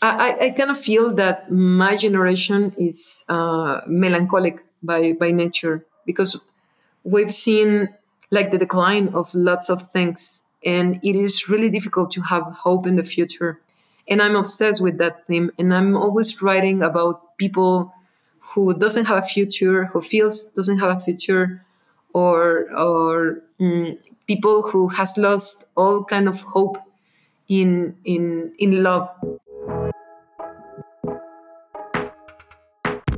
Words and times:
I, 0.00 0.36
I 0.40 0.50
kind 0.50 0.70
of 0.70 0.78
feel 0.78 1.12
that 1.14 1.50
my 1.50 1.96
generation 1.96 2.72
is 2.78 3.24
uh, 3.28 3.80
melancholic 3.86 4.64
by, 4.82 5.12
by 5.12 5.32
nature 5.32 5.84
because 6.06 6.40
we've 7.02 7.34
seen 7.34 7.88
like 8.30 8.50
the 8.50 8.58
decline 8.58 9.08
of 9.08 9.34
lots 9.34 9.68
of 9.68 9.90
things 9.90 10.42
and 10.64 11.00
it 11.02 11.16
is 11.16 11.48
really 11.48 11.70
difficult 11.70 12.10
to 12.12 12.20
have 12.22 12.42
hope 12.44 12.86
in 12.86 12.96
the 12.96 13.02
future. 13.02 13.60
And 14.10 14.22
i'm 14.22 14.36
obsessed 14.36 14.80
with 14.80 14.96
that 14.98 15.26
theme 15.26 15.50
and 15.58 15.74
i'm 15.74 15.94
always 15.94 16.40
writing 16.40 16.82
about 16.82 17.36
people 17.36 17.92
who 18.40 18.72
doesn't 18.72 19.04
have 19.04 19.18
a 19.18 19.26
future 19.26 19.84
who 19.84 20.00
feels 20.00 20.46
doesn't 20.52 20.78
have 20.78 20.96
a 20.96 21.00
future 21.00 21.62
or 22.14 22.74
or 22.74 23.42
mm, 23.60 23.98
people 24.26 24.62
who 24.62 24.88
has 24.88 25.18
lost 25.18 25.66
all 25.76 26.04
kind 26.04 26.26
of 26.26 26.40
hope 26.40 26.78
in 27.48 27.94
in 28.04 28.50
in 28.58 28.82
love 28.82 29.12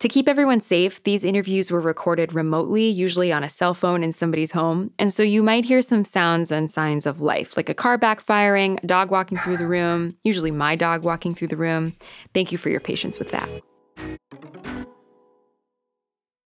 To 0.00 0.08
keep 0.08 0.28
everyone 0.28 0.60
safe, 0.60 1.02
these 1.04 1.24
interviews 1.24 1.70
were 1.70 1.80
recorded 1.80 2.34
remotely, 2.34 2.86
usually 2.86 3.32
on 3.32 3.42
a 3.42 3.48
cell 3.48 3.72
phone 3.72 4.04
in 4.04 4.12
somebody's 4.12 4.52
home, 4.52 4.90
and 4.98 5.10
so 5.10 5.22
you 5.22 5.42
might 5.42 5.64
hear 5.64 5.80
some 5.80 6.04
sounds 6.04 6.52
and 6.52 6.70
signs 6.70 7.06
of 7.06 7.22
life, 7.22 7.56
like 7.56 7.70
a 7.70 7.74
car 7.74 7.96
backfiring, 7.96 8.82
a 8.84 8.86
dog 8.86 9.10
walking 9.10 9.38
through 9.38 9.56
the 9.56 9.66
room, 9.66 10.14
usually 10.22 10.50
my 10.50 10.76
dog 10.76 11.02
walking 11.02 11.32
through 11.32 11.48
the 11.48 11.56
room. 11.56 11.92
Thank 12.34 12.52
you 12.52 12.58
for 12.58 12.68
your 12.68 12.80
patience 12.80 13.18
with 13.18 13.30
that. 13.30 13.48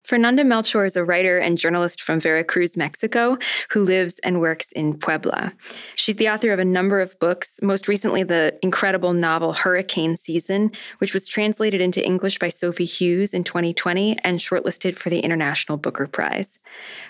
Fernanda 0.06 0.44
Melchor 0.44 0.86
is 0.86 0.94
a 0.94 1.04
writer 1.04 1.36
and 1.36 1.58
journalist 1.58 2.00
from 2.00 2.20
Veracruz, 2.20 2.76
Mexico, 2.76 3.38
who 3.70 3.82
lives 3.82 4.20
and 4.20 4.40
works 4.40 4.70
in 4.70 4.96
Puebla. 4.96 5.52
She's 5.96 6.14
the 6.14 6.28
author 6.28 6.52
of 6.52 6.60
a 6.60 6.64
number 6.64 7.00
of 7.00 7.18
books, 7.18 7.58
most 7.60 7.88
recently 7.88 8.22
the 8.22 8.56
incredible 8.62 9.12
novel 9.12 9.52
Hurricane 9.52 10.14
Season, 10.14 10.70
which 10.98 11.12
was 11.12 11.26
translated 11.26 11.80
into 11.80 12.06
English 12.06 12.38
by 12.38 12.50
Sophie 12.50 12.84
Hughes 12.84 13.34
in 13.34 13.42
2020 13.42 14.16
and 14.22 14.38
shortlisted 14.38 14.94
for 14.94 15.10
the 15.10 15.18
International 15.18 15.76
Booker 15.76 16.06
Prize. 16.06 16.60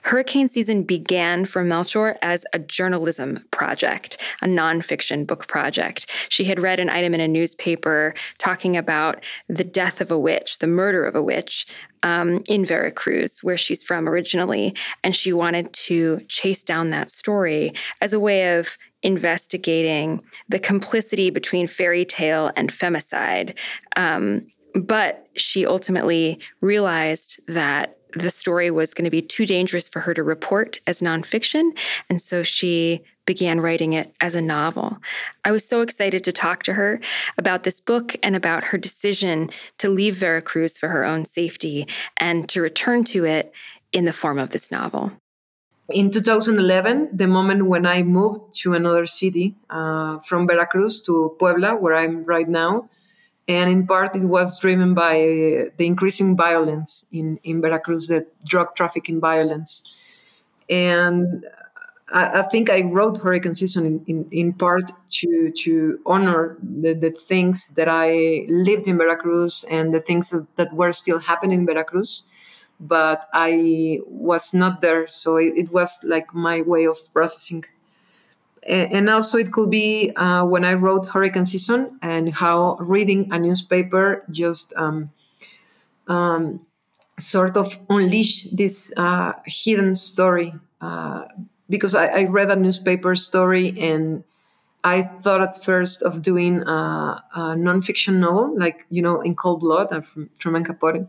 Hurricane 0.04 0.48
Season 0.48 0.82
began 0.82 1.44
for 1.44 1.62
Melchor 1.62 2.16
as 2.22 2.46
a 2.54 2.58
journalism 2.58 3.44
project, 3.50 4.16
a 4.40 4.46
nonfiction 4.46 5.26
book 5.26 5.46
project. 5.48 6.06
She 6.30 6.44
had 6.44 6.58
read 6.58 6.80
an 6.80 6.88
item 6.88 7.12
in 7.12 7.20
a 7.20 7.28
newspaper 7.28 8.14
talking 8.38 8.74
about 8.74 9.22
the 9.50 9.64
death 9.64 10.00
of 10.00 10.10
a 10.10 10.18
witch, 10.18 10.60
the 10.60 10.66
murder 10.66 11.04
of 11.04 11.14
a 11.14 11.22
witch, 11.22 11.66
um, 12.02 12.42
in 12.48 12.64
Veracruz, 12.64 13.40
where 13.42 13.56
she's 13.56 13.82
from 13.82 14.08
originally. 14.08 14.74
And 15.02 15.14
she 15.14 15.32
wanted 15.32 15.72
to 15.72 16.20
chase 16.28 16.62
down 16.64 16.90
that 16.90 17.10
story 17.10 17.72
as 18.00 18.12
a 18.12 18.20
way 18.20 18.58
of 18.58 18.76
investigating 19.02 20.22
the 20.48 20.58
complicity 20.58 21.30
between 21.30 21.66
fairy 21.66 22.04
tale 22.04 22.50
and 22.56 22.70
femicide. 22.70 23.56
Um, 23.94 24.46
but 24.74 25.26
she 25.36 25.64
ultimately 25.64 26.40
realized 26.60 27.40
that 27.48 27.96
the 28.14 28.30
story 28.30 28.70
was 28.70 28.94
going 28.94 29.04
to 29.04 29.10
be 29.10 29.22
too 29.22 29.46
dangerous 29.46 29.88
for 29.88 30.00
her 30.00 30.14
to 30.14 30.22
report 30.22 30.78
as 30.86 31.00
nonfiction. 31.00 31.78
And 32.08 32.20
so 32.20 32.42
she 32.42 33.02
began 33.26 33.60
writing 33.60 33.92
it 33.92 34.14
as 34.20 34.34
a 34.34 34.40
novel. 34.40 34.98
I 35.44 35.50
was 35.50 35.68
so 35.68 35.80
excited 35.80 36.24
to 36.24 36.32
talk 36.32 36.62
to 36.64 36.74
her 36.74 37.00
about 37.36 37.64
this 37.64 37.80
book 37.80 38.14
and 38.22 38.34
about 38.34 38.64
her 38.64 38.78
decision 38.78 39.50
to 39.78 39.88
leave 39.90 40.16
Veracruz 40.16 40.78
for 40.78 40.88
her 40.88 41.04
own 41.04 41.24
safety 41.24 41.86
and 42.16 42.48
to 42.48 42.62
return 42.62 43.04
to 43.04 43.24
it 43.24 43.52
in 43.92 44.04
the 44.04 44.12
form 44.12 44.38
of 44.38 44.50
this 44.50 44.70
novel. 44.70 45.12
In 45.90 46.10
2011, 46.10 47.10
the 47.12 47.28
moment 47.28 47.66
when 47.66 47.86
I 47.86 48.02
moved 48.02 48.56
to 48.62 48.74
another 48.74 49.06
city 49.06 49.54
uh, 49.70 50.18
from 50.18 50.46
Veracruz 50.46 51.02
to 51.02 51.36
Puebla, 51.38 51.76
where 51.76 51.94
I'm 51.94 52.24
right 52.24 52.48
now, 52.48 52.88
and 53.46 53.70
in 53.70 53.86
part 53.86 54.16
it 54.16 54.24
was 54.24 54.58
driven 54.58 54.94
by 54.94 55.14
the 55.76 55.86
increasing 55.86 56.36
violence 56.36 57.06
in, 57.12 57.38
in 57.44 57.60
Veracruz, 57.60 58.08
the 58.08 58.26
drug 58.44 58.74
trafficking 58.74 59.20
violence. 59.20 59.94
And 60.68 61.46
I, 62.12 62.42
think 62.42 62.70
I 62.70 62.82
wrote 62.82 63.18
Hurricane 63.18 63.54
Season 63.54 63.84
in, 63.84 64.04
in, 64.06 64.28
in 64.30 64.52
part 64.52 64.92
to 65.10 65.50
to 65.50 66.00
honor 66.06 66.56
the, 66.62 66.92
the 66.92 67.10
things 67.10 67.70
that 67.70 67.88
I 67.88 68.46
lived 68.48 68.86
in 68.86 68.96
Veracruz 68.96 69.64
and 69.70 69.92
the 69.92 70.00
things 70.00 70.30
that, 70.30 70.46
that 70.56 70.72
were 70.72 70.92
still 70.92 71.18
happening 71.18 71.60
in 71.60 71.66
Veracruz, 71.66 72.24
but 72.78 73.28
I 73.32 74.00
was 74.06 74.54
not 74.54 74.82
there, 74.82 75.08
so 75.08 75.36
it, 75.36 75.54
it 75.56 75.72
was 75.72 75.98
like 76.04 76.32
my 76.32 76.60
way 76.62 76.84
of 76.84 76.96
processing. 77.12 77.64
And, 78.62 78.92
and 78.92 79.10
also, 79.10 79.38
it 79.38 79.52
could 79.52 79.70
be 79.70 80.12
uh, 80.14 80.44
when 80.44 80.64
I 80.64 80.74
wrote 80.74 81.08
Hurricane 81.08 81.46
Season 81.46 81.98
and 82.02 82.32
how 82.32 82.76
reading 82.76 83.32
a 83.32 83.38
newspaper 83.38 84.24
just 84.30 84.72
um, 84.76 85.10
um, 86.06 86.64
sort 87.18 87.56
of 87.56 87.76
unleashed 87.88 88.56
this 88.56 88.92
uh, 88.96 89.32
hidden 89.44 89.96
story. 89.96 90.54
Uh, 90.80 91.24
because 91.68 91.94
I, 91.94 92.06
I, 92.06 92.24
read 92.24 92.50
a 92.50 92.56
newspaper 92.56 93.14
story 93.14 93.78
and 93.80 94.22
I 94.84 95.02
thought 95.02 95.40
at 95.40 95.62
first 95.62 96.02
of 96.02 96.22
doing 96.22 96.62
a, 96.62 97.24
a 97.34 97.40
nonfiction 97.56 98.18
novel, 98.18 98.56
like 98.56 98.86
you 98.90 99.02
know, 99.02 99.20
in 99.20 99.34
Cold 99.34 99.60
Blood 99.60 99.90
and 99.90 100.04
from 100.04 100.30
Truman 100.38 100.64
Capote, 100.64 101.08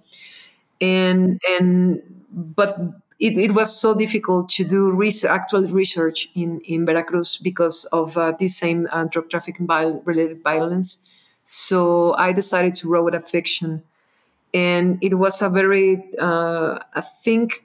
and 0.82 1.40
and 1.60 2.02
but 2.32 2.80
it, 3.20 3.38
it 3.38 3.52
was 3.52 3.80
so 3.80 3.94
difficult 3.94 4.50
to 4.50 4.64
do 4.64 4.90
research, 4.90 5.30
actual 5.30 5.62
research 5.62 6.28
in 6.34 6.60
in 6.62 6.88
Veracruz 6.88 7.38
because 7.38 7.86
of 7.86 8.18
uh, 8.18 8.34
this 8.40 8.58
same 8.58 8.88
uh, 8.92 9.04
drug 9.04 9.30
trafficking 9.30 9.68
related 10.06 10.42
violence. 10.42 11.04
So 11.46 12.16
I 12.16 12.34
decided 12.34 12.74
to 12.76 12.90
write 12.90 13.14
a 13.14 13.22
fiction, 13.22 13.84
and 14.54 14.98
it 15.02 15.20
was 15.20 15.42
a 15.44 15.50
very 15.50 16.04
uh, 16.20 16.80
I 16.96 17.02
think 17.02 17.64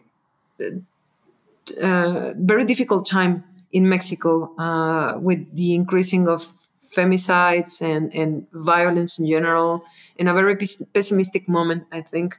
uh, 1.78 2.34
very 2.36 2.64
difficult 2.64 3.06
time 3.06 3.44
in 3.72 3.88
Mexico 3.88 4.54
uh, 4.58 5.18
with 5.18 5.54
the 5.54 5.74
increasing 5.74 6.28
of 6.28 6.52
femicides 6.94 7.80
and, 7.80 8.12
and 8.14 8.46
violence 8.52 9.18
in 9.18 9.26
general, 9.26 9.84
in 10.16 10.28
a 10.28 10.34
very 10.34 10.56
pessimistic 10.92 11.48
moment, 11.48 11.84
I 11.90 12.02
think. 12.02 12.38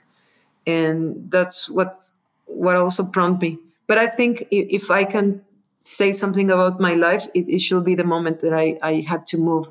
And 0.66 1.30
that's 1.32 1.70
what 1.70 1.98
what 2.46 2.76
also 2.76 3.04
prompted 3.06 3.42
me. 3.42 3.60
But 3.88 3.98
I 3.98 4.08
think 4.08 4.48
if, 4.52 4.90
I 4.92 5.04
can 5.04 5.42
say 5.80 6.12
something 6.12 6.50
about 6.50 6.80
my 6.80 6.94
life, 6.94 7.28
it, 7.34 7.50
it, 7.50 7.60
should 7.60 7.84
be 7.84 7.96
the 7.96 8.04
moment 8.04 8.40
that 8.42 8.54
I, 8.54 8.78
I 8.82 9.02
had 9.02 9.26
to 9.28 9.38
move 9.38 9.68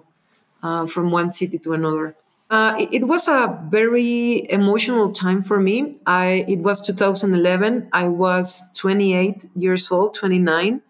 uh, 0.62 0.86
from 0.86 1.10
one 1.10 1.32
city 1.32 1.58
to 1.60 1.72
another. 1.72 2.14
Uh, 2.52 2.76
it, 2.78 2.92
it, 2.92 3.04
was 3.08 3.28
a 3.28 3.58
very 3.70 4.46
emotional 4.50 5.10
time 5.10 5.42
for 5.42 5.58
me. 5.58 5.94
I 6.04 6.44
it 6.46 6.58
was 6.58 6.86
2011. 6.86 7.88
I 7.94 8.08
was 8.08 8.62
28 8.74 9.46
years 9.56 9.90
old, 9.90 10.12
29, 10.14 10.82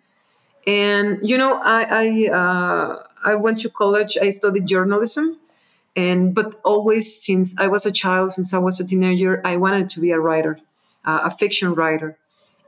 and 0.66 1.18
you 1.22 1.38
know 1.38 1.60
I 1.62 1.86
I, 1.88 2.30
uh, 2.34 3.02
I 3.24 3.36
went 3.36 3.60
to 3.60 3.70
college. 3.70 4.18
I 4.20 4.30
studied 4.30 4.66
journalism, 4.66 5.38
and 5.94 6.34
but 6.34 6.60
always 6.64 7.22
since 7.22 7.54
I 7.56 7.68
was 7.68 7.86
a 7.86 7.92
child, 7.92 8.32
since 8.32 8.52
I 8.52 8.58
was 8.58 8.80
a 8.80 8.84
teenager, 8.84 9.40
I 9.44 9.56
wanted 9.56 9.88
to 9.90 10.00
be 10.00 10.10
a 10.10 10.18
writer, 10.18 10.58
uh, 11.04 11.20
a 11.22 11.30
fiction 11.30 11.74
writer, 11.74 12.18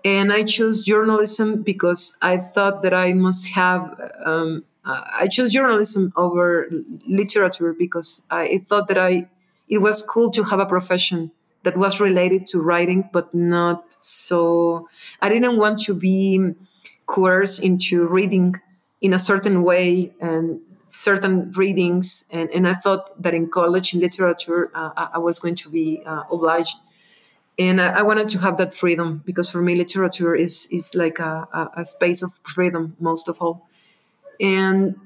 and 0.05 0.33
I 0.33 0.45
chose 0.45 0.85
journalism 0.85 1.65
because 1.65 2.17
I 2.23 2.37
thought 2.37 2.85
that 2.85 2.95
I 2.95 3.13
must 3.13 3.49
have. 3.49 4.13
Um, 4.25 4.65
uh, 4.85 5.03
I 5.13 5.29
chose 5.29 5.53
journalism 5.53 6.13
over 6.17 6.69
literature 7.07 7.73
because 7.73 8.27
I 8.31 8.65
thought 8.67 8.89
that 8.89 8.99
I 8.99 9.29
it 9.69 9.79
was 9.79 10.05
cool 10.05 10.31
to 10.33 10.45
have 10.45 10.61
a 10.61 10.67
profession 10.67 11.31
that 11.63 11.77
was 11.77 11.99
related 11.99 12.47
to 12.47 12.61
writing, 12.61 13.09
but 13.13 13.35
not 13.35 13.93
so. 13.93 14.89
I 15.23 15.29
didn't 15.29 15.57
want 15.57 15.79
to 15.85 15.95
be 15.95 16.55
coerced 17.07 17.63
into 17.63 18.07
reading 18.07 18.57
in 19.01 19.15
a 19.15 19.19
certain 19.19 19.63
way 19.63 20.13
and 20.21 20.61
certain 20.87 21.51
readings, 21.53 22.27
and, 22.31 22.51
and 22.51 22.69
I 22.69 22.75
thought 22.75 23.11
that 23.23 23.35
in 23.35 23.49
college 23.49 23.95
in 23.95 24.01
literature 24.01 24.71
uh, 24.75 25.09
I 25.15 25.19
was 25.19 25.39
going 25.39 25.55
to 25.57 25.71
be 25.71 26.03
uh, 26.05 26.25
obliged 26.31 26.77
and 27.59 27.81
I, 27.81 28.01
I, 28.01 28.03
wanted 28.03 28.29
to 28.31 28.39
have 28.39 28.57
that 28.59 28.75
freedom 28.75 29.23
because 29.25 29.49
for 29.49 29.63
me 29.63 29.77
literature 29.77 30.35
is 30.35 30.67
is 30.71 30.95
like 30.95 31.19
a, 31.19 31.47
a, 31.53 31.81
a, 31.81 31.85
space 31.85 32.23
of 32.23 32.33
freedom 32.47 32.97
most 32.99 33.29
of 33.29 33.41
all 33.41 33.69
and 34.41 34.97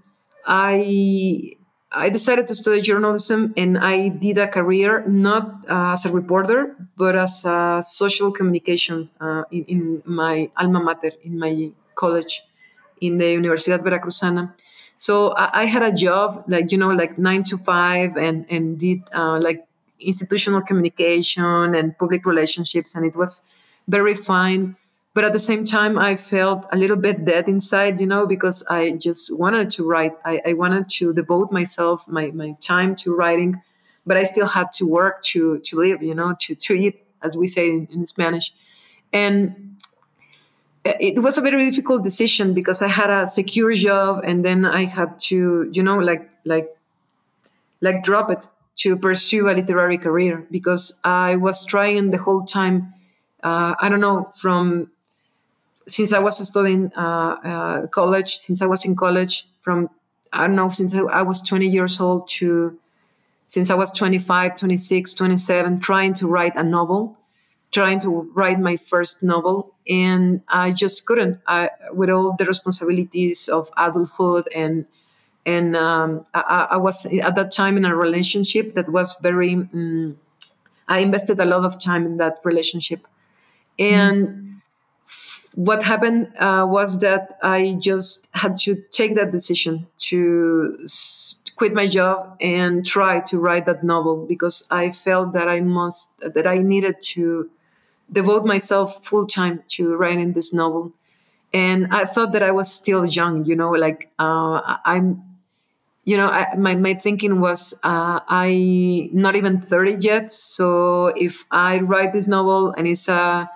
I 0.46 1.56
I 1.90 2.10
decided 2.10 2.46
to 2.48 2.54
study 2.54 2.82
journalism, 2.82 3.54
and 3.56 3.78
I 3.78 4.10
did 4.10 4.36
a 4.36 4.46
career 4.46 5.04
not 5.06 5.64
uh, 5.70 5.92
as 5.92 6.04
a 6.04 6.12
reporter, 6.12 6.76
but 6.96 7.16
as 7.16 7.46
a 7.46 7.82
social 7.82 8.30
communication 8.30 9.08
uh, 9.20 9.44
in, 9.50 9.64
in, 9.64 10.02
my 10.04 10.50
alma 10.58 10.80
mater, 10.80 11.12
in 11.24 11.38
my 11.38 11.72
college, 11.94 12.42
in 13.00 13.16
the 13.16 13.24
Universidad 13.24 13.78
Veracruzana. 13.78 14.52
So 14.94 15.30
I, 15.30 15.62
I, 15.62 15.64
had 15.64 15.82
a 15.82 15.94
job, 15.94 16.44
like 16.46 16.72
you 16.72 16.78
know, 16.78 16.90
like 16.90 17.16
nine 17.16 17.42
to 17.44 17.56
five, 17.56 18.18
and 18.18 18.44
and 18.50 18.78
did 18.78 19.00
uh, 19.14 19.38
like 19.40 19.64
institutional 19.98 20.60
communication 20.60 21.74
and 21.74 21.96
public 21.96 22.26
relationships, 22.26 22.94
and 22.94 23.06
it 23.06 23.16
was 23.16 23.44
very 23.86 24.14
fine. 24.14 24.76
But 25.14 25.24
at 25.24 25.32
the 25.32 25.38
same 25.38 25.64
time, 25.64 25.98
I 25.98 26.16
felt 26.16 26.66
a 26.70 26.76
little 26.76 26.96
bit 26.96 27.24
dead 27.24 27.48
inside, 27.48 28.00
you 28.00 28.06
know, 28.06 28.26
because 28.26 28.64
I 28.68 28.92
just 28.92 29.36
wanted 29.36 29.70
to 29.70 29.84
write. 29.84 30.12
I, 30.24 30.40
I 30.46 30.52
wanted 30.52 30.88
to 30.90 31.12
devote 31.12 31.50
myself, 31.50 32.06
my, 32.06 32.30
my 32.30 32.54
time 32.60 32.94
to 32.96 33.16
writing, 33.16 33.60
but 34.06 34.16
I 34.16 34.24
still 34.24 34.46
had 34.46 34.70
to 34.72 34.86
work 34.86 35.22
to 35.32 35.58
to 35.58 35.76
live, 35.76 36.02
you 36.02 36.14
know, 36.14 36.34
to, 36.40 36.54
to 36.54 36.74
eat, 36.74 37.04
as 37.22 37.36
we 37.36 37.46
say 37.48 37.68
in, 37.68 37.88
in 37.90 38.06
Spanish. 38.06 38.52
And 39.12 39.68
it 40.84 41.22
was 41.22 41.38
a 41.38 41.40
very 41.40 41.64
difficult 41.68 42.02
decision 42.02 42.54
because 42.54 42.82
I 42.82 42.88
had 42.88 43.10
a 43.10 43.26
secure 43.26 43.72
job 43.74 44.20
and 44.24 44.44
then 44.44 44.64
I 44.64 44.84
had 44.84 45.18
to, 45.30 45.68
you 45.72 45.82
know, 45.82 45.98
like 45.98 46.30
like 46.44 46.68
like 47.80 48.02
drop 48.02 48.30
it 48.30 48.48
to 48.76 48.96
pursue 48.96 49.48
a 49.48 49.52
literary 49.52 49.98
career 49.98 50.46
because 50.50 50.98
I 51.04 51.36
was 51.36 51.66
trying 51.66 52.10
the 52.10 52.18
whole 52.18 52.44
time. 52.44 52.94
Uh, 53.42 53.74
I 53.80 53.88
don't 53.88 54.00
know 54.00 54.30
from 54.36 54.90
since 55.88 56.12
I 56.12 56.18
was 56.18 56.46
studying 56.46 56.92
uh, 56.96 57.36
uh, 57.44 57.86
college, 57.88 58.36
since 58.36 58.62
I 58.62 58.66
was 58.66 58.84
in 58.84 58.94
college, 58.94 59.48
from 59.60 59.90
I 60.32 60.46
don't 60.46 60.56
know 60.56 60.68
since 60.68 60.94
I 60.94 61.22
was 61.22 61.42
20 61.42 61.66
years 61.66 62.00
old 62.00 62.28
to 62.28 62.78
since 63.46 63.70
I 63.70 63.74
was 63.74 63.90
25, 63.92 64.56
26, 64.56 65.14
27, 65.14 65.80
trying 65.80 66.12
to 66.14 66.28
write 66.28 66.54
a 66.54 66.62
novel 66.62 67.18
trying 67.70 68.00
to 68.00 68.30
write 68.34 68.58
my 68.58 68.76
first 68.76 69.22
novel 69.22 69.74
and 69.88 70.42
i 70.48 70.72
just 70.72 71.06
couldn't 71.06 71.40
I, 71.46 71.70
with 71.92 72.10
all 72.10 72.34
the 72.36 72.44
responsibilities 72.44 73.48
of 73.48 73.70
adulthood 73.76 74.48
and 74.54 74.86
and 75.46 75.76
um, 75.76 76.24
I, 76.34 76.68
I, 76.72 76.76
was 76.76 77.06
at 77.06 77.34
that 77.36 77.52
time 77.52 77.78
in 77.78 77.86
a 77.86 77.96
relationship 77.96 78.74
that 78.74 78.88
was 78.88 79.16
very 79.22 79.54
um, 79.54 80.18
i 80.88 80.98
invested 81.00 81.40
a 81.40 81.44
lot 81.44 81.64
of 81.64 81.82
time 81.82 82.06
in 82.06 82.16
that 82.18 82.38
relationship 82.44 83.06
and 83.78 84.26
mm. 84.26 84.57
What 85.58 85.82
happened 85.82 86.30
uh, 86.38 86.64
was 86.68 87.00
that 87.00 87.36
i 87.42 87.76
just 87.80 88.28
had 88.32 88.54
to 88.54 88.76
take 88.90 89.16
that 89.16 89.32
decision 89.32 89.86
to 89.98 90.86
quit 91.56 91.74
my 91.74 91.86
job 91.86 92.36
and 92.40 92.86
try 92.86 93.18
to 93.18 93.38
write 93.40 93.66
that 93.66 93.82
novel 93.82 94.24
because 94.26 94.66
i 94.70 94.90
felt 94.92 95.32
that 95.32 95.48
i 95.48 95.60
must 95.60 96.16
that 96.20 96.46
i 96.46 96.58
needed 96.58 97.00
to 97.00 97.50
devote 98.10 98.44
myself 98.44 99.04
full 99.04 99.26
time 99.26 99.62
to 99.68 99.94
writing 99.96 100.32
this 100.32 100.52
novel. 100.52 100.92
And 101.52 101.88
I 101.90 102.04
thought 102.04 102.32
that 102.32 102.42
I 102.42 102.50
was 102.50 102.72
still 102.72 103.04
young, 103.06 103.44
you 103.44 103.56
know, 103.56 103.70
like 103.70 104.10
uh, 104.18 104.76
I'm, 104.84 105.22
you 106.04 106.16
know, 106.16 106.28
I, 106.28 106.54
my, 106.56 106.74
my 106.74 106.94
thinking 106.94 107.40
was 107.40 107.74
uh, 107.82 108.20
I 108.28 109.10
not 109.12 109.36
even 109.36 109.60
30 109.60 109.96
yet. 110.00 110.30
So 110.30 111.06
if 111.08 111.44
I 111.50 111.78
write 111.78 112.12
this 112.12 112.28
novel 112.28 112.72
and 112.76 112.86
it's 112.86 113.08
uh, 113.08 113.46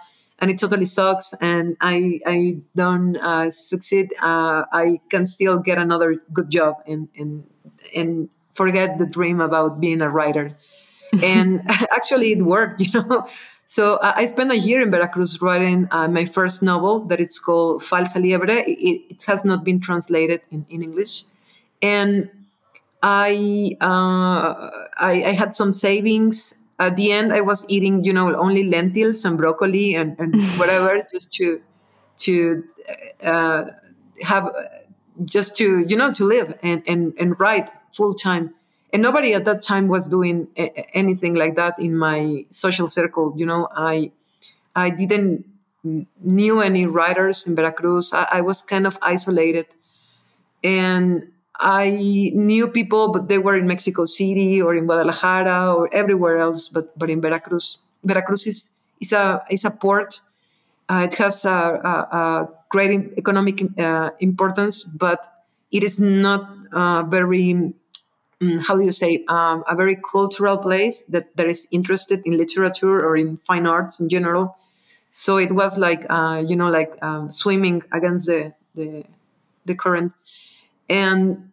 and 0.43 0.51
it 0.51 0.59
totally 0.59 0.85
sucks 0.85 1.33
and 1.35 1.77
I, 1.81 2.19
I 2.27 2.57
don't 2.75 3.17
uh, 3.17 3.51
succeed, 3.53 4.13
uh, 4.21 4.65
I 4.73 5.01
can 5.09 5.25
still 5.25 5.59
get 5.59 5.79
another 5.79 6.17
good 6.33 6.51
job 6.51 6.83
and, 6.85 7.09
and, 7.17 7.45
and 7.95 8.29
forget 8.51 8.99
the 8.99 9.07
dream 9.07 9.41
about 9.41 9.81
being 9.81 10.03
a 10.03 10.11
writer. 10.11 10.51
and 11.23 11.63
actually 11.71 12.33
it 12.33 12.43
worked, 12.43 12.81
you 12.85 13.01
know. 13.01 13.27
So 13.65 13.95
uh, 13.95 14.15
I 14.17 14.27
spent 14.27 14.51
a 14.51 14.59
year 14.59 14.81
in 14.81 14.91
Veracruz 14.91 15.41
writing 15.41 15.87
uh, 15.93 16.09
my 16.09 16.25
first 16.25 16.61
novel 16.61 17.05
that 17.07 17.21
is 17.21 17.39
called 17.39 17.83
Falsa 17.83 18.21
Liebre. 18.21 18.67
It, 18.67 19.03
it 19.11 19.23
has 19.29 19.45
not 19.45 19.63
been 19.63 19.79
translated 19.79 20.43
in, 20.51 20.67
in 20.69 20.83
English. 20.83 21.23
And 21.81 22.29
I, 23.01 23.77
uh, 23.81 24.71
I, 24.99 25.23
I 25.25 25.33
had 25.33 25.55
some 25.55 25.73
savings. 25.73 26.59
At 26.79 26.97
the 26.97 27.13
end, 27.13 27.33
I 27.33 27.41
was 27.41 27.69
eating, 27.69 28.03
you 28.05 28.13
know, 28.13 28.35
only 28.35 28.65
lentils 28.65 29.25
and 29.25 29.37
broccoli 29.37 29.95
and, 29.95 30.19
and 30.19 30.35
whatever, 30.59 31.01
just 31.11 31.33
to 31.35 31.61
to 32.19 32.65
uh, 33.23 33.65
have, 34.23 34.51
just 35.25 35.57
to 35.59 35.81
you 35.81 35.97
know, 35.97 36.13
to 36.13 36.25
live 36.25 36.59
and 36.63 36.83
and 36.87 37.15
and 37.19 37.39
write 37.39 37.71
full 37.93 38.15
time. 38.15 38.55
And 38.93 39.01
nobody 39.01 39.33
at 39.33 39.45
that 39.47 39.63
time 39.63 39.89
was 39.89 40.09
doing 40.09 40.49
a- 40.57 40.97
anything 40.97 41.35
like 41.35 41.57
that 41.57 41.79
in 41.79 41.97
my 41.97 42.45
social 42.51 42.89
circle 42.89 43.33
you 43.37 43.47
know. 43.47 43.69
I 43.75 44.13
i 44.75 44.91
didn't 44.91 45.45
knew 45.85 46.61
any 46.61 46.87
writers 46.87 47.47
in 47.47 47.57
veracruz. 47.57 48.13
I, 48.13 48.27
I, 48.33 48.41
was 48.41 48.63
kind 48.63 48.87
of 48.87 48.99
isolated. 49.03 49.67
And 50.63 51.33
i 51.61 51.91
knew 52.35 52.67
people 52.69 53.09
but 53.09 53.29
they 53.29 53.39
were 53.39 53.57
in 53.57 53.67
mexico 53.67 54.05
city 54.05 54.61
or 54.61 54.75
in 54.75 54.87
guadalajara 54.87 55.75
or 55.75 55.89
everywhere 55.93 56.39
else 56.39 56.69
but 56.69 56.97
but 56.99 57.11
in 57.11 57.21
veracruz. 57.21 57.79
Veracruz 58.05 58.47
is 58.47 58.73
is 59.01 59.13
a 59.13 59.43
is 59.51 59.65
a 59.65 59.71
port. 59.71 60.21
Uh, 60.89 61.07
it 61.09 61.15
has 61.15 61.45
a, 61.45 61.51
a, 61.51 62.17
a 62.19 62.49
great 62.69 63.13
economic 63.17 63.63
uh, 63.79 64.11
importance 64.21 64.85
but 64.85 65.45
it 65.71 65.83
is 65.83 66.01
not 66.01 66.51
uh, 66.73 67.03
very 67.05 67.73
Mm, 68.43 68.61
how 68.67 68.77
do 68.77 68.83
you 68.83 68.91
say 68.91 69.25
um, 69.29 69.63
a 69.69 69.77
very 69.77 69.95
cultural 69.95 70.59
place 70.59 71.05
that, 71.05 71.37
that 71.37 71.47
is 71.47 71.69
interested 71.71 72.23
in 72.25 72.37
literature 72.37 73.01
or 73.01 73.17
in 73.17 73.37
fine 73.37 73.67
arts 73.67 74.01
in 74.01 74.09
general. 74.09 74.57
So 75.11 75.37
it 75.37 75.53
was 75.53 75.79
like 75.79 76.05
uh, 76.11 76.43
you 76.45 76.57
know 76.57 76.69
like 76.69 77.01
um, 77.03 77.31
swimming 77.31 77.83
against 77.93 78.27
the, 78.27 78.53
the, 78.75 79.05
the 79.65 79.77
current 79.77 80.13
and 80.93 81.51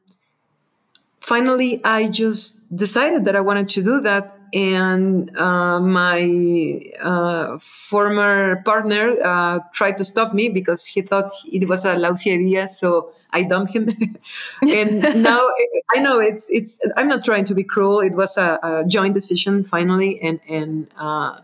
finally 1.19 1.71
i 1.86 2.07
just 2.07 2.44
decided 2.75 3.25
that 3.25 3.36
i 3.36 3.41
wanted 3.50 3.68
to 3.68 3.81
do 3.81 4.00
that 4.01 4.36
and 4.51 5.38
uh, 5.38 5.80
my 5.80 6.81
uh, 7.01 7.59
former 7.59 8.63
partner 8.63 9.15
uh, 9.24 9.59
tried 9.74 9.95
to 9.95 10.03
stop 10.03 10.33
me 10.33 10.50
because 10.50 10.86
he 10.88 11.01
thought 11.01 11.30
it 11.51 11.68
was 11.68 11.86
a 11.86 11.95
lousy 11.95 12.33
idea 12.33 12.68
so 12.68 13.12
I 13.31 13.44
dumped 13.44 13.74
him. 13.74 13.89
and 14.62 15.24
now 15.24 15.47
I 15.95 16.00
know 16.00 16.19
it's 16.19 16.50
it's. 16.50 16.80
I'm 16.97 17.07
not 17.07 17.24
trying 17.24 17.45
to 17.45 17.56
be 17.56 17.63
cruel. 17.63 18.00
It 18.00 18.13
was 18.13 18.38
a, 18.38 18.59
a 18.63 18.83
joint 18.88 19.13
decision 19.13 19.63
finally, 19.63 20.19
and 20.21 20.39
and 20.47 20.88
uh, 20.97 21.39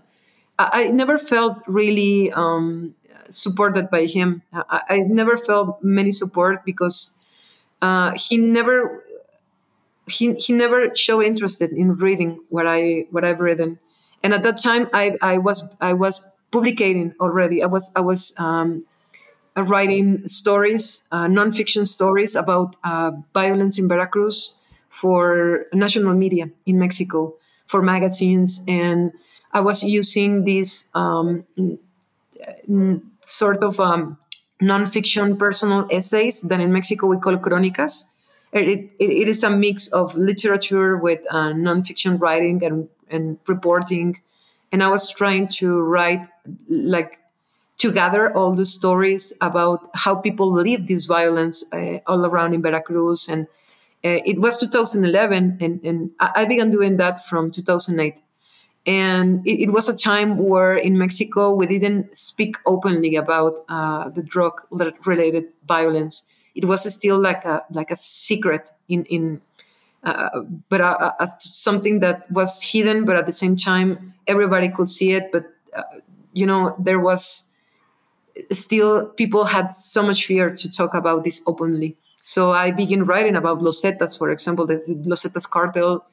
I, 0.58 0.70
I, 0.74 0.92
never 0.92 1.18
felt 1.18 1.62
really 1.68 2.32
um, 2.34 2.96
supported 3.30 3.90
by 3.90 4.06
him. 4.06 4.42
I, 4.54 4.82
I, 4.90 4.98
never 5.08 5.38
felt 5.38 5.84
many 5.84 6.12
support 6.12 6.66
because 6.66 7.16
uh, 7.82 8.14
he 8.16 8.38
never 8.38 9.04
he, 10.08 10.34
he 10.36 10.54
never 10.54 10.94
showed 10.96 11.22
interested 11.22 11.72
in 11.72 11.96
reading 11.96 12.40
what 12.50 12.68
I 12.68 13.08
what 13.12 13.26
I've 13.26 13.40
written. 13.40 13.80
And 14.24 14.34
at 14.34 14.44
that 14.44 14.62
time, 14.62 14.90
I, 14.94 15.18
I 15.22 15.38
was 15.38 15.68
I 15.82 15.94
was 15.94 16.26
publicating 16.52 17.14
already. 17.20 17.64
I 17.64 17.68
was 17.68 17.92
I 17.96 18.02
was 18.02 18.34
um, 18.38 18.86
writing 19.56 20.28
stories, 20.28 21.08
uh, 21.12 21.26
nonfiction 21.26 21.88
stories 21.88 22.36
about 22.36 22.76
uh, 22.84 23.12
violence 23.34 23.80
in 23.80 23.88
Veracruz 23.88 24.56
for 24.90 25.66
national 25.74 26.14
media 26.14 26.50
in 26.66 26.80
Mexico, 26.80 27.36
for 27.68 27.82
magazines. 27.82 28.64
And 28.68 29.12
I 29.52 29.60
was 29.60 29.84
using 29.84 30.44
these 30.44 30.90
um, 30.94 31.46
sort 33.22 33.64
of 33.64 33.80
um, 33.80 34.18
nonfiction 34.62 35.38
personal 35.38 35.88
essays 35.92 36.42
that 36.44 36.60
in 36.60 36.72
Mexico 36.72 37.08
we 37.08 37.18
call 37.18 37.38
crónicas. 37.38 38.06
It, 38.52 38.68
it, 38.70 38.92
it 39.00 39.28
is 39.28 39.44
a 39.44 39.50
mix 39.50 39.90
of 39.90 40.16
literature 40.16 40.96
with 40.96 41.20
uh, 41.30 41.52
nonfiction 41.52 42.20
writing 42.20 42.64
and, 42.64 42.88
and 43.10 43.38
reporting. 43.48 44.22
And 44.72 44.82
I 44.82 44.88
was 44.88 45.12
trying 45.12 45.48
to 45.60 45.82
write 45.82 46.26
like 46.70 47.22
to 47.78 47.92
gather 47.92 48.36
all 48.36 48.54
the 48.54 48.66
stories 48.66 49.34
about 49.42 49.90
how 49.94 50.16
people 50.16 50.52
live 50.52 50.88
this 50.88 51.06
violence 51.06 51.66
uh, 51.74 52.00
all 52.08 52.26
around 52.26 52.54
in 52.54 52.62
Veracruz. 52.62 53.28
And 53.28 53.48
uh, 54.06 54.22
it 54.26 54.40
was 54.40 54.60
2011, 54.60 55.58
and, 55.60 55.84
and, 55.84 56.12
I 56.20 56.46
began 56.46 56.70
doing 56.70 56.98
that 56.98 57.26
from 57.26 57.50
2008. 57.50 58.22
And 58.88 59.46
it, 59.48 59.64
it, 59.64 59.70
was 59.72 59.90
a 59.90 59.98
time 59.98 60.38
where 60.38 60.76
in 60.76 60.98
Mexico 60.98 61.54
we 61.56 61.66
didn't 61.66 62.16
speak 62.16 62.56
openly 62.68 63.16
about 63.16 63.60
uh, 63.68 64.10
the 64.10 64.22
drug-related 64.22 65.46
violence. 65.68 66.32
It 66.54 66.66
was 66.66 66.94
still 66.94 67.20
like 67.20 67.44
a 67.46 67.66
like 67.72 67.90
a 67.90 67.96
secret 67.96 68.70
in 68.88 69.04
in, 69.06 69.42
uh, 70.04 70.42
but 70.70 70.82
uh, 70.82 71.12
uh, 71.20 71.28
something 71.40 72.00
that 72.00 72.30
was 72.32 72.62
hidden, 72.62 73.06
but 73.06 73.16
at 73.16 73.26
the 73.26 73.34
same 73.34 73.56
time 73.56 74.14
everybody 74.28 74.70
could 74.70 74.88
see 74.88 75.14
it. 75.14 75.32
But 75.32 75.46
you 76.34 76.46
know 76.46 76.76
there 76.78 77.00
was 77.00 77.46
still 78.52 79.08
people 79.08 79.46
had 79.46 79.74
so 79.74 80.04
much 80.04 80.26
fear 80.26 80.52
to 80.52 80.70
talk 80.70 80.94
about 80.94 81.24
this 81.24 81.42
openly. 81.48 81.98
So 82.22 82.52
I 82.52 82.72
began 82.72 83.06
writing 83.06 83.36
about 83.36 83.62
Los 83.62 83.82
Zetas, 83.82 84.18
for 84.18 84.30
example, 84.32 84.66
the 84.66 84.78
Zetas 84.78 85.50
cartel. 85.50 86.06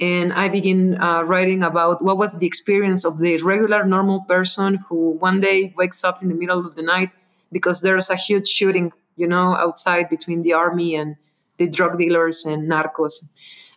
And 0.00 0.32
I 0.32 0.48
begin 0.48 1.00
uh, 1.00 1.22
writing 1.22 1.62
about 1.62 2.02
what 2.02 2.18
was 2.18 2.38
the 2.38 2.46
experience 2.46 3.04
of 3.04 3.18
the 3.18 3.42
regular, 3.42 3.84
normal 3.84 4.20
person 4.22 4.76
who 4.88 5.10
one 5.12 5.40
day 5.40 5.74
wakes 5.76 6.04
up 6.04 6.22
in 6.22 6.28
the 6.28 6.34
middle 6.34 6.64
of 6.64 6.76
the 6.76 6.82
night 6.82 7.10
because 7.50 7.80
there's 7.80 8.08
a 8.08 8.16
huge 8.16 8.46
shooting 8.46 8.92
you 9.18 9.26
know, 9.26 9.56
outside 9.56 10.08
between 10.08 10.42
the 10.42 10.54
army 10.54 10.94
and 10.94 11.16
the 11.58 11.68
drug 11.68 11.98
dealers 11.98 12.46
and 12.46 12.70
narcos. 12.70 13.24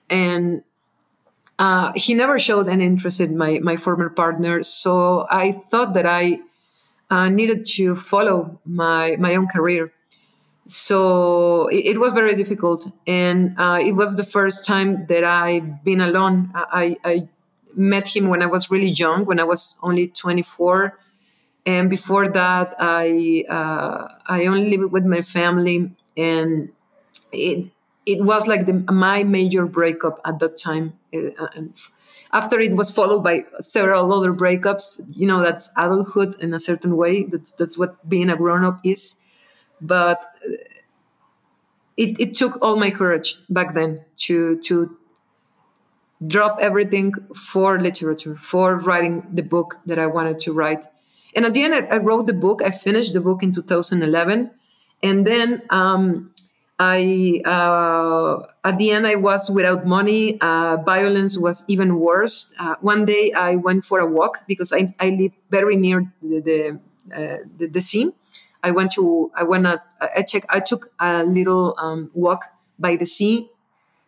And 0.10 0.64
uh, 1.58 1.92
he 1.96 2.14
never 2.14 2.38
showed 2.38 2.70
any 2.70 2.86
interest 2.86 3.20
in 3.20 3.38
my, 3.38 3.60
my 3.60 3.76
former 3.76 4.10
partner. 4.10 4.62
So 4.64 5.26
I 5.30 5.52
thought 5.52 5.96
that 5.96 6.06
I 6.06 6.40
uh, 7.10 7.30
needed 7.30 7.66
to 7.66 7.96
follow 7.96 8.60
my, 8.66 9.18
my 9.20 9.36
own 9.36 9.48
career. 9.48 9.92
So 10.66 11.68
it, 11.68 11.86
it 11.96 12.00
was 12.00 12.14
very 12.14 12.36
difficult. 12.36 12.88
And 13.08 13.56
uh, 13.60 13.80
it 13.82 13.94
was 13.94 14.16
the 14.16 14.24
first 14.24 14.66
time 14.66 15.06
that 15.08 15.24
I've 15.24 15.84
been 15.84 16.02
alone. 16.02 16.52
I, 16.54 16.98
I 17.04 17.28
met 17.76 18.16
him 18.16 18.28
when 18.30 18.42
I 18.42 18.46
was 18.46 18.70
really 18.70 18.90
young, 18.90 19.26
when 19.26 19.40
I 19.40 19.44
was 19.44 19.78
only 19.82 20.08
24 20.08 20.98
and 21.64 21.92
before 21.92 22.28
that 22.28 22.74
i 22.80 23.46
uh, 23.48 24.08
i 24.26 24.48
only 24.48 24.76
lived 24.76 24.92
with 24.92 25.06
my 25.06 25.22
family. 25.22 25.92
And 26.18 26.72
it 27.32 27.72
it 28.06 28.24
was 28.24 28.48
like 28.48 28.66
the, 28.66 28.74
my 28.92 29.24
major 29.24 29.66
breakup 29.68 30.20
at 30.26 30.40
that 30.40 30.58
time. 30.58 30.94
Uh, 31.14 31.48
and 31.56 31.74
after 32.34 32.60
it 32.60 32.76
was 32.76 32.90
followed 32.92 33.24
by 33.24 33.46
several 33.60 34.12
other 34.14 34.34
breakups 34.34 35.02
you 35.16 35.28
know 35.28 35.42
that's 35.42 35.72
adulthood 35.78 36.36
in 36.42 36.54
a 36.54 36.60
certain 36.60 36.98
way. 36.98 37.24
That's 37.24 37.52
that's 37.54 37.78
what 37.78 38.08
being 38.10 38.30
a 38.30 38.38
grown-up 38.38 38.80
is 38.84 39.18
but 39.82 40.26
uh, 40.46 40.54
it, 41.98 42.20
it 42.20 42.34
took 42.36 42.58
all 42.62 42.76
my 42.76 42.92
courage 42.92 43.38
back 43.50 43.74
then 43.74 44.02
to 44.16 44.58
to 44.60 44.98
drop 46.26 46.58
everything 46.62 47.14
for 47.36 47.80
literature 47.80 48.38
for 48.42 48.78
writing 48.78 49.26
the 49.34 49.42
book 49.42 49.80
that 49.86 49.98
i 49.98 50.06
wanted 50.06 50.40
to 50.40 50.54
write 50.54 50.86
and 51.36 51.46
at 51.46 51.54
the 51.54 51.64
end, 51.64 51.74
I, 51.74 51.96
I 51.96 51.98
wrote 51.98 52.28
the 52.28 52.34
book. 52.34 52.62
I 52.64 52.72
finished 52.72 53.14
the 53.14 53.22
book 53.22 53.44
in 53.44 53.52
2011, 53.52 54.52
and 55.02 55.26
then 55.26 55.62
um, 55.70 56.32
I 56.80 57.42
uh, 57.46 58.46
at 58.64 58.78
the 58.78 58.92
end 58.92 59.08
I 59.08 59.16
was 59.16 59.50
without 59.50 59.86
money. 59.86 60.40
Uh, 60.42 60.78
violence 60.78 61.38
was 61.40 61.64
even 61.68 62.00
worse. 62.00 62.54
Uh, 62.60 62.76
one 62.82 63.06
day 63.06 63.32
I 63.32 63.56
went 63.56 63.86
for 63.86 64.00
a 64.00 64.06
walk 64.06 64.40
because 64.48 64.74
I, 64.74 64.94
I 65.00 65.10
live 65.10 65.32
very 65.50 65.76
near 65.78 66.12
the 66.22 66.40
the, 66.42 66.80
uh, 67.16 67.38
the, 67.58 67.68
the. 67.68 68.14
I 68.64 68.72
went 68.72 68.92
to 68.94 69.32
I 69.36 69.44
went 69.44 69.66
at, 69.66 69.84
I 70.16 70.24
check 70.24 70.46
I 70.50 70.60
took 70.60 70.92
a 71.00 71.24
little 71.24 71.76
um, 71.78 72.10
walk 72.14 72.46
by 72.80 72.96
the 72.96 73.06
sea 73.06 73.50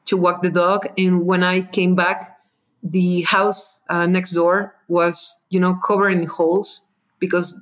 to 0.05 0.17
walk 0.17 0.41
the 0.43 0.49
dog, 0.49 0.87
and 0.97 1.25
when 1.25 1.43
I 1.43 1.61
came 1.61 1.95
back, 1.95 2.39
the 2.83 3.21
house 3.21 3.81
uh, 3.89 4.05
next 4.05 4.31
door 4.31 4.75
was 4.87 5.43
you 5.49 5.59
know 5.59 5.75
covered 5.75 6.09
in 6.09 6.27
holes 6.27 6.87
because 7.19 7.59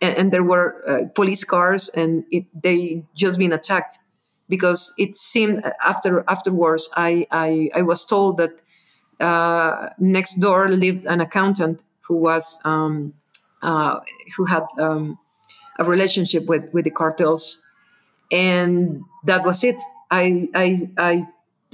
and 0.00 0.32
there 0.32 0.42
were 0.42 0.82
uh, 0.88 1.08
police 1.14 1.44
cars 1.44 1.88
and 1.90 2.24
it, 2.30 2.44
they 2.62 3.04
just 3.14 3.38
been 3.38 3.52
attacked 3.52 3.98
because 4.48 4.94
it 4.98 5.14
seemed 5.14 5.64
after 5.84 6.24
afterwards 6.28 6.90
I, 6.96 7.26
I, 7.30 7.70
I 7.74 7.82
was 7.82 8.04
told 8.06 8.36
that 8.36 8.60
uh, 9.20 9.90
next 9.98 10.36
door 10.36 10.68
lived 10.68 11.06
an 11.06 11.20
accountant 11.20 11.80
who 12.02 12.16
was 12.16 12.60
um, 12.64 13.14
uh, 13.62 14.00
who 14.36 14.44
had 14.44 14.64
um, 14.78 15.18
a 15.78 15.84
relationship 15.84 16.46
with, 16.46 16.72
with 16.72 16.84
the 16.84 16.90
cartels 16.90 17.64
and 18.30 19.02
that 19.24 19.44
was 19.44 19.64
it 19.64 19.76
I, 20.10 20.48
I, 20.54 20.78
I, 20.98 21.22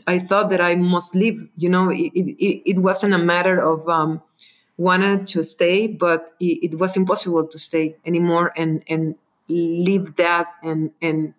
I 0.07 0.19
thought 0.19 0.51
that 0.51 0.61
I 0.61 0.75
must 0.77 1.15
leave 1.15 1.49
you 1.57 1.69
know 1.69 1.91
it, 1.91 2.13
it, 2.15 2.71
it 2.71 2.79
wasn't 2.79 3.15
a 3.15 3.19
matter 3.19 3.61
of 3.61 3.89
um, 3.89 4.23
wanted 4.81 5.27
to 5.27 5.45
stay, 5.45 5.87
but 5.87 6.31
it, 6.41 6.73
it, 6.73 6.79
was 6.79 6.97
impossible 6.97 7.47
to 7.47 7.59
stay 7.59 7.95
anymore 8.07 8.51
and 8.57 8.83
and 8.89 9.15
leave 9.49 10.17
that. 10.17 10.47
And 10.63 10.91
and 11.03 11.35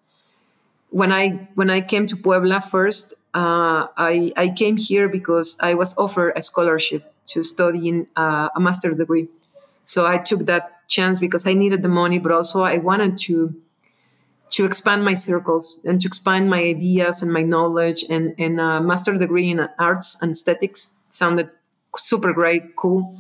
when 0.92 1.12
I 1.12 1.50
when 1.56 1.72
I 1.72 1.82
came 1.82 2.06
to 2.08 2.16
Puebla 2.16 2.62
first, 2.62 3.16
uh, 3.34 3.88
I 3.98 4.32
I 4.38 4.50
came 4.50 4.78
here 4.78 5.10
because 5.10 5.58
I 5.60 5.74
was 5.74 5.98
offered 5.98 6.34
a 6.36 6.42
scholarship 6.44 7.12
to 7.34 7.42
study 7.42 7.88
in 7.88 8.08
uh, 8.16 8.50
a 8.56 8.60
master's 8.60 8.98
degree. 8.98 9.28
So 9.84 10.06
I 10.06 10.20
took 10.20 10.46
that 10.46 10.81
chance 10.92 11.20
because 11.20 11.48
I 11.48 11.54
needed 11.54 11.82
the 11.82 11.94
money, 12.02 12.20
but 12.20 12.32
also 12.32 12.64
I 12.64 12.78
wanted 12.78 13.18
to 13.26 13.56
to 14.52 14.66
expand 14.66 15.06
my 15.06 15.14
circles 15.16 15.80
and 15.86 16.02
to 16.02 16.08
expand 16.08 16.50
my 16.50 16.62
ideas 16.62 17.24
and 17.24 17.32
my 17.32 17.42
knowledge. 17.42 18.04
And, 18.10 18.36
and 18.38 18.60
a 18.60 18.82
master 18.82 19.18
degree 19.18 19.50
in 19.50 19.66
arts 19.80 20.18
and 20.22 20.32
aesthetics 20.32 20.92
sounded 21.10 21.50
super 21.96 22.34
great, 22.34 22.76
cool 22.76 23.18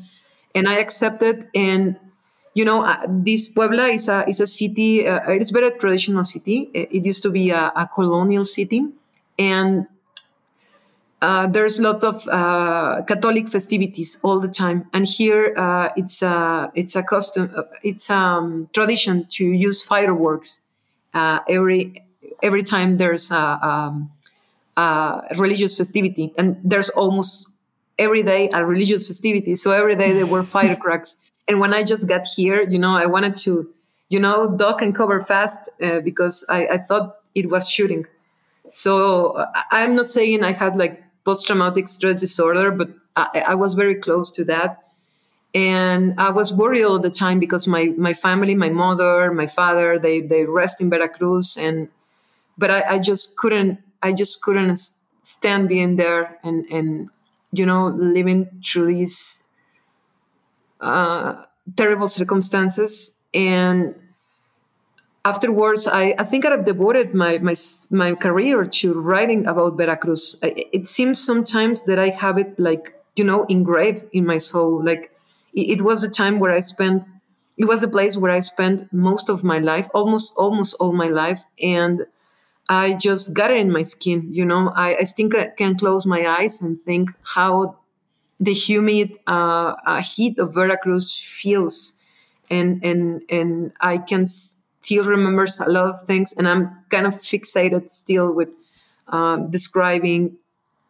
and 0.55 0.67
I 0.67 0.77
accepted. 0.79 1.47
And 1.55 1.97
you 2.53 2.65
know, 2.65 2.83
uh, 2.83 2.97
this 3.07 3.47
Puebla 3.47 3.87
is 3.87 4.09
a 4.09 4.27
is 4.27 4.41
a 4.41 4.47
city. 4.47 5.07
Uh, 5.07 5.31
it 5.31 5.41
is 5.41 5.51
very 5.51 5.71
traditional 5.79 6.23
city. 6.23 6.69
It, 6.73 6.89
it 6.91 7.05
used 7.05 7.23
to 7.23 7.29
be 7.29 7.49
a, 7.51 7.71
a 7.75 7.87
colonial 7.87 8.43
city, 8.43 8.83
and 9.39 9.87
uh, 11.21 11.45
there's 11.47 11.79
a 11.79 11.83
lot 11.83 12.03
of 12.03 12.27
uh, 12.29 13.03
Catholic 13.03 13.47
festivities 13.47 14.19
all 14.23 14.39
the 14.39 14.47
time. 14.47 14.89
And 14.91 15.07
here, 15.07 15.53
uh, 15.55 15.89
it's 15.95 16.21
a 16.23 16.71
it's 16.73 16.95
a 16.95 17.03
custom, 17.03 17.51
uh, 17.55 17.63
it's 17.83 18.09
a 18.09 18.15
um, 18.15 18.69
tradition 18.73 19.27
to 19.31 19.45
use 19.45 19.83
fireworks 19.83 20.61
every 21.13 22.03
every 22.41 22.63
time 22.63 22.97
there's 22.97 23.31
a, 23.31 23.37
um, 23.37 24.11
a 24.77 25.21
religious 25.37 25.77
festivity, 25.77 26.33
and 26.37 26.59
there's 26.63 26.89
almost 26.89 27.49
every 27.99 28.23
day 28.23 28.49
a 28.51 28.65
religious 28.65 29.07
festivity. 29.07 29.53
So 29.55 29.71
every 29.71 29.95
day 29.95 30.13
there 30.13 30.25
were 30.25 30.43
firecrackers. 30.57 31.21
and 31.47 31.59
when 31.59 31.73
I 31.73 31.83
just 31.83 32.07
got 32.07 32.25
here, 32.25 32.63
you 32.63 32.79
know, 32.79 32.95
I 32.95 33.05
wanted 33.05 33.35
to, 33.45 33.69
you 34.09 34.19
know, 34.19 34.57
duck 34.57 34.81
and 34.81 34.95
cover 34.95 35.21
fast 35.21 35.69
uh, 35.81 35.99
because 35.99 36.45
I, 36.49 36.65
I, 36.67 36.77
thought 36.79 37.17
it 37.35 37.49
was 37.49 37.69
shooting. 37.69 38.05
So 38.67 39.45
I'm 39.71 39.95
not 39.95 40.09
saying 40.09 40.43
I 40.43 40.53
had 40.53 40.77
like 40.77 41.03
post 41.23 41.47
traumatic 41.47 41.87
stress 41.87 42.19
disorder, 42.19 42.71
but 42.71 42.89
I, 43.15 43.43
I, 43.49 43.55
was 43.55 43.73
very 43.73 43.95
close 43.95 44.31
to 44.35 44.43
that. 44.45 44.83
And 45.53 46.19
I 46.19 46.29
was 46.29 46.53
worried 46.53 46.83
all 46.83 46.99
the 46.99 47.09
time 47.09 47.39
because 47.39 47.67
my, 47.67 47.85
my 47.97 48.13
family, 48.13 48.55
my 48.55 48.69
mother, 48.69 49.31
my 49.31 49.47
father, 49.47 49.99
they, 49.99 50.21
they 50.21 50.45
rest 50.45 50.79
in 50.79 50.89
Veracruz. 50.89 51.57
And, 51.57 51.89
but 52.57 52.71
I, 52.71 52.95
I 52.95 52.99
just 52.99 53.37
couldn't, 53.37 53.79
I 54.01 54.13
just 54.13 54.41
couldn't 54.41 54.79
stand 55.23 55.67
being 55.67 55.97
there 55.97 56.39
and, 56.43 56.65
and 56.71 57.09
you 57.51 57.65
know, 57.65 57.87
living 57.87 58.49
through 58.65 58.93
these 58.93 59.43
uh, 60.79 61.43
terrible 61.75 62.07
circumstances. 62.07 63.17
And 63.33 63.95
afterwards, 65.23 65.87
I, 65.87 66.15
I 66.17 66.23
think 66.23 66.45
I've 66.45 66.65
devoted 66.65 67.13
my, 67.13 67.37
my, 67.39 67.55
my 67.89 68.15
career 68.15 68.65
to 68.65 68.93
writing 68.93 69.47
about 69.47 69.77
Veracruz. 69.77 70.37
It 70.41 70.87
seems 70.87 71.23
sometimes 71.23 71.85
that 71.85 71.99
I 71.99 72.09
have 72.09 72.37
it 72.37 72.59
like, 72.59 72.95
you 73.15 73.23
know, 73.23 73.45
engraved 73.45 74.05
in 74.13 74.25
my 74.25 74.37
soul. 74.37 74.83
Like 74.83 75.11
it, 75.53 75.79
it 75.79 75.81
was 75.81 76.03
a 76.03 76.09
time 76.09 76.39
where 76.39 76.51
I 76.51 76.59
spent, 76.59 77.03
it 77.57 77.65
was 77.65 77.83
a 77.83 77.87
place 77.87 78.17
where 78.17 78.31
I 78.31 78.39
spent 78.39 78.91
most 78.91 79.29
of 79.29 79.43
my 79.43 79.59
life, 79.59 79.87
almost, 79.93 80.35
almost 80.37 80.75
all 80.79 80.93
my 80.93 81.07
life. 81.07 81.43
And 81.61 82.05
I 82.69 82.93
just 82.93 83.33
got 83.33 83.51
it 83.51 83.57
in 83.57 83.71
my 83.71 83.81
skin. 83.81 84.27
You 84.31 84.45
know, 84.45 84.71
I, 84.75 84.95
I 84.95 85.03
think 85.03 85.35
I 85.35 85.47
can 85.47 85.77
close 85.77 86.05
my 86.05 86.25
eyes 86.25 86.61
and 86.61 86.81
think 86.83 87.09
how 87.23 87.77
the 88.39 88.53
humid 88.53 89.19
uh, 89.27 89.75
uh, 89.85 90.01
heat 90.01 90.39
of 90.39 90.53
Veracruz 90.53 91.15
feels, 91.15 91.93
and 92.49 92.83
and 92.83 93.23
and 93.29 93.71
I 93.81 93.99
can 93.99 94.25
still 94.81 95.03
remembers 95.03 95.59
a 95.59 95.69
lot 95.69 95.87
of 95.93 96.07
things, 96.07 96.33
and 96.33 96.47
I'm 96.47 96.75
kind 96.89 97.05
of 97.05 97.13
fixated 97.13 97.89
still 97.89 98.31
with 98.31 98.49
um, 99.07 99.49
describing 99.49 100.37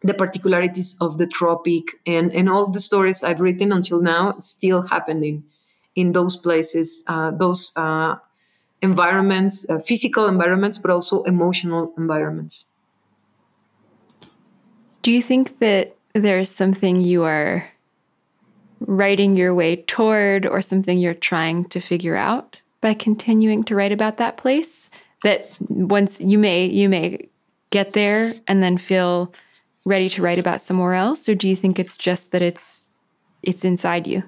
the 0.02 0.14
particularities 0.14 0.96
of 1.00 1.18
the 1.18 1.26
tropic 1.26 1.84
and 2.06 2.32
and 2.32 2.48
all 2.48 2.66
the 2.66 2.80
stories 2.80 3.22
I've 3.22 3.40
written 3.40 3.72
until 3.72 4.00
now 4.00 4.34
still 4.38 4.82
happening 4.82 5.44
in 5.94 6.12
those 6.12 6.36
places, 6.36 7.04
uh, 7.06 7.30
those 7.30 7.72
uh, 7.76 8.16
environments, 8.80 9.68
uh, 9.68 9.78
physical 9.78 10.26
environments, 10.26 10.78
but 10.78 10.90
also 10.90 11.22
emotional 11.24 11.92
environments. 11.98 12.66
Do 15.02 15.12
you 15.12 15.20
think 15.20 15.58
that 15.58 15.96
there's 16.14 16.48
something 16.48 17.00
you 17.00 17.24
are 17.24 17.68
writing 18.80 19.36
your 19.36 19.54
way 19.54 19.76
toward 19.76 20.46
or 20.46 20.62
something 20.62 20.98
you're 20.98 21.14
trying 21.14 21.66
to 21.66 21.80
figure 21.80 22.16
out 22.16 22.61
by 22.82 22.92
continuing 22.92 23.64
to 23.64 23.74
write 23.74 23.92
about 23.92 24.18
that 24.18 24.36
place 24.36 24.90
that 25.22 25.50
once 25.70 26.20
you 26.20 26.38
may 26.38 26.66
you 26.66 26.90
may 26.90 27.28
get 27.70 27.94
there 27.94 28.32
and 28.46 28.62
then 28.62 28.76
feel 28.76 29.32
ready 29.86 30.10
to 30.10 30.20
write 30.20 30.38
about 30.38 30.60
somewhere 30.60 30.92
else 30.92 31.26
or 31.28 31.34
do 31.34 31.48
you 31.48 31.56
think 31.56 31.78
it's 31.78 31.96
just 31.96 32.32
that 32.32 32.42
it's 32.42 32.90
it's 33.42 33.64
inside 33.64 34.06
you 34.06 34.22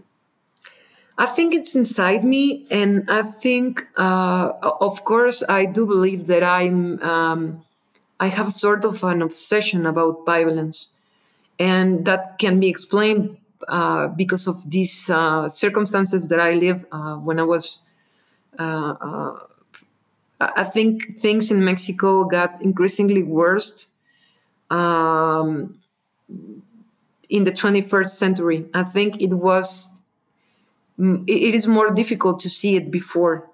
I 1.16 1.26
think 1.26 1.54
it's 1.54 1.76
inside 1.76 2.24
me, 2.24 2.66
and 2.72 3.04
I 3.08 3.22
think, 3.22 3.86
uh, 3.96 4.50
of 4.80 5.04
course, 5.04 5.44
I 5.48 5.64
do 5.64 5.86
believe 5.86 6.26
that 6.26 6.42
I'm. 6.42 7.00
Um, 7.02 7.64
I 8.18 8.28
have 8.28 8.52
sort 8.52 8.84
of 8.84 9.04
an 9.04 9.22
obsession 9.22 9.86
about 9.86 10.26
violence, 10.26 10.96
and 11.58 12.04
that 12.06 12.38
can 12.38 12.58
be 12.58 12.68
explained 12.68 13.36
uh, 13.68 14.08
because 14.08 14.48
of 14.48 14.68
these 14.68 15.08
uh, 15.08 15.48
circumstances 15.48 16.28
that 16.28 16.40
I 16.40 16.52
live 16.52 16.84
uh, 16.90 17.16
when 17.16 17.38
I 17.38 17.44
was 17.44 17.88
I 20.40 20.64
think 20.64 21.18
things 21.18 21.50
in 21.50 21.64
Mexico 21.64 22.24
got 22.24 22.60
increasingly 22.62 23.22
worse 23.22 23.86
um, 24.70 25.78
in 27.28 27.44
the 27.44 27.52
21st 27.52 28.08
century. 28.08 28.66
I 28.74 28.82
think 28.82 29.22
it 29.22 29.32
was 29.32 29.88
mm, 30.98 31.24
it 31.26 31.54
is 31.54 31.66
more 31.66 31.90
difficult 31.90 32.40
to 32.40 32.50
see 32.50 32.76
it 32.76 32.90
before. 32.90 33.48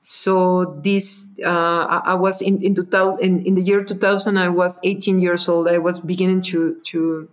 So 0.00 0.80
this 0.82 1.26
uh, 1.44 2.02
I 2.04 2.14
was 2.14 2.42
in 2.42 2.60
in 2.62 2.74
2000 2.74 3.20
in, 3.20 3.44
in 3.46 3.54
the 3.54 3.62
year 3.62 3.84
2000. 3.84 4.36
I 4.36 4.48
was 4.48 4.80
18 4.82 5.20
years 5.20 5.48
old. 5.48 5.68
I 5.68 5.78
was 5.78 6.00
beginning 6.00 6.42
to 6.42 6.80
to. 6.84 7.28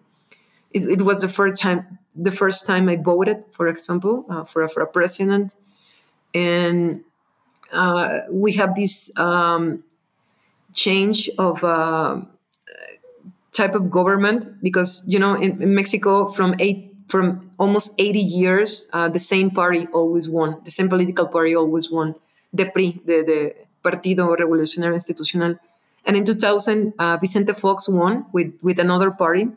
It, 0.72 1.00
it 1.00 1.02
was 1.02 1.22
the 1.22 1.28
first 1.28 1.62
time 1.62 1.98
the 2.16 2.32
first 2.32 2.68
time 2.68 2.88
I 2.90 2.96
voted, 2.96 3.44
for 3.52 3.68
example, 3.68 4.26
uh, 4.30 4.44
for 4.44 4.68
for 4.68 4.84
a 4.84 4.88
president, 4.88 5.56
and 6.36 7.04
uh, 7.72 8.20
we 8.32 8.54
have 8.54 8.76
this 8.76 9.12
um, 9.18 9.84
change 10.74 11.30
of 11.38 11.64
uh, 11.64 12.22
type 13.52 13.76
of 13.76 13.90
government 13.90 14.62
because 14.62 15.04
you 15.08 15.20
know 15.20 15.36
in, 15.36 15.62
in 15.62 15.76
Mexico 15.76 16.28
from 16.30 16.56
eight 16.60 16.94
from 17.08 17.50
almost 17.58 17.96
80 17.98 18.20
years 18.20 18.88
uh, 18.94 19.10
the 19.10 19.20
same 19.20 19.50
party 19.50 19.88
always 19.94 20.30
won 20.30 20.62
the 20.64 20.72
same 20.72 20.90
political 20.90 21.28
party 21.28 21.56
always 21.56 21.92
won 21.92 22.16
the 22.54 22.66
PRI 22.66 22.94
the, 23.06 23.24
the 23.24 23.56
Partido 23.84 24.36
Revolucionario 24.36 24.96
Institucional. 24.96 25.60
And 26.06 26.16
in 26.16 26.26
2000 26.26 26.94
uh, 26.98 27.18
Vicente 27.18 27.54
Fox 27.54 27.88
won 27.88 28.26
with 28.32 28.54
with 28.62 28.80
another 28.80 29.12
party. 29.12 29.48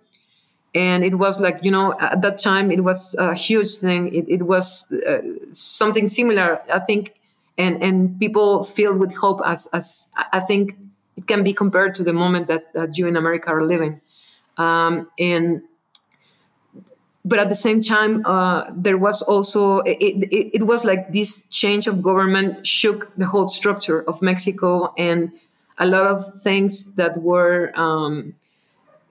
And 0.74 1.04
it 1.04 1.16
was 1.16 1.40
like 1.40 1.58
you 1.62 1.70
know 1.70 1.94
at 1.98 2.22
that 2.22 2.38
time 2.38 2.70
it 2.70 2.82
was 2.82 3.14
a 3.18 3.34
huge 3.34 3.76
thing. 3.76 4.14
It, 4.14 4.26
it 4.28 4.42
was 4.42 4.90
uh, 4.92 5.18
something 5.52 6.06
similar. 6.06 6.60
I 6.72 6.80
think 6.80 7.14
and 7.62 7.82
and 7.82 8.18
people 8.18 8.64
filled 8.64 8.98
with 8.98 9.14
hope 9.14 9.40
as 9.44 9.68
as 9.72 10.08
I 10.32 10.40
think 10.40 10.76
it 11.16 11.26
can 11.26 11.42
be 11.44 11.52
compared 11.52 11.94
to 11.96 12.02
the 12.02 12.12
moment 12.12 12.48
that, 12.48 12.72
that 12.72 12.98
you 12.98 13.06
in 13.06 13.16
America 13.16 13.50
are 13.50 13.64
living. 13.64 14.00
Um, 14.56 15.06
and 15.18 15.62
but 17.24 17.38
at 17.38 17.48
the 17.48 17.54
same 17.54 17.80
time, 17.80 18.26
uh, 18.26 18.64
there 18.74 18.98
was 18.98 19.22
also 19.22 19.78
it, 19.80 19.98
it, 20.00 20.56
it, 20.58 20.62
was 20.64 20.84
like 20.84 21.12
this 21.12 21.46
change 21.50 21.86
of 21.86 22.02
government 22.02 22.66
shook 22.66 23.14
the 23.16 23.26
whole 23.26 23.46
structure 23.46 24.02
of 24.10 24.20
Mexico, 24.20 24.92
and 24.98 25.30
a 25.78 25.86
lot 25.86 26.06
of 26.06 26.42
things 26.42 26.94
that 26.94 27.22
were 27.22 27.72
um, 27.76 28.34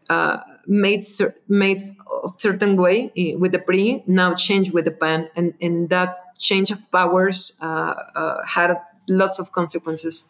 uh, 0.09 0.39
made 0.67 1.03
made 1.47 1.81
of 2.23 2.35
certain 2.37 2.75
way 2.75 3.11
eh, 3.15 3.35
with 3.35 3.53
the 3.53 3.59
PRI 3.59 4.03
now 4.07 4.35
changed 4.35 4.73
with 4.73 4.85
the 4.85 4.91
PAN, 4.91 5.29
and 5.37 5.53
and 5.61 5.89
that 5.89 6.30
change 6.49 6.69
of 6.75 6.79
powers 6.91 7.39
uh, 7.61 7.93
uh 8.21 8.45
had 8.45 8.69
lots 9.07 9.39
of 9.39 9.51
consequences 9.51 10.27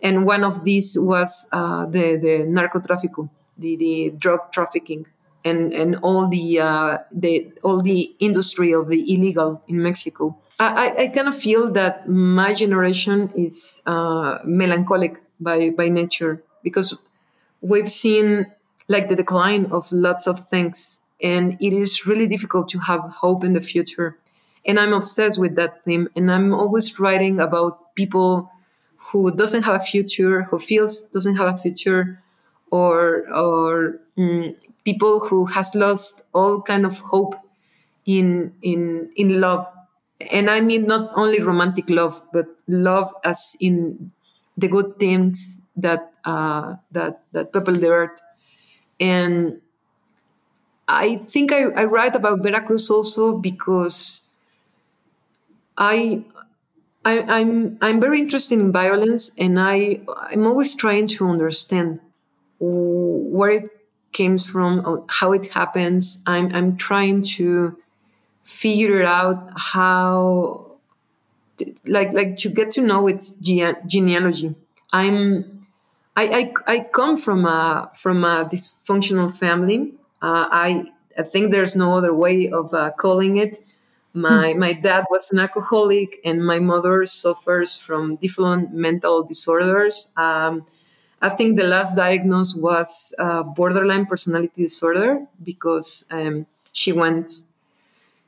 and 0.00 0.24
one 0.24 0.44
of 0.44 0.64
these 0.64 0.98
was 0.98 1.48
uh, 1.52 1.86
the 1.86 2.16
the 2.16 2.44
narcotráfico, 2.46 3.28
the, 3.56 3.76
the 3.76 4.10
drug 4.16 4.52
trafficking, 4.52 5.06
and 5.44 5.72
and 5.72 5.96
all 5.96 6.28
the 6.28 6.60
uh, 6.60 6.98
the 7.10 7.52
all 7.62 7.80
the 7.80 8.14
industry 8.20 8.72
of 8.72 8.88
the 8.88 9.00
illegal 9.12 9.62
in 9.66 9.82
Mexico. 9.82 10.36
I, 10.60 10.94
I 10.98 11.08
kind 11.08 11.28
of 11.28 11.36
feel 11.36 11.70
that 11.72 12.08
my 12.08 12.52
generation 12.52 13.30
is 13.36 13.80
uh, 13.86 14.38
melancholic 14.44 15.20
by 15.40 15.70
by 15.70 15.88
nature 15.88 16.42
because 16.62 16.96
we've 17.60 17.90
seen 17.90 18.46
like 18.88 19.08
the 19.08 19.16
decline 19.16 19.66
of 19.66 19.90
lots 19.92 20.26
of 20.26 20.48
things, 20.48 21.00
and 21.22 21.56
it 21.60 21.72
is 21.72 22.06
really 22.06 22.26
difficult 22.28 22.68
to 22.70 22.78
have 22.78 23.00
hope 23.00 23.42
in 23.42 23.52
the 23.52 23.60
future. 23.60 24.16
And 24.66 24.78
I'm 24.78 24.92
obsessed 24.92 25.38
with 25.38 25.54
that 25.56 25.84
theme, 25.84 26.08
and 26.16 26.30
I'm 26.30 26.52
always 26.52 26.98
writing 27.00 27.40
about 27.40 27.94
people 27.94 28.50
who 29.12 29.30
doesn't 29.30 29.62
have 29.62 29.74
a 29.76 29.84
future, 29.84 30.42
who 30.44 30.58
feels 30.58 31.02
doesn't 31.08 31.36
have 31.36 31.54
a 31.54 31.56
future, 31.56 32.22
or 32.70 33.24
or 33.32 34.00
mm, 34.16 34.54
people 34.84 35.20
who 35.20 35.46
has 35.46 35.74
lost 35.74 36.22
all 36.34 36.60
kind 36.60 36.84
of 36.84 36.98
hope 37.00 37.34
in 38.06 38.52
in 38.62 39.10
in 39.16 39.40
love, 39.40 39.70
and 40.30 40.50
I 40.50 40.60
mean 40.60 40.86
not 40.86 41.10
only 41.16 41.40
romantic 41.40 41.88
love, 41.88 42.22
but 42.32 42.46
love 42.66 43.14
as 43.24 43.56
in 43.60 44.10
the 44.56 44.68
good 44.68 44.98
things 44.98 45.58
that 45.76 46.12
uh, 46.24 46.76
that 46.92 47.22
that 47.32 47.52
people 47.52 47.74
the 47.76 47.88
earth, 47.88 48.20
and 49.00 49.60
I 50.88 51.16
think 51.16 51.52
I, 51.52 51.64
I 51.76 51.84
write 51.84 52.16
about 52.16 52.42
Veracruz 52.42 52.90
also 52.90 53.36
because 53.36 54.22
I 55.78 56.24
I, 57.04 57.12
am 57.12 57.30
I'm, 57.30 57.78
I'm 57.80 58.00
very 58.00 58.20
interested 58.20 58.58
in 58.58 58.72
violence, 58.72 59.34
and 59.38 59.58
I 59.58 60.00
I'm 60.08 60.46
always 60.46 60.74
trying 60.74 61.06
to 61.06 61.28
understand 61.30 62.00
where 62.58 63.50
it 63.50 63.68
comes 64.12 64.44
from, 64.44 65.06
how 65.08 65.32
it 65.32 65.46
happens. 65.48 66.22
I'm 66.26 66.54
I'm 66.54 66.76
trying 66.76 67.22
to 67.36 67.78
figure 68.42 69.04
out 69.04 69.50
how, 69.56 70.72
like 71.86 72.12
like 72.12 72.36
to 72.38 72.50
get 72.50 72.70
to 72.70 72.82
know 72.82 73.06
its 73.06 73.34
genealogy. 73.34 74.54
I'm 74.92 75.62
I, 76.16 76.52
I, 76.66 76.74
I 76.74 76.80
come 76.80 77.16
from 77.16 77.46
a 77.46 77.90
from 77.94 78.24
a 78.24 78.44
dysfunctional 78.44 79.30
family. 79.34 79.94
Uh, 80.20 80.48
I 80.50 80.86
I 81.16 81.22
think 81.22 81.52
there's 81.52 81.76
no 81.76 81.96
other 81.96 82.12
way 82.12 82.50
of 82.50 82.74
uh, 82.74 82.90
calling 82.90 83.36
it. 83.36 83.58
My 84.18 84.54
my 84.54 84.72
dad 84.72 85.04
was 85.10 85.30
an 85.32 85.38
alcoholic, 85.38 86.20
and 86.24 86.44
my 86.44 86.58
mother 86.58 87.06
suffers 87.06 87.76
from 87.76 88.16
different 88.16 88.72
mental 88.72 89.22
disorders. 89.22 90.12
Um, 90.16 90.66
I 91.20 91.28
think 91.28 91.56
the 91.56 91.66
last 91.66 91.96
diagnosis 91.96 92.54
was 92.54 93.14
uh, 93.18 93.42
borderline 93.42 94.06
personality 94.06 94.62
disorder 94.62 95.26
because 95.42 96.04
um, 96.10 96.46
she 96.72 96.92
went 96.92 97.30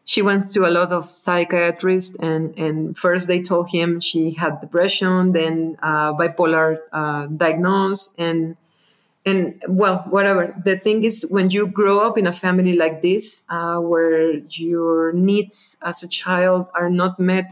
she 0.05 0.23
went 0.23 0.43
to 0.55 0.67
a 0.67 0.73
lot 0.79 0.93
of 0.93 1.05
psychiatrists 1.05 2.17
and 2.19 2.57
and 2.59 2.99
first 2.99 3.29
they 3.29 3.41
told 3.41 3.71
him 3.71 4.01
she 4.01 4.33
had 4.33 4.61
depression, 4.61 5.33
then 5.33 5.77
uh, 5.83 6.13
bipolar 6.15 6.79
uh, 6.93 7.27
diagnosis, 7.27 8.15
and 8.19 8.57
and 9.31 9.63
well 9.69 9.99
whatever. 10.11 10.43
The 10.65 10.77
thing 10.77 11.05
is 11.05 11.27
when 11.31 11.51
you 11.51 11.67
grow 11.67 12.01
up 12.07 12.19
in 12.19 12.27
a 12.27 12.33
family 12.33 12.75
like 12.77 13.03
this 13.03 13.43
uh, 13.49 13.79
where 13.79 14.35
your 14.65 15.13
needs 15.13 15.77
as 15.83 16.03
a 16.03 16.09
child 16.09 16.67
are 16.75 16.91
not 16.91 17.19
met 17.19 17.49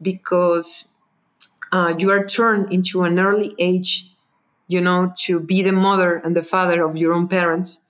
because 0.00 0.94
uh, 1.72 1.94
you 1.98 2.10
are 2.10 2.24
turned 2.24 2.72
into 2.72 3.02
an 3.04 3.18
early 3.18 3.54
age 3.58 4.12
you 4.68 4.80
know 4.80 5.12
to 5.26 5.40
be 5.40 5.62
the 5.62 5.72
mother 5.72 6.16
and 6.24 6.36
the 6.36 6.42
father 6.42 6.84
of 6.84 6.96
your 6.96 7.12
own 7.12 7.28
parents. 7.28 7.82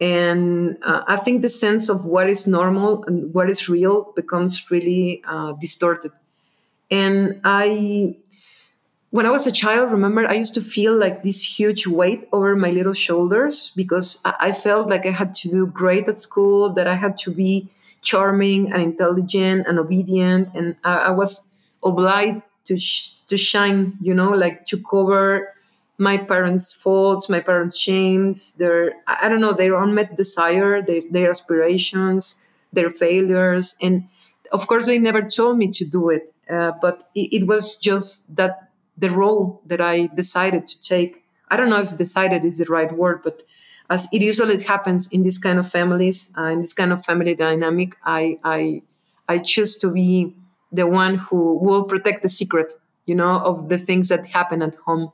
And 0.00 0.78
uh, 0.82 1.02
i 1.08 1.16
think 1.16 1.42
the 1.42 1.50
sense 1.50 1.88
of 1.90 2.04
what 2.06 2.30
is 2.30 2.48
normal 2.48 3.04
and 3.06 3.34
what 3.34 3.50
is 3.50 3.68
real 3.68 4.12
becomes 4.16 4.70
really 4.70 5.22
uh, 5.26 5.52
distorted. 5.60 6.12
And 6.90 7.40
i 7.44 8.16
when 9.10 9.26
I 9.26 9.30
was 9.30 9.46
a 9.46 9.52
child, 9.52 9.90
remember, 9.90 10.26
I 10.28 10.34
used 10.34 10.54
to 10.54 10.60
feel 10.60 10.96
like 10.96 11.22
this 11.22 11.42
huge 11.42 11.86
weight 11.86 12.28
over 12.32 12.54
my 12.54 12.70
little 12.70 12.94
shoulders 12.94 13.72
because 13.74 14.20
I 14.24 14.52
felt 14.52 14.88
like 14.88 15.04
I 15.04 15.10
had 15.10 15.34
to 15.36 15.48
do 15.48 15.66
great 15.66 16.08
at 16.08 16.18
school, 16.18 16.72
that 16.74 16.86
I 16.86 16.94
had 16.94 17.16
to 17.18 17.32
be 17.32 17.68
charming 18.02 18.72
and 18.72 18.80
intelligent 18.80 19.66
and 19.66 19.78
obedient, 19.78 20.54
and 20.54 20.76
I, 20.84 21.10
was 21.10 21.48
obliged 21.84 22.42
to 22.64 22.78
sh- 22.78 23.16
to 23.28 23.36
shine, 23.36 23.98
you 24.00 24.14
know, 24.14 24.30
like 24.30 24.64
to 24.66 24.78
cover 24.78 25.54
my 25.98 26.16
parents' 26.16 26.74
faults, 26.74 27.28
my 27.28 27.40
parents' 27.40 27.76
shames, 27.76 28.54
their 28.54 28.94
I 29.06 29.28
don't 29.28 29.40
know, 29.40 29.52
their 29.52 29.74
unmet 29.74 30.16
desire, 30.16 30.80
their, 30.82 31.02
their 31.10 31.30
aspirations, 31.30 32.40
their 32.72 32.90
failures, 32.90 33.76
and 33.82 34.08
of 34.52 34.66
course 34.68 34.86
they 34.86 34.98
never 34.98 35.20
told 35.22 35.58
me 35.58 35.68
to 35.72 35.84
do 35.84 36.10
it, 36.10 36.32
uh, 36.48 36.72
but 36.80 37.10
it, 37.14 37.42
it 37.42 37.46
was 37.46 37.76
just 37.76 38.34
that 38.36 38.69
the 39.00 39.10
role 39.10 39.62
that 39.66 39.80
I 39.80 40.06
decided 40.08 40.66
to 40.66 40.80
take. 40.80 41.24
I 41.48 41.56
don't 41.56 41.70
know 41.70 41.80
if 41.80 41.96
decided 41.96 42.44
is 42.44 42.58
the 42.58 42.66
right 42.66 42.92
word, 42.92 43.22
but 43.24 43.42
as 43.88 44.08
it 44.12 44.22
usually 44.22 44.62
happens 44.62 45.10
in 45.10 45.24
this 45.24 45.38
kind 45.38 45.58
of 45.58 45.68
families, 45.68 46.32
uh, 46.38 46.44
in 46.44 46.60
this 46.60 46.72
kind 46.72 46.92
of 46.92 47.04
family 47.04 47.34
dynamic, 47.34 47.96
I, 48.04 48.38
I, 48.44 48.82
I 49.28 49.38
choose 49.38 49.76
to 49.78 49.90
be 49.90 50.36
the 50.70 50.86
one 50.86 51.16
who 51.16 51.58
will 51.58 51.84
protect 51.84 52.22
the 52.22 52.28
secret, 52.28 52.74
you 53.06 53.16
know, 53.16 53.40
of 53.40 53.68
the 53.68 53.78
things 53.78 54.08
that 54.08 54.26
happen 54.26 54.62
at 54.62 54.76
home. 54.76 55.10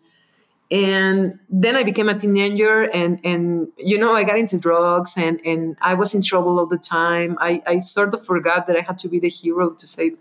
And 0.70 1.38
then 1.48 1.76
I 1.76 1.84
became 1.84 2.08
a 2.08 2.18
teenager, 2.18 2.90
and 2.90 3.20
and 3.22 3.68
you 3.78 3.96
know, 3.96 4.14
I 4.16 4.24
got 4.24 4.36
into 4.36 4.58
drugs, 4.58 5.16
and 5.16 5.40
and 5.46 5.76
I 5.80 5.94
was 5.94 6.12
in 6.12 6.22
trouble 6.22 6.58
all 6.58 6.66
the 6.66 6.76
time. 6.76 7.38
I 7.40 7.62
I 7.68 7.78
sort 7.78 8.12
of 8.12 8.26
forgot 8.26 8.66
that 8.66 8.76
I 8.76 8.80
had 8.80 8.98
to 8.98 9.08
be 9.08 9.20
the 9.20 9.28
hero 9.28 9.70
to 9.70 9.86
save 9.86 10.18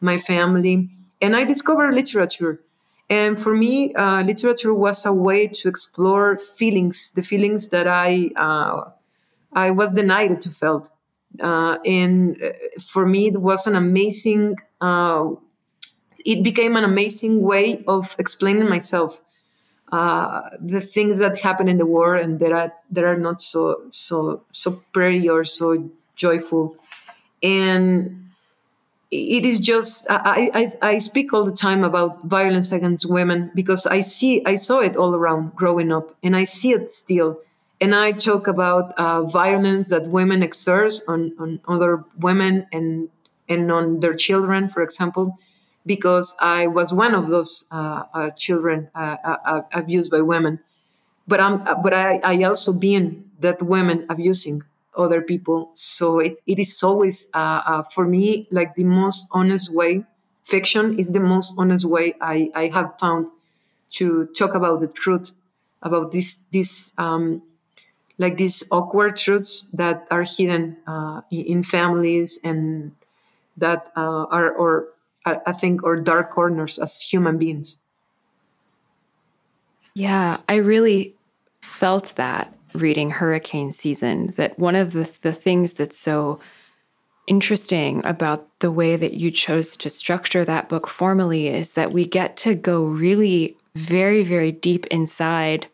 my 0.00 0.16
family, 0.16 0.88
and 1.20 1.34
I 1.34 1.42
discovered 1.42 1.92
literature 1.94 2.60
and 3.10 3.40
for 3.40 3.54
me, 3.54 3.94
uh, 3.94 4.22
literature 4.22 4.74
was 4.74 5.06
a 5.06 5.12
way 5.12 5.48
to 5.48 5.68
explore 5.68 6.38
feelings, 6.38 7.12
the 7.12 7.22
feelings 7.22 7.70
that 7.70 7.86
I 7.86 8.30
uh, 8.36 8.90
I 9.52 9.70
was 9.70 9.94
denied 9.94 10.40
to 10.42 10.50
felt. 10.50 10.90
Uh, 11.40 11.78
and 11.84 12.42
uh, 12.42 12.50
for 12.80 13.06
me, 13.06 13.28
it 13.28 13.40
was 13.40 13.66
an 13.66 13.76
amazing 13.76 14.56
uh, 14.80 15.30
it 16.24 16.42
became 16.42 16.76
an 16.76 16.84
amazing 16.84 17.42
way 17.42 17.84
of 17.86 18.16
explaining 18.18 18.68
myself 18.68 19.20
uh, 19.92 20.42
the 20.60 20.80
things 20.80 21.18
that 21.20 21.38
happen 21.38 21.68
in 21.68 21.78
the 21.78 21.86
world 21.86 22.20
and 22.20 22.40
that 22.40 22.52
are 22.52 22.72
that 22.90 23.04
are 23.04 23.16
not 23.16 23.40
so 23.40 23.84
so 23.88 24.42
so 24.52 24.82
pretty 24.92 25.28
or 25.28 25.44
so 25.44 25.90
joyful 26.16 26.76
and 27.42 28.27
it 29.10 29.44
is 29.44 29.58
just 29.60 30.06
I, 30.10 30.50
I 30.54 30.90
i 30.90 30.98
speak 30.98 31.32
all 31.32 31.44
the 31.44 31.52
time 31.52 31.82
about 31.82 32.24
violence 32.24 32.72
against 32.72 33.10
women 33.10 33.50
because 33.54 33.86
i 33.86 34.00
see 34.00 34.42
i 34.44 34.54
saw 34.54 34.80
it 34.80 34.96
all 34.96 35.14
around 35.14 35.54
growing 35.54 35.90
up 35.92 36.14
and 36.22 36.36
i 36.36 36.44
see 36.44 36.72
it 36.72 36.90
still 36.90 37.40
and 37.80 37.94
i 37.94 38.12
talk 38.12 38.46
about 38.46 38.92
uh, 38.98 39.22
violence 39.22 39.88
that 39.88 40.08
women 40.08 40.42
exert 40.42 40.94
on 41.08 41.32
on 41.38 41.60
other 41.66 42.04
women 42.18 42.66
and 42.72 43.08
and 43.48 43.72
on 43.72 44.00
their 44.00 44.14
children 44.14 44.68
for 44.68 44.82
example 44.82 45.38
because 45.88 46.36
I 46.38 46.66
was 46.66 46.92
one 46.92 47.14
of 47.14 47.30
those 47.30 47.66
uh, 47.72 48.04
uh, 48.12 48.30
children 48.30 48.90
uh, 48.94 49.16
uh, 49.24 49.36
uh, 49.44 49.62
abused 49.72 50.10
by 50.10 50.20
women. 50.20 50.60
But 51.26 51.40
I'm, 51.40 51.64
but 51.82 51.94
I, 51.94 52.20
I 52.22 52.42
also 52.44 52.72
been 52.72 53.30
that 53.40 53.62
women 53.62 54.06
abusing 54.08 54.62
other 54.98 55.22
people. 55.22 55.70
So 55.74 56.18
it, 56.18 56.40
it 56.46 56.58
is 56.58 56.82
always 56.82 57.28
for 57.94 58.06
me 58.06 58.48
like 58.50 58.74
the 58.74 58.84
most 58.84 59.28
honest 59.32 59.74
way. 59.74 60.04
Fiction 60.44 60.98
is 60.98 61.12
the 61.12 61.20
most 61.20 61.54
honest 61.58 61.84
way 61.84 62.14
I, 62.20 62.50
I 62.54 62.66
have 62.68 62.94
found 62.98 63.28
to 63.90 64.26
talk 64.36 64.54
about 64.54 64.80
the 64.80 64.88
truth 64.88 65.32
about 65.82 66.10
this 66.10 66.38
this 66.52 66.92
um, 66.98 67.42
like 68.18 68.36
these 68.36 68.66
awkward 68.70 69.16
truths 69.16 69.70
that 69.74 70.06
are 70.10 70.24
hidden 70.24 70.76
uh, 70.86 71.20
in 71.30 71.62
families 71.62 72.40
and 72.42 72.92
that 73.56 73.90
uh, 73.96 74.24
are 74.30 74.50
or 74.52 74.88
I, 75.24 75.52
think, 75.52 75.82
or 75.82 75.96
dark 75.96 76.30
corners 76.30 76.78
as 76.78 77.00
human 77.00 77.38
beings. 77.38 77.78
Yeah, 79.94 80.38
I 80.48 80.56
really 80.56 81.14
felt 81.60 82.14
that 82.16 82.54
reading 82.74 83.10
Hurricane 83.10 83.72
Season, 83.72 84.28
that 84.36 84.58
one 84.58 84.74
of 84.74 84.92
the, 84.92 85.10
the 85.22 85.32
things 85.32 85.74
that's 85.74 85.98
so 85.98 86.40
interesting 87.26 88.04
about 88.04 88.48
the 88.60 88.72
way 88.72 88.96
that 88.96 89.14
you 89.14 89.30
chose 89.30 89.76
to 89.76 89.90
structure 89.90 90.44
that 90.44 90.68
book 90.68 90.88
formally 90.88 91.48
is 91.48 91.74
that 91.74 91.92
we 91.92 92.06
get 92.06 92.36
to 92.38 92.54
go 92.54 92.84
really 92.84 93.56
very, 93.74 94.24
very 94.24 94.50
deep 94.50 94.86
inside 94.86 95.66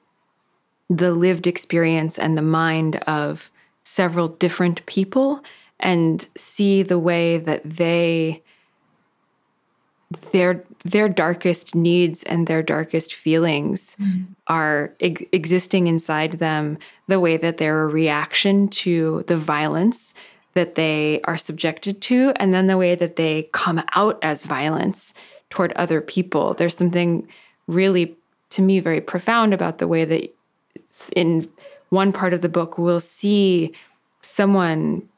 the 0.90 1.12
lived 1.12 1.46
experience 1.46 2.18
and 2.18 2.36
the 2.36 2.42
mind 2.42 2.96
of 3.06 3.50
several 3.82 4.28
different 4.28 4.84
people 4.86 5.42
and 5.80 6.28
see 6.36 6.82
the 6.82 6.98
way 6.98 7.36
that 7.36 7.62
they 7.64 8.42
their 10.32 10.64
their 10.84 11.08
darkest 11.08 11.74
needs 11.74 12.22
and 12.24 12.46
their 12.46 12.62
darkest 12.62 13.14
feelings 13.14 13.96
mm. 14.00 14.26
are 14.46 14.94
ex- 15.00 15.24
existing 15.32 15.86
inside 15.86 16.32
them 16.32 16.78
the 17.06 17.18
way 17.18 17.36
that 17.36 17.56
they're 17.56 17.84
a 17.84 17.88
reaction 17.88 18.68
to 18.68 19.24
the 19.26 19.36
violence 19.36 20.14
that 20.52 20.74
they 20.76 21.20
are 21.24 21.36
subjected 21.36 22.00
to 22.00 22.32
and 22.36 22.52
then 22.52 22.66
the 22.66 22.76
way 22.76 22.94
that 22.94 23.16
they 23.16 23.48
come 23.52 23.82
out 23.94 24.18
as 24.22 24.44
violence 24.44 25.14
toward 25.48 25.72
other 25.72 26.00
people 26.00 26.54
there's 26.54 26.76
something 26.76 27.26
really 27.66 28.16
to 28.50 28.60
me 28.60 28.78
very 28.78 29.00
profound 29.00 29.54
about 29.54 29.78
the 29.78 29.88
way 29.88 30.04
that 30.04 30.34
in 31.16 31.44
one 31.88 32.12
part 32.12 32.34
of 32.34 32.42
the 32.42 32.48
book 32.48 32.76
we'll 32.76 33.00
see 33.00 33.72
someone 34.20 35.08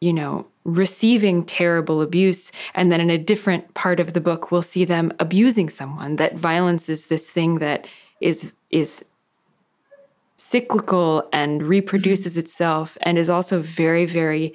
you 0.00 0.12
know 0.12 0.46
receiving 0.68 1.44
terrible 1.44 2.02
abuse. 2.02 2.52
And 2.74 2.92
then 2.92 3.00
in 3.00 3.10
a 3.10 3.18
different 3.18 3.72
part 3.74 3.98
of 4.00 4.12
the 4.12 4.20
book, 4.20 4.52
we'll 4.52 4.62
see 4.62 4.84
them 4.84 5.12
abusing 5.18 5.70
someone, 5.70 6.16
that 6.16 6.36
violence 6.38 6.88
is 6.88 7.06
this 7.06 7.30
thing 7.30 7.58
that 7.58 7.86
is, 8.20 8.52
is 8.70 9.04
cyclical 10.36 11.26
and 11.32 11.62
reproduces 11.62 12.34
mm-hmm. 12.34 12.40
itself 12.40 12.98
and 13.00 13.16
is 13.16 13.30
also 13.30 13.60
very, 13.60 14.04
very 14.04 14.54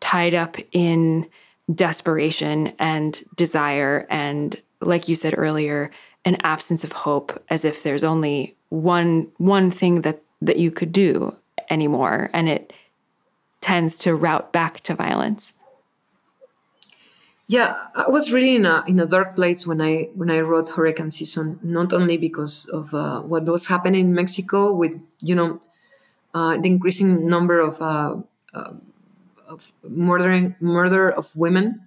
tied 0.00 0.34
up 0.34 0.56
in 0.72 1.26
desperation 1.72 2.72
and 2.78 3.24
desire 3.36 4.06
and 4.10 4.60
like 4.82 5.08
you 5.08 5.16
said 5.16 5.32
earlier 5.34 5.90
an 6.26 6.36
absence 6.42 6.84
of 6.84 6.92
hope 6.92 7.42
as 7.48 7.64
if 7.64 7.82
there's 7.82 8.04
only 8.04 8.54
one 8.68 9.26
one 9.38 9.70
thing 9.70 10.02
that 10.02 10.20
that 10.42 10.58
you 10.58 10.70
could 10.70 10.92
do 10.92 11.34
anymore 11.70 12.28
and 12.34 12.50
it 12.50 12.70
tends 13.64 13.96
to 13.98 14.14
route 14.14 14.52
back 14.52 14.82
to 14.82 14.94
violence. 14.94 15.54
Yeah, 17.46 17.76
I 17.94 18.08
was 18.08 18.30
really 18.32 18.56
in 18.56 18.66
a 18.66 18.84
in 18.86 19.00
a 19.00 19.06
dark 19.06 19.34
place 19.36 19.66
when 19.66 19.80
I 19.80 20.08
when 20.14 20.30
I 20.30 20.40
wrote 20.40 20.68
Hurricane 20.68 21.10
Season. 21.10 21.58
Not 21.62 21.92
only 21.92 22.16
because 22.18 22.66
of 22.68 22.92
uh, 22.94 23.20
what 23.20 23.44
was 23.44 23.66
happening 23.66 24.00
in 24.00 24.14
Mexico 24.14 24.72
with 24.72 24.92
you 25.20 25.34
know 25.34 25.60
uh, 26.34 26.56
the 26.56 26.68
increasing 26.68 27.28
number 27.28 27.60
of 27.60 27.80
uh, 27.80 28.16
uh 28.52 28.72
of 29.46 29.72
murdering 29.82 30.56
murder 30.60 31.10
of 31.10 31.36
women, 31.36 31.80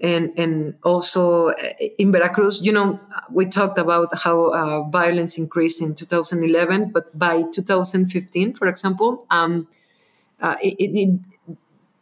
and 0.00 0.32
and 0.38 0.74
also 0.84 1.48
uh, 1.48 1.72
in 1.98 2.12
Veracruz, 2.12 2.62
you 2.62 2.72
know, 2.72 3.00
we 3.30 3.46
talked 3.46 3.78
about 3.78 4.16
how 4.18 4.36
uh, 4.54 4.82
violence 4.90 5.38
increased 5.38 5.82
in 5.82 5.94
2011, 5.94 6.90
but 6.92 7.06
by 7.18 7.42
2015, 7.50 8.54
for 8.54 8.68
example, 8.68 9.26
um, 9.30 9.66
uh, 10.40 10.56
it, 10.62 10.76
it, 10.78 11.20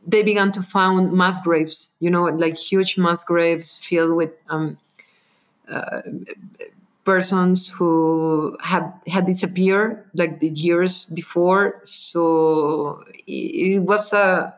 they 0.07 0.23
began 0.23 0.53
to 0.53 0.63
found 0.63 1.13
mass 1.13 1.43
graves, 1.43 1.91
you 2.01 2.11
know, 2.11 2.25
like 2.25 2.57
huge 2.57 2.97
mass 2.97 3.25
graves 3.25 3.79
filled 3.79 4.17
with 4.17 4.31
um, 4.49 4.79
uh, 5.69 6.03
persons 7.05 7.69
who 7.69 8.57
had 8.61 8.93
had 9.07 9.27
disappeared 9.27 10.05
like 10.15 10.41
the 10.41 10.51
years 10.51 11.07
before. 11.07 11.81
So 11.85 13.03
it, 13.27 13.77
it 13.77 13.79
was 13.81 14.13
a 14.13 14.55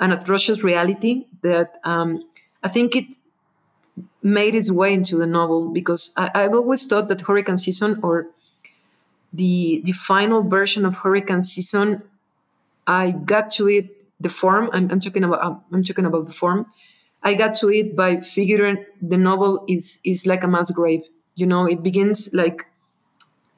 an 0.00 0.12
atrocious 0.12 0.62
reality 0.62 1.26
that 1.42 1.78
um, 1.84 2.24
I 2.62 2.68
think 2.68 2.96
it 2.96 3.14
made 4.22 4.54
its 4.54 4.70
way 4.70 4.92
into 4.92 5.16
the 5.16 5.26
novel 5.26 5.68
because 5.68 6.12
I, 6.16 6.42
have 6.42 6.54
always 6.54 6.86
thought 6.86 7.08
that 7.08 7.20
Hurricane 7.20 7.58
Season 7.58 8.00
or 8.02 8.26
the 9.32 9.82
the 9.84 9.92
final 9.92 10.42
version 10.42 10.84
of 10.84 10.98
Hurricane 10.98 11.42
Season 11.42 12.02
I 12.86 13.12
got 13.12 13.50
to 13.52 13.68
it 13.68 13.90
the 14.20 14.28
form. 14.28 14.70
I'm, 14.72 14.90
I'm 14.90 15.00
talking 15.00 15.24
about. 15.24 15.64
I'm 15.72 15.82
talking 15.82 16.06
about 16.06 16.26
the 16.26 16.32
form. 16.32 16.66
I 17.22 17.34
got 17.34 17.54
to 17.56 17.70
it 17.70 17.96
by 17.96 18.20
figuring 18.20 18.84
the 19.00 19.16
novel 19.16 19.64
is 19.68 20.00
is 20.04 20.26
like 20.26 20.44
a 20.44 20.48
mass 20.48 20.70
grave. 20.70 21.02
You 21.34 21.46
know, 21.46 21.66
it 21.66 21.82
begins 21.82 22.32
like 22.32 22.66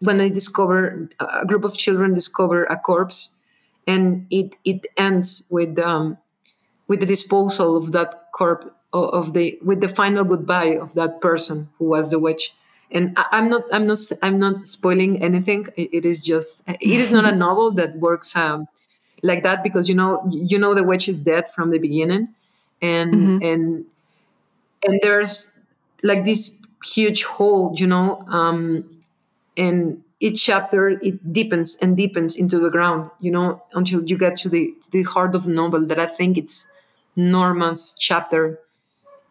when 0.00 0.20
I 0.20 0.28
discover 0.28 1.08
a 1.20 1.46
group 1.46 1.64
of 1.64 1.76
children 1.76 2.14
discover 2.14 2.64
a 2.64 2.76
corpse, 2.76 3.34
and 3.86 4.26
it 4.30 4.56
it 4.64 4.86
ends 4.96 5.44
with 5.50 5.78
um, 5.78 6.18
with 6.88 7.00
the 7.00 7.06
disposal 7.06 7.76
of 7.76 7.92
that 7.92 8.28
corpse 8.32 8.70
of 8.92 9.34
the 9.34 9.58
with 9.62 9.80
the 9.80 9.88
final 9.88 10.24
goodbye 10.24 10.76
of 10.76 10.94
that 10.94 11.20
person 11.20 11.68
who 11.78 11.86
was 11.86 12.10
the 12.10 12.18
witch 12.18 12.54
and 12.90 13.16
I, 13.18 13.38
am 13.38 13.50
not 13.50 13.62
i'm 13.72 13.86
not 13.86 13.98
i'm 14.22 14.38
not 14.38 14.64
spoiling 14.64 15.22
anything 15.22 15.66
it, 15.76 15.90
it 15.92 16.04
is 16.04 16.24
just 16.24 16.62
it 16.66 16.80
is 16.82 17.12
not 17.12 17.24
a 17.24 17.34
novel 17.44 17.72
that 17.72 17.96
works 17.98 18.34
um, 18.36 18.66
like 19.22 19.42
that 19.42 19.62
because 19.62 19.88
you 19.88 19.94
know 19.94 20.22
you 20.30 20.58
know 20.58 20.74
the 20.74 20.82
witch 20.82 21.08
is 21.08 21.22
dead 21.22 21.48
from 21.48 21.70
the 21.70 21.78
beginning 21.78 22.34
and 22.82 23.14
mm-hmm. 23.14 23.44
and 23.44 23.84
and 24.86 25.00
there's 25.02 25.52
like 26.02 26.24
this 26.24 26.56
huge 26.84 27.24
hole 27.24 27.74
you 27.76 27.86
know 27.86 28.22
um 28.28 28.84
and 29.56 30.02
each 30.20 30.44
chapter 30.44 30.90
it 30.90 31.32
deepens 31.32 31.76
and 31.78 31.96
deepens 31.96 32.36
into 32.36 32.58
the 32.58 32.70
ground 32.70 33.10
you 33.20 33.30
know 33.30 33.62
until 33.72 34.02
you 34.04 34.16
get 34.16 34.36
to 34.36 34.48
the 34.48 34.74
to 34.82 34.90
the 34.90 35.02
heart 35.02 35.34
of 35.34 35.44
the 35.44 35.52
novel 35.52 35.84
that 35.84 35.98
i 35.98 36.06
think 36.06 36.36
it's 36.38 36.68
norma's 37.16 37.96
chapter 37.98 38.60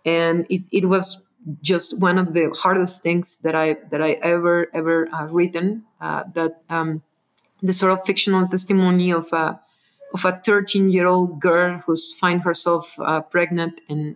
and 0.06 0.46
it, 0.50 0.62
it 0.72 0.86
was 0.86 1.22
just 1.62 2.00
one 2.00 2.18
of 2.18 2.34
the 2.34 2.50
hardest 2.60 3.04
things 3.04 3.38
that 3.40 3.56
i 3.56 3.78
that 3.92 4.02
i 4.02 4.14
ever 4.24 4.68
ever 4.74 5.08
uh, 5.14 5.26
written 5.28 5.84
uh, 6.02 6.24
that 6.34 6.62
um 6.70 7.02
the 7.62 7.74
sort 7.74 7.92
of 7.92 8.04
fictional 8.06 8.48
testimony 8.48 9.12
of 9.12 9.32
a 9.34 9.60
of 10.14 10.26
a 10.26 10.40
13 10.44 10.90
year 10.90 11.08
old 11.08 11.40
girl 11.40 11.78
who's 11.80 12.14
find 12.14 12.42
herself 12.42 12.98
uh, 13.00 13.22
pregnant 13.22 13.82
and 13.90 14.16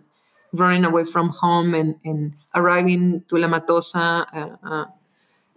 running 0.52 0.84
away 0.84 1.04
from 1.04 1.28
home 1.28 1.74
and, 1.74 1.96
and 2.04 2.34
arriving 2.54 3.22
to 3.28 3.36
La 3.36 3.48
Matosa 3.48 4.26
uh, 4.32 4.56
uh, 4.66 4.84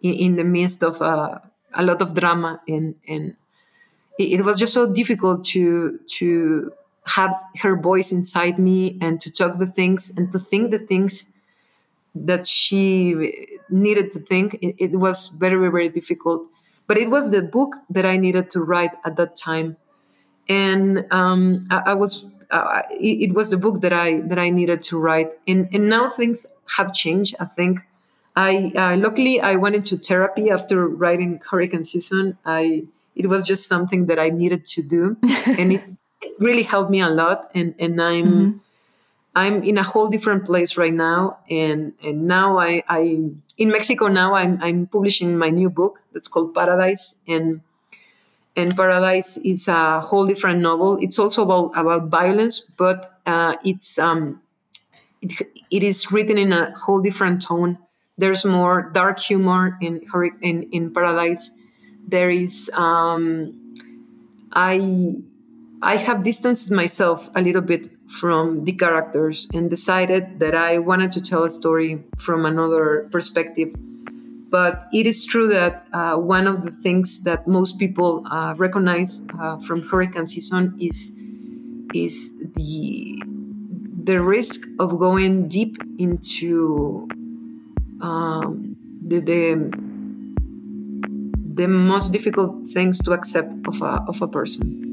in, 0.02 0.14
in, 0.14 0.36
the 0.36 0.44
midst 0.44 0.84
of 0.84 1.02
uh, 1.02 1.40
a 1.74 1.84
lot 1.84 2.02
of 2.02 2.14
drama 2.14 2.62
and, 2.68 2.96
and 3.08 3.36
it, 4.20 4.40
it, 4.40 4.46
was 4.46 4.60
just 4.60 4.74
so 4.74 4.92
difficult 4.94 5.44
to 5.44 6.00
to 6.08 6.72
have 7.06 7.34
her 7.62 7.76
voice 7.76 8.12
inside 8.12 8.60
me 8.60 8.98
and 9.02 9.20
to 9.20 9.32
talk 9.32 9.58
the 9.58 9.66
things 9.66 10.14
and 10.16 10.32
to 10.32 10.40
think 10.40 10.72
the 10.72 10.80
things 10.80 11.28
that 12.16 12.46
she 12.46 13.58
needed 13.70 14.12
to 14.12 14.20
think. 14.20 14.56
It, 14.62 14.76
it 14.78 14.92
was 14.98 15.30
very 15.30 15.70
very 15.70 15.90
difficult. 15.90 16.48
But 16.86 16.98
it 16.98 17.10
was 17.10 17.32
the 17.32 17.42
book 17.42 17.78
that 17.90 18.06
i 18.06 18.18
needed 18.18 18.50
to 18.52 18.60
write 18.60 18.92
at 19.06 19.16
that 19.16 19.36
time 19.38 19.78
and 20.50 21.06
um, 21.12 21.66
I, 21.72 21.92
I, 21.92 21.94
was 21.94 22.26
uh, 22.52 22.82
it, 22.92 23.30
it, 23.30 23.34
was 23.34 23.50
the 23.50 23.58
book 23.58 23.82
that 23.82 23.94
I 23.94 24.22
that 24.22 24.38
I 24.38 24.50
needed 24.50 24.84
to 24.84 25.00
write. 25.00 25.32
And 25.48 25.70
and 25.74 25.90
now 25.90 26.10
things 26.10 26.48
have 26.78 26.94
changed. 26.94 27.36
I 27.40 27.46
think. 27.46 27.82
I 28.36 28.72
uh, 28.76 28.98
luckily 28.98 29.42
I 29.42 29.56
went 29.56 29.76
into 29.76 29.98
therapy 29.98 30.50
after 30.50 30.88
writing 30.88 31.40
Hurricane 31.50 31.86
Season. 31.86 32.38
I 32.46 32.84
it 33.16 33.28
was 33.28 33.44
just 33.44 33.68
something 33.68 34.08
that 34.08 34.18
I 34.18 34.30
needed 34.30 34.66
to 34.66 34.82
do, 34.82 35.18
and 35.46 35.74
it, 35.74 35.84
it, 36.22 36.34
really 36.40 36.64
helped 36.64 36.90
me 36.90 37.02
a 37.02 37.10
lot. 37.10 37.52
And 37.54 37.76
and 37.78 38.02
I'm 38.02 38.26
mm-hmm. 38.26 38.58
I'm 39.36 39.64
in 39.64 39.78
a 39.78 39.84
whole 39.84 40.08
different 40.08 40.46
place 40.46 40.78
right 40.78 40.94
now. 40.94 41.38
And 41.50 41.94
and 42.04 42.28
now 42.28 42.58
I 42.58 42.84
I 42.90 43.22
in 43.58 43.70
Mexico 43.70 44.08
now 44.08 44.34
I'm 44.34 44.62
I'm 44.62 44.88
publishing 44.88 45.38
my 45.38 45.50
new 45.50 45.70
book 45.70 46.02
that's 46.12 46.28
called 46.28 46.54
Paradise 46.56 47.18
and 47.28 47.62
and 48.56 48.76
Paradise 48.76 49.38
is 49.38 49.68
a 49.68 50.00
whole 50.00 50.26
different 50.26 50.62
novel. 50.62 50.98
It's 51.02 51.18
also 51.18 51.44
about 51.44 51.72
about 51.76 52.10
violence, 52.10 52.62
but 52.62 53.20
uh, 53.26 53.56
it's 53.64 53.98
um, 53.98 54.42
it, 55.22 55.34
it 55.72 55.84
is 55.84 56.12
written 56.12 56.38
in 56.38 56.54
a 56.54 56.74
whole 56.86 57.02
different 57.02 57.42
tone. 57.42 57.78
There's 58.18 58.46
more 58.46 58.92
dark 58.94 59.20
humor 59.20 59.78
in 59.82 60.02
in 60.42 60.64
in 60.72 60.94
Paradise. 60.94 61.54
There 62.08 62.30
is 62.30 62.70
um, 62.76 63.74
I 64.52 65.16
I 65.82 65.98
have 65.98 66.24
distanced 66.24 66.72
myself 66.72 67.30
a 67.36 67.42
little 67.42 67.62
bit 67.62 67.88
from 68.08 68.66
the 68.66 68.74
characters 68.74 69.50
and 69.54 69.70
decided 69.70 70.40
that 70.40 70.54
I 70.54 70.78
wanted 70.78 71.12
to 71.14 71.22
tell 71.22 71.44
a 71.44 71.50
story 71.50 72.04
from 72.20 72.46
another 72.46 73.10
perspective 73.12 73.74
but 74.54 74.88
it 74.94 75.08
is 75.08 75.26
true 75.26 75.48
that 75.48 75.88
uh, 75.94 76.16
one 76.16 76.46
of 76.46 76.62
the 76.62 76.70
things 76.70 77.24
that 77.24 77.48
most 77.48 77.80
people 77.80 78.22
uh, 78.30 78.54
recognize 78.56 79.24
uh, 79.42 79.58
from 79.58 79.82
hurricane 79.82 80.28
season 80.28 80.78
is 80.80 81.12
is 81.96 82.38
the 82.54 83.18
the 84.04 84.22
risk 84.22 84.68
of 84.78 85.00
going 85.00 85.48
deep 85.48 85.82
into 85.98 87.08
um, 88.02 88.78
the, 89.08 89.20
the 89.22 89.44
the 91.56 91.68
most 91.68 92.14
difficult 92.14 92.54
things 92.70 93.00
to 93.00 93.12
accept 93.14 93.50
of 93.68 93.82
a, 93.82 94.06
of 94.08 94.22
a 94.22 94.28
person. 94.28 94.93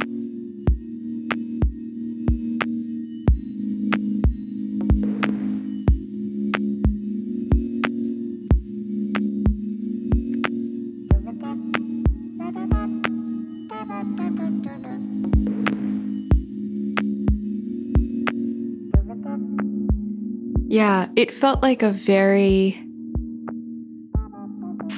Yeah, 20.80 21.08
it 21.14 21.30
felt 21.30 21.60
like 21.60 21.82
a 21.82 21.90
very 21.90 22.70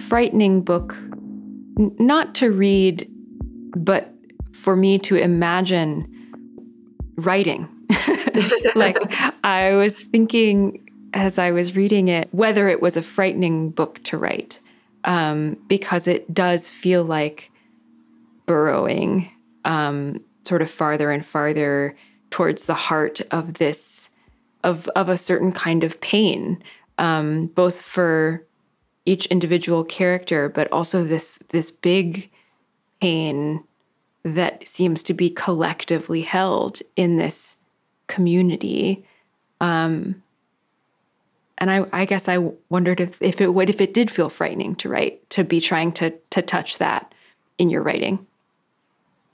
frightening 0.06 0.62
book, 0.62 0.94
N- 1.76 1.96
not 1.98 2.36
to 2.36 2.52
read, 2.52 3.10
but 3.76 4.14
for 4.52 4.76
me 4.76 5.00
to 5.00 5.16
imagine 5.16 6.06
writing. 7.16 7.68
like, 8.76 8.96
I 9.42 9.74
was 9.74 9.98
thinking 9.98 10.88
as 11.14 11.36
I 11.36 11.50
was 11.50 11.74
reading 11.74 12.06
it 12.06 12.28
whether 12.30 12.68
it 12.68 12.80
was 12.80 12.96
a 12.96 13.02
frightening 13.02 13.70
book 13.70 14.00
to 14.04 14.16
write, 14.16 14.60
um, 15.02 15.56
because 15.66 16.06
it 16.06 16.32
does 16.32 16.68
feel 16.68 17.02
like 17.02 17.50
burrowing 18.46 19.28
um, 19.64 20.20
sort 20.44 20.62
of 20.62 20.70
farther 20.70 21.10
and 21.10 21.26
farther 21.26 21.96
towards 22.30 22.66
the 22.66 22.74
heart 22.74 23.20
of 23.32 23.54
this 23.54 24.10
of 24.64 24.88
of 24.88 25.08
a 25.08 25.16
certain 25.16 25.52
kind 25.52 25.84
of 25.84 26.00
pain, 26.00 26.62
um, 26.98 27.46
both 27.46 27.80
for 27.80 28.44
each 29.04 29.26
individual 29.26 29.84
character, 29.84 30.48
but 30.48 30.70
also 30.72 31.04
this 31.04 31.38
this 31.48 31.70
big 31.70 32.30
pain 33.00 33.64
that 34.24 34.66
seems 34.66 35.02
to 35.02 35.14
be 35.14 35.28
collectively 35.28 36.22
held 36.22 36.80
in 36.96 37.16
this 37.16 37.56
community. 38.06 39.04
Um, 39.60 40.22
and 41.58 41.70
I, 41.70 41.86
I 41.92 42.04
guess 42.04 42.28
I 42.28 42.38
wondered 42.68 43.00
if, 43.00 43.20
if 43.20 43.40
it 43.40 43.54
would 43.54 43.70
if 43.70 43.80
it 43.80 43.94
did 43.94 44.10
feel 44.10 44.28
frightening 44.28 44.74
to 44.76 44.88
write 44.88 45.28
to 45.30 45.44
be 45.44 45.60
trying 45.60 45.92
to 45.92 46.10
to 46.30 46.42
touch 46.42 46.78
that 46.78 47.14
in 47.58 47.70
your 47.70 47.82
writing 47.82 48.26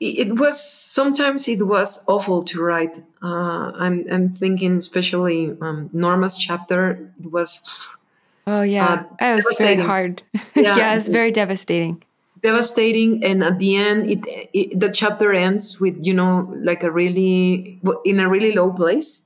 it 0.00 0.38
was 0.38 0.62
sometimes 0.62 1.48
it 1.48 1.66
was 1.66 2.04
awful 2.06 2.44
to 2.44 2.62
write. 2.62 3.00
Uh, 3.22 3.72
I'm 3.74 4.04
I'm 4.10 4.30
thinking 4.30 4.76
especially 4.76 5.56
um, 5.60 5.90
Norma's 5.92 6.36
chapter. 6.36 7.10
It 7.20 7.32
was. 7.32 7.62
Oh 8.46 8.62
yeah, 8.62 9.04
uh, 9.20 9.24
it 9.24 9.44
was 9.44 9.56
very 9.58 9.76
hard. 9.76 10.22
Yeah, 10.54 10.76
yeah 10.76 10.94
it's 10.94 11.08
very 11.08 11.30
devastating. 11.30 12.02
Devastating, 12.40 13.24
and 13.24 13.42
at 13.42 13.58
the 13.58 13.76
end, 13.76 14.06
it, 14.06 14.20
it, 14.54 14.78
the 14.78 14.90
chapter 14.90 15.32
ends 15.32 15.80
with 15.80 15.96
you 16.00 16.14
know 16.14 16.54
like 16.62 16.84
a 16.84 16.90
really 16.90 17.80
in 18.04 18.20
a 18.20 18.28
really 18.28 18.52
low 18.52 18.72
place, 18.72 19.22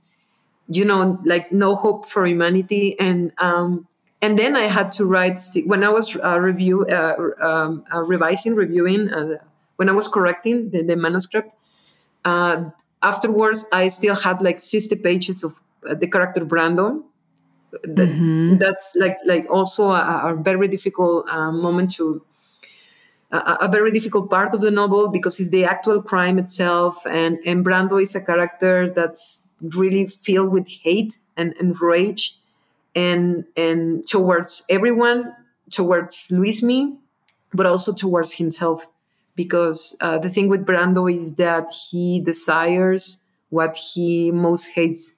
you 0.68 0.84
know, 0.84 1.20
like 1.24 1.52
no 1.52 1.74
hope 1.74 2.06
for 2.06 2.26
humanity, 2.26 2.98
and 2.98 3.32
um, 3.36 3.86
and 4.22 4.38
then 4.38 4.56
I 4.56 4.62
had 4.62 4.90
to 4.92 5.04
write 5.04 5.38
when 5.66 5.84
I 5.84 5.90
was 5.90 6.16
uh, 6.16 6.40
review 6.40 6.86
uh, 6.86 7.16
um, 7.40 7.84
uh, 7.92 8.02
revising 8.04 8.54
reviewing 8.54 9.12
uh, 9.12 9.38
when 9.76 9.88
I 9.88 9.92
was 9.92 10.08
correcting 10.08 10.70
the, 10.70 10.82
the 10.82 10.96
manuscript, 10.96 11.54
uh, 12.24 12.64
afterwards 13.02 13.66
I 13.72 13.88
still 13.88 14.14
had 14.14 14.42
like 14.42 14.60
60 14.60 14.96
pages 14.96 15.44
of 15.44 15.60
uh, 15.88 15.94
the 15.94 16.06
character 16.06 16.44
Brando. 16.44 17.02
That, 17.84 18.08
mm-hmm. 18.08 18.58
That's 18.58 18.96
like 19.00 19.16
like 19.24 19.46
also 19.50 19.92
a, 19.92 20.32
a 20.32 20.36
very 20.36 20.68
difficult 20.68 21.28
uh, 21.30 21.50
moment 21.50 21.90
to 21.92 22.22
a, 23.32 23.56
a, 23.62 23.68
very 23.68 23.90
difficult 23.90 24.28
part 24.30 24.54
of 24.54 24.60
the 24.60 24.70
novel 24.70 25.10
because 25.10 25.40
it's 25.40 25.48
the 25.48 25.64
actual 25.64 26.02
crime 26.02 26.38
itself, 26.38 27.06
and 27.06 27.38
and 27.46 27.64
Brando 27.64 28.00
is 28.00 28.14
a 28.14 28.22
character 28.22 28.90
that's 28.90 29.42
really 29.62 30.06
filled 30.06 30.52
with 30.52 30.68
hate 30.68 31.16
and, 31.36 31.54
and 31.58 31.80
rage, 31.80 32.36
and 32.94 33.44
and 33.56 34.06
towards 34.06 34.64
everyone, 34.68 35.34
towards 35.70 36.28
Luismi, 36.30 36.94
but 37.54 37.64
also 37.64 37.94
towards 37.94 38.34
himself 38.34 38.86
because 39.36 39.96
uh, 40.00 40.18
the 40.18 40.30
thing 40.30 40.48
with 40.48 40.66
Brando 40.66 41.12
is 41.12 41.34
that 41.36 41.70
he 41.90 42.20
desires 42.20 43.18
what 43.50 43.76
he 43.76 44.30
most 44.30 44.68
hates, 44.74 45.14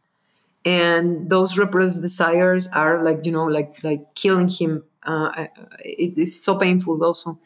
and 0.64 1.30
those 1.30 1.58
repressed 1.58 2.02
desires 2.02 2.68
are 2.74 3.02
like 3.04 3.26
you 3.26 3.32
know 3.32 3.44
like 3.44 3.82
like 3.84 4.14
killing 4.14 4.48
him. 4.48 4.84
Uh, 5.04 5.46
it 5.84 6.16
is 6.18 6.42
so 6.42 6.58
painful 6.58 7.02
also, 7.04 7.38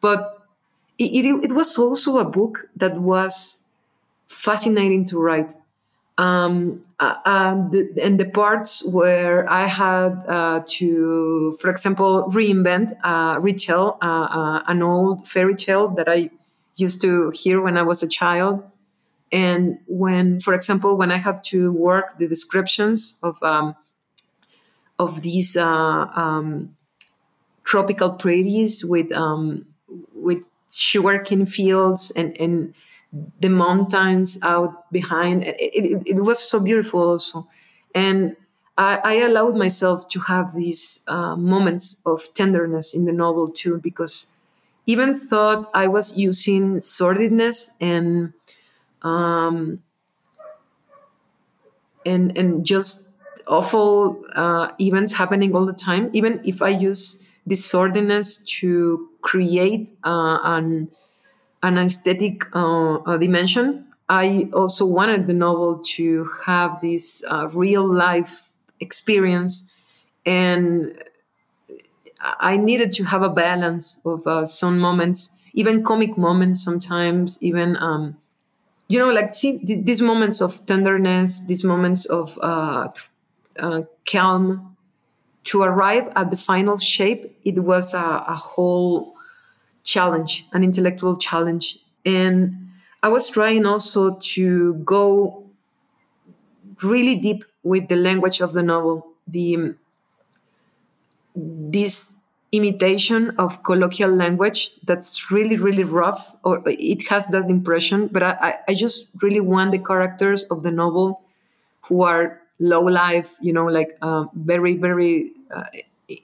but 0.00 0.46
it, 0.98 1.26
it, 1.26 1.44
it 1.44 1.52
was 1.52 1.78
also 1.78 2.18
a 2.18 2.24
book 2.24 2.68
that 2.76 2.96
was 3.00 3.66
fascinating 4.28 5.04
to 5.06 5.18
write 5.18 5.54
um, 6.20 6.82
uh, 6.98 7.14
and, 7.24 7.72
the, 7.72 7.98
and, 8.02 8.20
the, 8.20 8.26
parts 8.26 8.84
where 8.84 9.50
I 9.50 9.64
had 9.64 10.22
uh, 10.28 10.60
to, 10.66 11.56
for 11.58 11.70
example, 11.70 12.30
reinvent, 12.30 12.92
uh, 13.02 13.40
retell 13.40 13.96
uh, 14.02 14.28
uh, 14.30 14.62
an 14.66 14.82
old 14.82 15.26
fairy 15.26 15.54
tale 15.54 15.88
that 15.88 16.10
I 16.10 16.28
used 16.76 17.00
to 17.02 17.30
hear 17.30 17.62
when 17.62 17.78
I 17.78 17.82
was 17.82 18.02
a 18.02 18.08
child. 18.08 18.62
And 19.32 19.78
when, 19.86 20.40
for 20.40 20.52
example, 20.52 20.94
when 20.98 21.10
I 21.10 21.16
had 21.16 21.42
to 21.44 21.72
work 21.72 22.18
the 22.18 22.28
descriptions 22.28 23.16
of 23.22 23.42
um, 23.42 23.74
of 24.98 25.22
these 25.22 25.56
uh, 25.56 26.06
um, 26.14 26.76
tropical 27.64 28.10
prairies 28.10 28.84
with 28.84 29.10
um, 29.12 29.64
with 30.14 30.42
sugarcane 30.70 31.46
fields 31.46 32.10
and 32.10 32.36
and 32.38 32.74
the 33.40 33.48
mountains 33.48 34.38
out 34.42 34.90
behind. 34.92 35.44
It, 35.44 35.56
it, 35.58 36.02
it 36.06 36.20
was 36.22 36.38
so 36.38 36.60
beautiful 36.60 37.02
also. 37.02 37.48
And 37.94 38.36
I, 38.78 39.00
I 39.04 39.14
allowed 39.14 39.56
myself 39.56 40.08
to 40.08 40.20
have 40.20 40.54
these 40.54 41.00
uh, 41.08 41.36
moments 41.36 42.00
of 42.06 42.32
tenderness 42.34 42.94
in 42.94 43.04
the 43.04 43.12
novel 43.12 43.48
too, 43.48 43.78
because 43.78 44.32
even 44.86 45.14
thought 45.14 45.70
I 45.74 45.88
was 45.88 46.16
using 46.16 46.76
sordidness 46.78 47.70
and 47.80 48.32
um, 49.02 49.82
and 52.06 52.36
and 52.36 52.64
just 52.64 53.08
awful 53.46 54.22
uh, 54.34 54.70
events 54.80 55.14
happening 55.14 55.54
all 55.54 55.66
the 55.66 55.72
time. 55.72 56.10
Even 56.12 56.40
if 56.44 56.62
I 56.62 56.68
use 56.68 57.22
this 57.46 57.70
sordidness 57.70 58.44
to 58.60 59.08
create 59.22 59.90
uh, 60.04 60.38
an 60.42 60.90
an 61.62 61.78
aesthetic 61.78 62.44
uh, 62.54 63.16
dimension. 63.18 63.86
I 64.08 64.48
also 64.52 64.86
wanted 64.86 65.26
the 65.26 65.34
novel 65.34 65.78
to 65.96 66.28
have 66.46 66.80
this 66.80 67.22
uh, 67.28 67.48
real 67.48 67.86
life 67.86 68.50
experience, 68.80 69.70
and 70.26 71.00
I 72.20 72.56
needed 72.56 72.92
to 72.92 73.04
have 73.04 73.22
a 73.22 73.28
balance 73.28 74.00
of 74.04 74.26
uh, 74.26 74.46
some 74.46 74.78
moments, 74.78 75.32
even 75.54 75.82
comic 75.82 76.18
moments 76.18 76.62
sometimes, 76.62 77.42
even 77.42 77.76
um, 77.76 78.16
you 78.88 78.98
know, 78.98 79.10
like 79.10 79.34
see 79.34 79.60
these 79.64 80.02
moments 80.02 80.40
of 80.42 80.66
tenderness, 80.66 81.44
these 81.44 81.62
moments 81.62 82.06
of 82.06 82.36
uh, 82.42 82.88
uh, 83.58 83.82
calm, 84.10 84.76
to 85.44 85.62
arrive 85.62 86.12
at 86.16 86.30
the 86.30 86.36
final 86.36 86.76
shape, 86.78 87.38
it 87.44 87.60
was 87.60 87.94
a, 87.94 88.24
a 88.28 88.34
whole 88.34 89.14
challenge, 89.82 90.46
an 90.52 90.64
intellectual 90.64 91.16
challenge, 91.16 91.78
and 92.04 92.70
I 93.02 93.08
was 93.08 93.28
trying 93.28 93.66
also 93.66 94.16
to 94.34 94.74
go 94.84 95.44
really 96.82 97.16
deep 97.18 97.44
with 97.62 97.88
the 97.88 97.96
language 97.96 98.40
of 98.40 98.52
the 98.52 98.62
novel. 98.62 99.06
The 99.26 99.74
this 101.34 102.14
imitation 102.52 103.30
of 103.38 103.62
colloquial 103.62 104.10
language 104.10 104.72
that's 104.84 105.30
really 105.30 105.56
really 105.56 105.84
rough 105.84 106.34
or 106.42 106.60
it 106.66 107.06
has 107.06 107.28
that 107.28 107.48
impression 107.48 108.08
but 108.08 108.24
i, 108.24 108.58
I 108.66 108.74
just 108.74 109.08
really 109.22 109.38
want 109.38 109.70
the 109.70 109.78
characters 109.78 110.42
of 110.44 110.64
the 110.64 110.70
novel 110.72 111.22
who 111.82 112.02
are 112.02 112.40
low 112.58 112.82
life 112.82 113.36
you 113.40 113.52
know 113.52 113.66
like 113.66 113.96
um, 114.02 114.30
very 114.34 114.76
very 114.76 115.30
uh, 115.54 115.64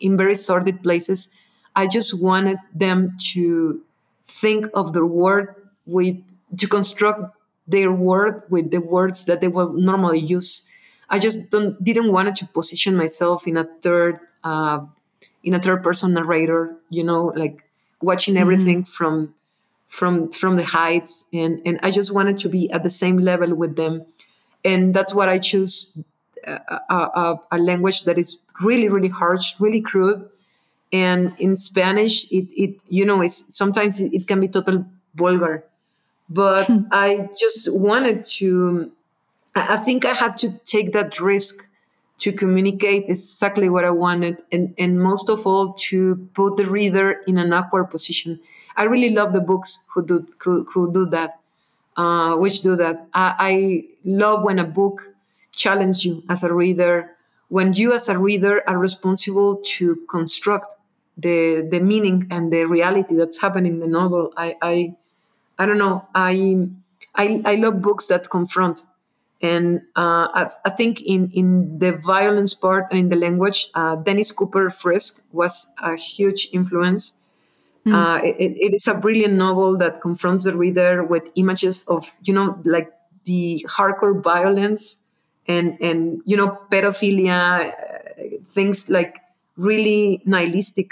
in 0.00 0.16
very 0.16 0.34
sordid 0.34 0.82
places 0.82 1.30
i 1.76 1.86
just 1.86 2.20
wanted 2.20 2.58
them 2.74 3.16
to 3.32 3.80
think 4.26 4.66
of 4.74 4.92
their 4.92 5.06
word 5.06 5.54
with 5.86 6.16
to 6.58 6.66
construct 6.66 7.36
their 7.68 7.92
word 7.92 8.42
with 8.48 8.70
the 8.70 8.80
words 8.80 9.24
that 9.26 9.40
they 9.40 9.48
will 9.48 9.72
normally 9.72 10.18
use 10.18 10.66
i 11.10 11.18
just 11.18 11.50
don't 11.50 11.82
didn't 11.82 12.12
want 12.12 12.34
to 12.36 12.46
position 12.48 12.96
myself 12.96 13.46
in 13.46 13.56
a 13.56 13.64
third 13.82 14.18
uh, 14.44 14.80
in 15.44 15.54
a 15.54 15.60
third 15.60 15.82
person 15.82 16.14
narrator 16.14 16.74
you 16.90 17.04
know 17.04 17.32
like 17.36 17.64
watching 18.02 18.34
mm-hmm. 18.34 18.42
everything 18.42 18.82
mm-hmm. 18.82 18.92
from 18.92 19.34
from 19.88 20.30
from 20.32 20.56
the 20.56 20.64
heights 20.64 21.24
and 21.32 21.60
and 21.64 21.78
i 21.82 21.90
just 21.90 22.12
wanted 22.12 22.38
to 22.38 22.48
be 22.48 22.70
at 22.70 22.82
the 22.82 22.90
same 22.90 23.18
level 23.18 23.54
with 23.54 23.76
them 23.76 24.04
and 24.64 24.94
that's 24.94 25.14
what 25.14 25.28
i 25.28 25.38
choose 25.38 25.96
a, 26.44 26.60
a, 26.90 27.40
a 27.52 27.58
language 27.58 28.04
that 28.04 28.18
is 28.18 28.38
really 28.60 28.88
really 28.88 29.08
harsh 29.08 29.54
really 29.60 29.80
crude 29.80 30.28
and 30.92 31.32
in 31.38 31.56
spanish 31.56 32.30
it, 32.30 32.48
it 32.56 32.82
you 32.88 33.04
know 33.04 33.20
it's 33.20 33.54
sometimes 33.54 34.00
it, 34.00 34.12
it 34.12 34.26
can 34.26 34.40
be 34.40 34.48
total 34.48 34.84
vulgar 35.14 35.64
but 36.28 36.68
i 36.92 37.28
just 37.38 37.72
wanted 37.72 38.24
to 38.24 38.90
i 39.54 39.76
think 39.76 40.04
i 40.04 40.12
had 40.12 40.36
to 40.36 40.50
take 40.64 40.92
that 40.92 41.20
risk 41.20 41.66
to 42.18 42.32
communicate 42.32 43.04
exactly 43.08 43.68
what 43.68 43.84
I 43.84 43.90
wanted, 43.90 44.42
and, 44.50 44.74
and 44.78 45.00
most 45.00 45.28
of 45.28 45.46
all, 45.46 45.74
to 45.74 46.28
put 46.34 46.56
the 46.56 46.64
reader 46.64 47.20
in 47.26 47.38
an 47.38 47.52
awkward 47.52 47.90
position. 47.90 48.40
I 48.76 48.84
really 48.84 49.10
love 49.10 49.32
the 49.32 49.40
books 49.40 49.84
who 49.92 50.04
do 50.04 50.26
who, 50.38 50.64
who 50.64 50.92
do 50.92 51.06
that, 51.06 51.38
uh, 51.96 52.36
which 52.36 52.62
do 52.62 52.76
that. 52.76 53.06
I, 53.12 53.34
I 53.38 53.84
love 54.04 54.42
when 54.42 54.58
a 54.58 54.64
book 54.64 55.02
challenges 55.52 56.04
you 56.04 56.22
as 56.28 56.42
a 56.42 56.52
reader, 56.52 57.15
when 57.48 57.72
you 57.72 57.92
as 57.92 58.08
a 58.08 58.18
reader 58.18 58.62
are 58.68 58.78
responsible 58.78 59.56
to 59.76 59.96
construct 60.08 60.74
the 61.16 61.66
the 61.70 61.80
meaning 61.80 62.26
and 62.30 62.52
the 62.52 62.64
reality 62.64 63.14
that's 63.14 63.40
happening 63.40 63.74
in 63.74 63.80
the 63.80 63.86
novel. 63.86 64.32
I 64.36 64.56
I, 64.60 64.94
I 65.58 65.66
don't 65.66 65.78
know. 65.78 66.06
I, 66.14 66.68
I 67.14 67.42
I 67.44 67.54
love 67.54 67.80
books 67.80 68.08
that 68.08 68.28
confront 68.30 68.84
and 69.42 69.82
uh, 69.96 70.28
I, 70.32 70.50
I, 70.64 70.70
think 70.70 71.02
in, 71.02 71.30
in 71.32 71.78
the 71.78 71.92
violence 71.92 72.54
part 72.54 72.86
and 72.90 72.98
in 72.98 73.08
the 73.10 73.16
language, 73.16 73.68
uh, 73.74 73.96
Dennis 73.96 74.32
Cooper 74.32 74.70
Frisk 74.70 75.22
was 75.32 75.70
a 75.82 75.94
huge 75.94 76.48
influence. 76.52 77.18
Mm. 77.84 77.94
Uh, 77.94 78.24
it, 78.24 78.56
it 78.56 78.74
is 78.74 78.88
a 78.88 78.94
brilliant 78.94 79.34
novel 79.34 79.76
that 79.76 80.00
confronts 80.00 80.44
the 80.44 80.56
reader 80.56 81.04
with 81.04 81.30
images 81.34 81.84
of, 81.84 82.16
you 82.22 82.32
know, 82.32 82.58
like 82.64 82.90
the 83.24 83.64
hardcore 83.68 84.22
violence 84.22 85.00
and, 85.48 85.76
and 85.80 86.20
you 86.24 86.36
know, 86.36 86.58
pedophilia, 86.70 87.72
uh, 87.72 88.36
things 88.50 88.88
like 88.88 89.16
really 89.56 90.22
nihilistic, 90.24 90.90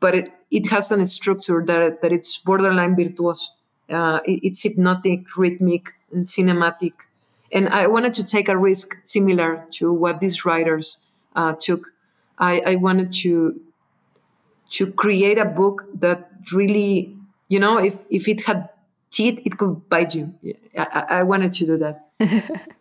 but 0.00 0.14
it, 0.14 0.32
it 0.50 0.68
has 0.70 0.90
a 0.92 1.06
structure 1.06 1.64
that, 1.66 2.02
that 2.02 2.12
it's 2.12 2.36
borderline 2.38 2.96
virtuous. 2.96 3.52
Uh, 3.90 4.20
it, 4.24 4.40
it's 4.44 4.62
hypnotic, 4.62 5.36
rhythmic, 5.36 5.94
and 6.12 6.26
cinematic 6.26 6.92
and 7.52 7.68
I 7.68 7.86
wanted 7.86 8.14
to 8.14 8.24
take 8.24 8.48
a 8.48 8.56
risk 8.56 8.96
similar 9.04 9.64
to 9.72 9.92
what 9.92 10.20
these 10.20 10.44
writers 10.44 11.00
uh, 11.34 11.54
took. 11.58 11.92
I, 12.38 12.60
I, 12.60 12.74
wanted 12.76 13.10
to 13.22 13.60
to 14.70 14.92
create 14.92 15.38
a 15.38 15.44
book 15.44 15.84
that 15.94 16.30
really, 16.52 17.16
you 17.48 17.58
know, 17.58 17.78
if 17.78 17.98
if 18.10 18.28
it 18.28 18.44
had 18.44 18.68
teeth, 19.10 19.40
it 19.44 19.56
could 19.56 19.88
bite 19.88 20.14
you. 20.14 20.34
I, 20.76 21.04
I 21.10 21.22
wanted 21.22 21.52
to 21.54 21.66
do 21.66 21.76
that. 21.78 22.10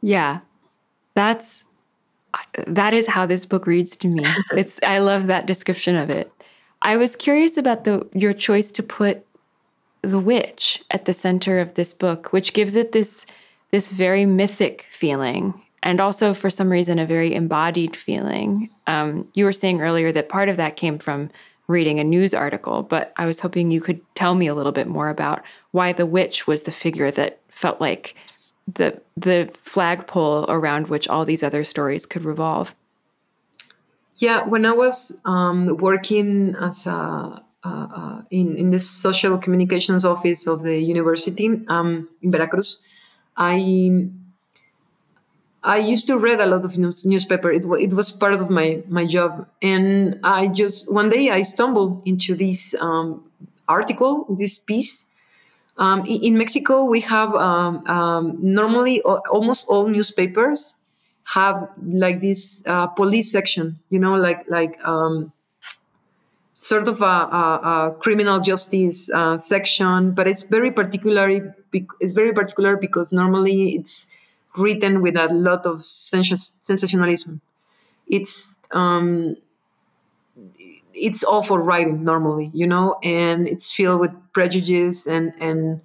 yeah, 0.00 0.40
that's 1.14 1.64
that 2.66 2.94
is 2.94 3.08
how 3.08 3.26
this 3.26 3.46
book 3.46 3.66
reads 3.66 3.96
to 3.96 4.08
me. 4.08 4.24
It's 4.52 4.78
I 4.82 4.98
love 4.98 5.26
that 5.26 5.46
description 5.46 5.96
of 5.96 6.10
it. 6.10 6.32
I 6.82 6.96
was 6.96 7.16
curious 7.16 7.56
about 7.56 7.84
the 7.84 8.06
your 8.14 8.32
choice 8.32 8.70
to 8.72 8.82
put 8.82 9.26
the 10.02 10.20
witch 10.20 10.82
at 10.90 11.04
the 11.04 11.12
center 11.12 11.58
of 11.58 11.74
this 11.74 11.92
book, 11.92 12.32
which 12.32 12.52
gives 12.52 12.76
it 12.76 12.92
this 12.92 13.26
this 13.70 13.90
very 13.92 14.24
mythic 14.26 14.86
feeling 14.90 15.62
and 15.82 16.00
also 16.00 16.34
for 16.34 16.50
some 16.50 16.70
reason 16.70 16.98
a 16.98 17.06
very 17.06 17.34
embodied 17.34 17.96
feeling. 17.96 18.70
Um, 18.86 19.28
you 19.34 19.44
were 19.44 19.52
saying 19.52 19.80
earlier 19.80 20.12
that 20.12 20.28
part 20.28 20.48
of 20.48 20.56
that 20.56 20.76
came 20.76 20.98
from 20.98 21.30
reading 21.66 22.00
a 22.00 22.04
news 22.04 22.34
article, 22.34 22.82
but 22.82 23.12
I 23.16 23.26
was 23.26 23.40
hoping 23.40 23.70
you 23.70 23.80
could 23.80 24.00
tell 24.14 24.34
me 24.34 24.46
a 24.46 24.54
little 24.54 24.72
bit 24.72 24.88
more 24.88 25.10
about 25.10 25.44
why 25.70 25.92
the 25.92 26.06
witch 26.06 26.46
was 26.46 26.62
the 26.62 26.72
figure 26.72 27.10
that 27.12 27.40
felt 27.48 27.80
like 27.80 28.14
the 28.74 29.00
the 29.16 29.50
flagpole 29.52 30.44
around 30.48 30.88
which 30.88 31.08
all 31.08 31.24
these 31.24 31.42
other 31.42 31.64
stories 31.64 32.06
could 32.06 32.24
revolve. 32.24 32.74
Yeah, 34.16 34.46
when 34.46 34.66
I 34.66 34.72
was 34.72 35.20
um, 35.24 35.76
working 35.76 36.56
as 36.60 36.86
a 36.86 37.42
uh, 37.64 38.22
in 38.30 38.56
in 38.56 38.70
the 38.70 38.78
social 38.78 39.38
communications 39.38 40.04
office 40.04 40.46
of 40.46 40.62
the 40.62 40.78
university 40.78 41.50
um, 41.68 42.08
in 42.22 42.30
Veracruz, 42.30 42.82
I 43.36 44.10
I 45.62 45.78
used 45.78 46.06
to 46.06 46.18
read 46.18 46.40
a 46.40 46.46
lot 46.46 46.64
of 46.64 46.78
news, 46.78 47.04
newspaper. 47.04 47.50
It, 47.50 47.64
it 47.80 47.92
was 47.92 48.10
part 48.10 48.34
of 48.34 48.50
my 48.50 48.82
my 48.88 49.06
job, 49.06 49.46
and 49.62 50.20
I 50.22 50.48
just 50.48 50.92
one 50.92 51.08
day 51.08 51.30
I 51.30 51.42
stumbled 51.42 52.02
into 52.04 52.34
this 52.34 52.74
um, 52.80 53.28
article, 53.66 54.26
this 54.38 54.58
piece. 54.58 55.07
Um, 55.78 56.04
in, 56.06 56.36
Mexico, 56.36 56.84
we 56.84 57.00
have 57.02 57.34
um, 57.34 57.86
um 57.86 58.36
normally 58.40 59.00
almost 59.02 59.68
all 59.68 59.86
newspapers 59.86 60.74
have 61.24 61.68
like 61.86 62.20
this 62.20 62.64
uh, 62.66 62.88
police 62.88 63.30
section. 63.30 63.78
You 63.90 64.00
know, 64.00 64.16
like 64.16 64.44
like 64.48 64.84
um, 64.84 65.32
sort 66.54 66.88
of 66.88 67.00
a, 67.00 67.04
a, 67.04 67.60
a 67.62 67.96
criminal 68.00 68.40
justice 68.40 69.10
uh, 69.10 69.38
section, 69.38 70.10
but 70.12 70.26
it's 70.26 70.42
very 70.42 70.72
particularly 70.72 71.42
it's 72.00 72.12
very 72.12 72.32
particular 72.32 72.76
because 72.76 73.12
normally 73.12 73.76
it's 73.76 74.08
written 74.56 75.00
with 75.00 75.16
a 75.16 75.28
lot 75.32 75.64
of 75.66 75.80
sensationalism. 75.80 77.40
It's 78.08 78.56
it's 80.94 81.24
awful 81.24 81.58
writing 81.58 82.04
normally, 82.04 82.50
you 82.54 82.66
know, 82.66 82.98
and 83.02 83.46
it's 83.48 83.72
filled 83.72 84.00
with 84.00 84.10
prejudice 84.32 85.06
and 85.06 85.32
and 85.40 85.80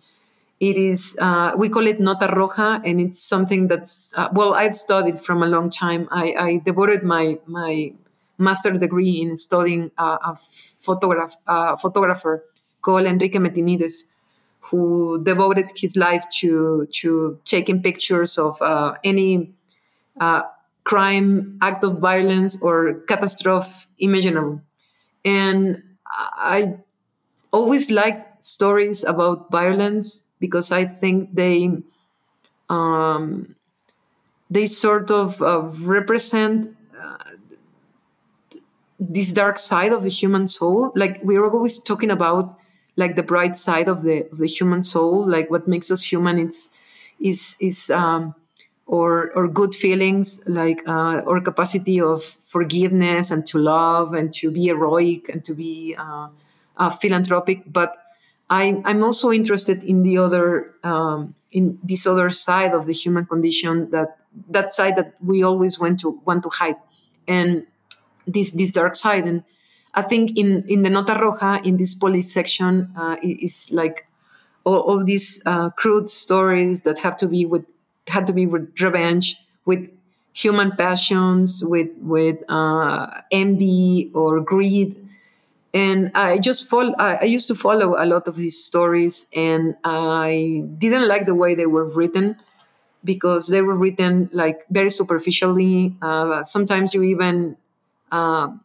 it 0.59 0.77
is 0.77 1.17
uh, 1.19 1.51
we 1.57 1.67
call 1.69 1.87
it 1.87 1.99
nota 1.99 2.27
roja, 2.27 2.81
and 2.85 3.01
it's 3.01 3.19
something 3.19 3.67
that's 3.67 4.13
uh, 4.15 4.29
well 4.33 4.53
I've 4.53 4.75
studied 4.75 5.19
from 5.19 5.43
a 5.43 5.47
long 5.47 5.69
time. 5.69 6.07
I, 6.11 6.35
I 6.37 6.61
devoted 6.63 7.03
my 7.03 7.37
my 7.45 7.93
master 8.37 8.71
degree 8.71 9.21
in 9.21 9.35
studying 9.35 9.91
a 9.97 10.35
photograph, 10.35 11.35
photographer 11.79 12.43
called 12.81 13.05
Enrique 13.05 13.39
Metinides, 13.39 14.05
who 14.59 15.21
devoted 15.23 15.71
his 15.75 15.95
life 15.97 16.25
to 16.39 16.87
to 16.91 17.39
taking 17.45 17.81
pictures 17.81 18.37
of 18.37 18.61
uh, 18.61 18.93
any 19.03 19.51
uh, 20.19 20.43
crime, 20.83 21.57
act 21.61 21.83
of 21.83 21.99
violence, 21.99 22.61
or 22.61 23.01
catastrophe 23.07 23.87
imaginable. 23.99 24.61
And 25.25 25.83
I 26.11 26.77
always 27.51 27.91
liked 27.91 28.43
stories 28.43 29.03
about 29.03 29.51
violence 29.51 30.25
because 30.39 30.71
I 30.71 30.85
think 30.85 31.33
they 31.35 31.71
um, 32.69 33.55
they 34.49 34.65
sort 34.65 35.11
of 35.11 35.41
uh, 35.41 35.61
represent 35.81 36.75
this 38.99 39.33
dark 39.33 39.57
side 39.57 39.91
of 39.91 40.03
the 40.03 40.09
human 40.09 40.47
soul. 40.47 40.91
Like 40.95 41.19
we're 41.23 41.45
always 41.45 41.79
talking 41.79 42.11
about 42.11 42.57
like 42.95 43.15
the 43.15 43.23
bright 43.23 43.55
side 43.55 43.87
of 43.87 44.03
the 44.03 44.29
of 44.31 44.37
the 44.37 44.47
human 44.47 44.81
soul 44.81 45.27
like 45.27 45.49
what 45.49 45.67
makes 45.67 45.91
us 45.91 46.03
human. 46.03 46.37
It's 46.39 46.69
is 47.19 47.55
is 47.59 47.89
um 47.89 48.35
or 48.85 49.31
or 49.31 49.47
good 49.47 49.73
feelings 49.73 50.43
like 50.47 50.81
uh, 50.87 51.21
or 51.25 51.39
capacity 51.41 51.99
of 52.01 52.23
forgiveness 52.43 53.31
and 53.31 53.45
to 53.45 53.57
love 53.57 54.13
and 54.13 54.33
to 54.33 54.51
be 54.51 54.65
heroic 54.65 55.29
and 55.29 55.43
to 55.45 55.53
be 55.53 55.95
uh, 55.97 56.27
uh, 56.77 56.89
philanthropic 56.89 57.63
but 57.65 57.97
I, 58.49 58.81
I'm 58.85 59.03
also 59.03 59.31
interested 59.31 59.83
in 59.83 60.03
the 60.03 60.17
other 60.17 60.75
um, 60.83 61.33
in 61.51 61.79
this 61.83 62.05
other 62.05 62.29
side 62.29 62.73
of 62.73 62.85
the 62.85 62.93
human 62.93 63.25
condition 63.25 63.89
that 63.91 64.17
that 64.49 64.71
side 64.71 64.95
that 64.97 65.15
we 65.23 65.43
always 65.43 65.79
want 65.79 65.99
to 66.01 66.21
want 66.25 66.43
to 66.43 66.49
hide, 66.49 66.75
and 67.27 67.65
this 68.27 68.51
this 68.51 68.73
dark 68.73 68.95
side. 68.95 69.25
And 69.25 69.43
I 69.93 70.01
think 70.01 70.37
in 70.37 70.65
in 70.67 70.83
the 70.83 70.89
Nota 70.89 71.13
Roja 71.13 71.65
in 71.65 71.77
this 71.77 71.93
police 71.93 72.31
section 72.31 72.93
uh, 72.95 73.15
is 73.23 73.71
like 73.71 74.07
all, 74.65 74.79
all 74.79 75.03
these 75.03 75.41
uh, 75.45 75.69
crude 75.71 76.09
stories 76.09 76.83
that 76.83 76.99
have 76.99 77.17
to 77.17 77.27
be 77.27 77.45
with 77.45 77.65
had 78.07 78.27
to 78.27 78.33
be 78.33 78.45
with 78.45 78.73
revenge, 78.79 79.37
with 79.65 79.91
human 80.33 80.71
passions, 80.71 81.63
with 81.65 81.89
with 81.99 82.37
uh, 82.49 83.07
envy 83.31 84.11
or 84.13 84.39
greed. 84.39 84.99
And 85.73 86.11
I 86.13 86.37
just 86.37 86.69
follow. 86.69 86.93
I 86.99 87.23
used 87.23 87.47
to 87.47 87.55
follow 87.55 87.95
a 87.97 88.05
lot 88.05 88.27
of 88.27 88.35
these 88.35 88.63
stories, 88.63 89.27
and 89.35 89.75
I 89.83 90.63
didn't 90.77 91.07
like 91.07 91.25
the 91.25 91.35
way 91.35 91.55
they 91.55 91.65
were 91.65 91.85
written 91.85 92.37
because 93.03 93.47
they 93.47 93.61
were 93.61 93.75
written 93.75 94.29
like 94.33 94.65
very 94.69 94.91
superficially. 94.91 95.95
Uh, 96.01 96.43
sometimes 96.43 96.93
you 96.93 97.03
even 97.03 97.57
um, 98.11 98.61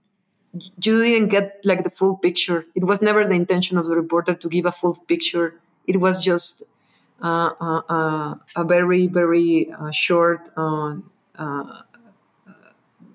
you 0.54 1.02
didn't 1.02 1.28
get 1.28 1.60
like 1.64 1.84
the 1.84 1.90
full 1.90 2.16
picture. 2.16 2.64
It 2.74 2.84
was 2.84 3.02
never 3.02 3.26
the 3.26 3.34
intention 3.34 3.78
of 3.78 3.86
the 3.86 3.96
reporter 3.96 4.34
to 4.34 4.48
give 4.48 4.66
a 4.66 4.72
full 4.72 4.94
picture. 4.94 5.54
It 5.86 6.00
was 6.00 6.22
just 6.22 6.62
uh, 6.62 6.64
uh, 6.64 6.66
uh 6.66 6.77
a 7.20 8.64
very 8.64 9.06
very 9.06 9.72
uh, 9.72 9.90
short 9.90 10.50
uh, 10.56 10.96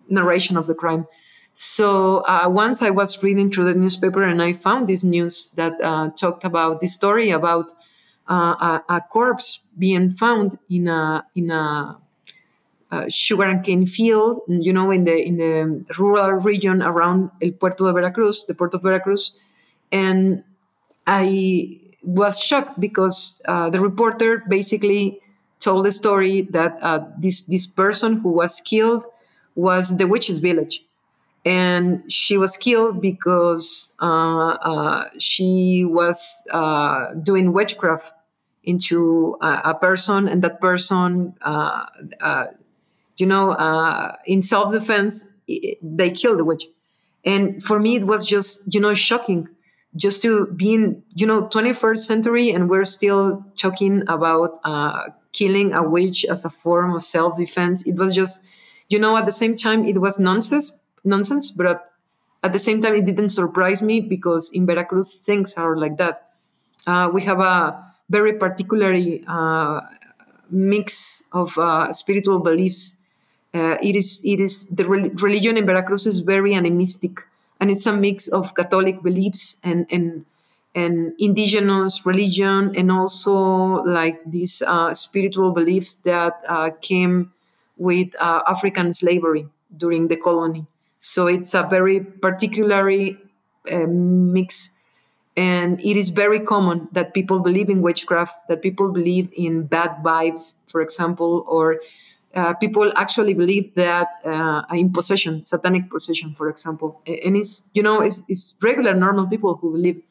narration 0.09 0.57
of 0.57 0.67
the 0.67 0.75
crime. 0.75 1.07
So 1.53 2.23
once 2.49 2.81
I 2.81 2.89
was 2.89 3.21
reading 3.21 3.51
through 3.51 3.65
the 3.65 3.75
newspaper 3.75 4.23
and 4.23 4.41
I 4.41 4.53
found 4.53 4.87
this 4.87 5.03
news 5.03 5.49
that 5.55 5.79
talked 6.17 6.43
about 6.43 6.81
this 6.81 6.95
story 6.95 7.29
about 7.29 7.71
a, 8.27 8.81
a, 8.89 9.01
corpse 9.11 9.63
being 9.77 10.09
found 10.09 10.57
in 10.69 10.87
a 10.87 11.25
in 11.35 11.51
a 11.51 11.97
uh, 12.93 13.09
sugar 13.09 13.43
and 13.43 13.63
cane 13.63 13.87
field, 13.87 14.41
you 14.47 14.71
know, 14.71 14.91
in 14.91 15.03
the 15.03 15.17
in 15.17 15.37
the 15.37 15.83
rural 15.97 16.33
region 16.33 16.79
around 16.79 17.31
El 17.41 17.53
Puerto 17.53 17.87
de 17.87 17.91
Veracruz, 17.91 18.45
the 18.45 18.53
port 18.53 18.73
of 18.75 18.83
Veracruz, 18.83 19.39
and 19.91 20.43
I 21.07 21.79
was 22.03 22.39
shocked 22.39 22.79
because 22.79 23.41
uh, 23.47 23.69
the 23.69 23.79
reporter 23.79 24.43
basically 24.47 25.19
told 25.59 25.85
the 25.85 25.91
story 25.91 26.41
that 26.51 26.77
uh, 26.81 27.05
this 27.17 27.43
this 27.43 27.65
person 27.65 28.19
who 28.19 28.29
was 28.29 28.59
killed 28.61 29.05
was 29.55 29.97
the 29.97 30.07
witch's 30.07 30.39
village, 30.39 30.83
and 31.45 32.03
she 32.11 32.37
was 32.37 32.57
killed 32.57 33.01
because 33.01 33.93
uh, 34.01 34.57
uh, 34.61 35.09
she 35.19 35.85
was 35.85 36.41
doing 37.23 37.53
witchcraft 37.53 38.11
into 38.63 39.37
a, 39.41 39.73
person, 39.73 40.27
and 40.27 40.41
that 40.41 40.61
person 40.61 41.35
you 43.17 43.25
know, 43.25 43.51
uh, 43.51 44.15
in 44.25 44.41
self 44.41 44.71
defense, 44.71 45.25
they 45.81 46.11
killed 46.11 46.39
the 46.39 46.45
witch. 46.45 46.65
And 47.25 47.63
for 47.63 47.79
me, 47.79 47.95
it 47.95 48.03
was 48.05 48.25
just, 48.25 48.73
you 48.73 48.79
know, 48.79 48.93
shocking 48.93 49.47
just 49.95 50.21
to 50.23 50.47
be 50.47 50.73
in, 50.73 51.03
you 51.13 51.25
know, 51.27 51.47
21st 51.47 51.97
century 51.99 52.49
and 52.49 52.69
we're 52.69 52.85
still 52.85 53.45
talking 53.55 54.03
about 54.07 54.59
uh, 54.63 55.03
killing 55.31 55.73
a 55.73 55.83
witch 55.83 56.25
as 56.25 56.45
a 56.45 56.49
form 56.49 56.93
of 56.93 57.03
self 57.03 57.37
defense. 57.37 57.85
It 57.85 57.95
was 57.95 58.15
just, 58.15 58.43
you 58.89 58.99
know, 58.99 59.17
at 59.17 59.25
the 59.25 59.31
same 59.31 59.55
time, 59.55 59.85
it 59.85 59.99
was 59.99 60.19
nonsense, 60.19 60.81
nonsense, 61.03 61.51
but 61.51 61.91
at 62.43 62.53
the 62.53 62.59
same 62.59 62.81
time, 62.81 62.95
it 62.95 63.05
didn't 63.05 63.29
surprise 63.29 63.81
me 63.81 64.01
because 64.01 64.51
in 64.51 64.65
Veracruz, 64.65 65.19
things 65.19 65.55
are 65.55 65.77
like 65.77 65.97
that. 65.97 66.31
Uh, 66.85 67.09
we 67.13 67.21
have 67.21 67.39
a 67.39 67.81
very 68.09 68.33
particularly 68.33 69.23
uh, 69.27 69.79
mix 70.49 71.23
of 71.31 71.57
uh, 71.57 71.93
spiritual 71.93 72.39
beliefs 72.39 72.95
uh, 73.53 73.77
it 73.83 73.95
is 73.95 74.21
it 74.25 74.39
is 74.39 74.65
the 74.67 74.83
re- 74.83 75.11
religion 75.21 75.57
in 75.57 75.65
Veracruz 75.65 76.07
is 76.07 76.19
very 76.19 76.55
animistic, 76.55 77.21
and 77.63 77.71
it's 77.71 77.85
a 77.85 77.95
mix 77.95 78.27
of 78.27 78.53
Catholic 78.55 79.01
beliefs 79.01 79.55
and 79.63 79.87
and 79.89 80.25
and 80.75 81.13
indigenous 81.17 82.05
religion, 82.05 82.75
and 82.75 82.91
also 82.91 83.31
like 83.87 84.19
these 84.25 84.61
uh, 84.67 84.93
spiritual 84.93 85.51
beliefs 85.51 85.95
that 86.03 86.43
uh, 86.49 86.71
came 86.81 87.31
with 87.77 88.19
uh, 88.19 88.41
African 88.47 88.91
slavery 88.91 89.47
during 89.77 90.09
the 90.09 90.17
colony. 90.17 90.65
So 90.99 91.27
it's 91.27 91.53
a 91.53 91.63
very 91.63 92.01
particularly 92.01 93.17
uh, 93.71 93.87
mix 93.87 94.71
and 95.37 95.79
it 95.79 95.95
is 95.97 96.09
very 96.09 96.39
common 96.39 96.89
that 96.91 97.13
people 97.13 97.39
believe 97.39 97.69
in 97.69 97.81
witchcraft 97.81 98.37
that 98.49 98.61
people 98.61 98.91
believe 98.91 99.31
in 99.35 99.63
bad 99.63 99.89
vibes 100.03 100.55
for 100.67 100.79
example 100.81 101.43
or 101.47 101.81
uh, 102.35 102.53
people 102.55 102.91
actually 102.95 103.33
believe 103.33 103.73
that 103.75 104.07
uh, 104.25 104.63
in 104.73 104.91
possession, 104.91 105.45
satanic 105.45 105.89
possession, 105.89 106.33
for 106.33 106.49
example, 106.49 107.01
and 107.05 107.37
it's 107.37 107.63
you 107.73 107.83
know 107.83 108.01
it's, 108.01 108.25
it's 108.27 108.55
regular 108.61 108.93
normal 108.93 109.27
people 109.27 109.55
who 109.55 109.71
believe 109.71 110.01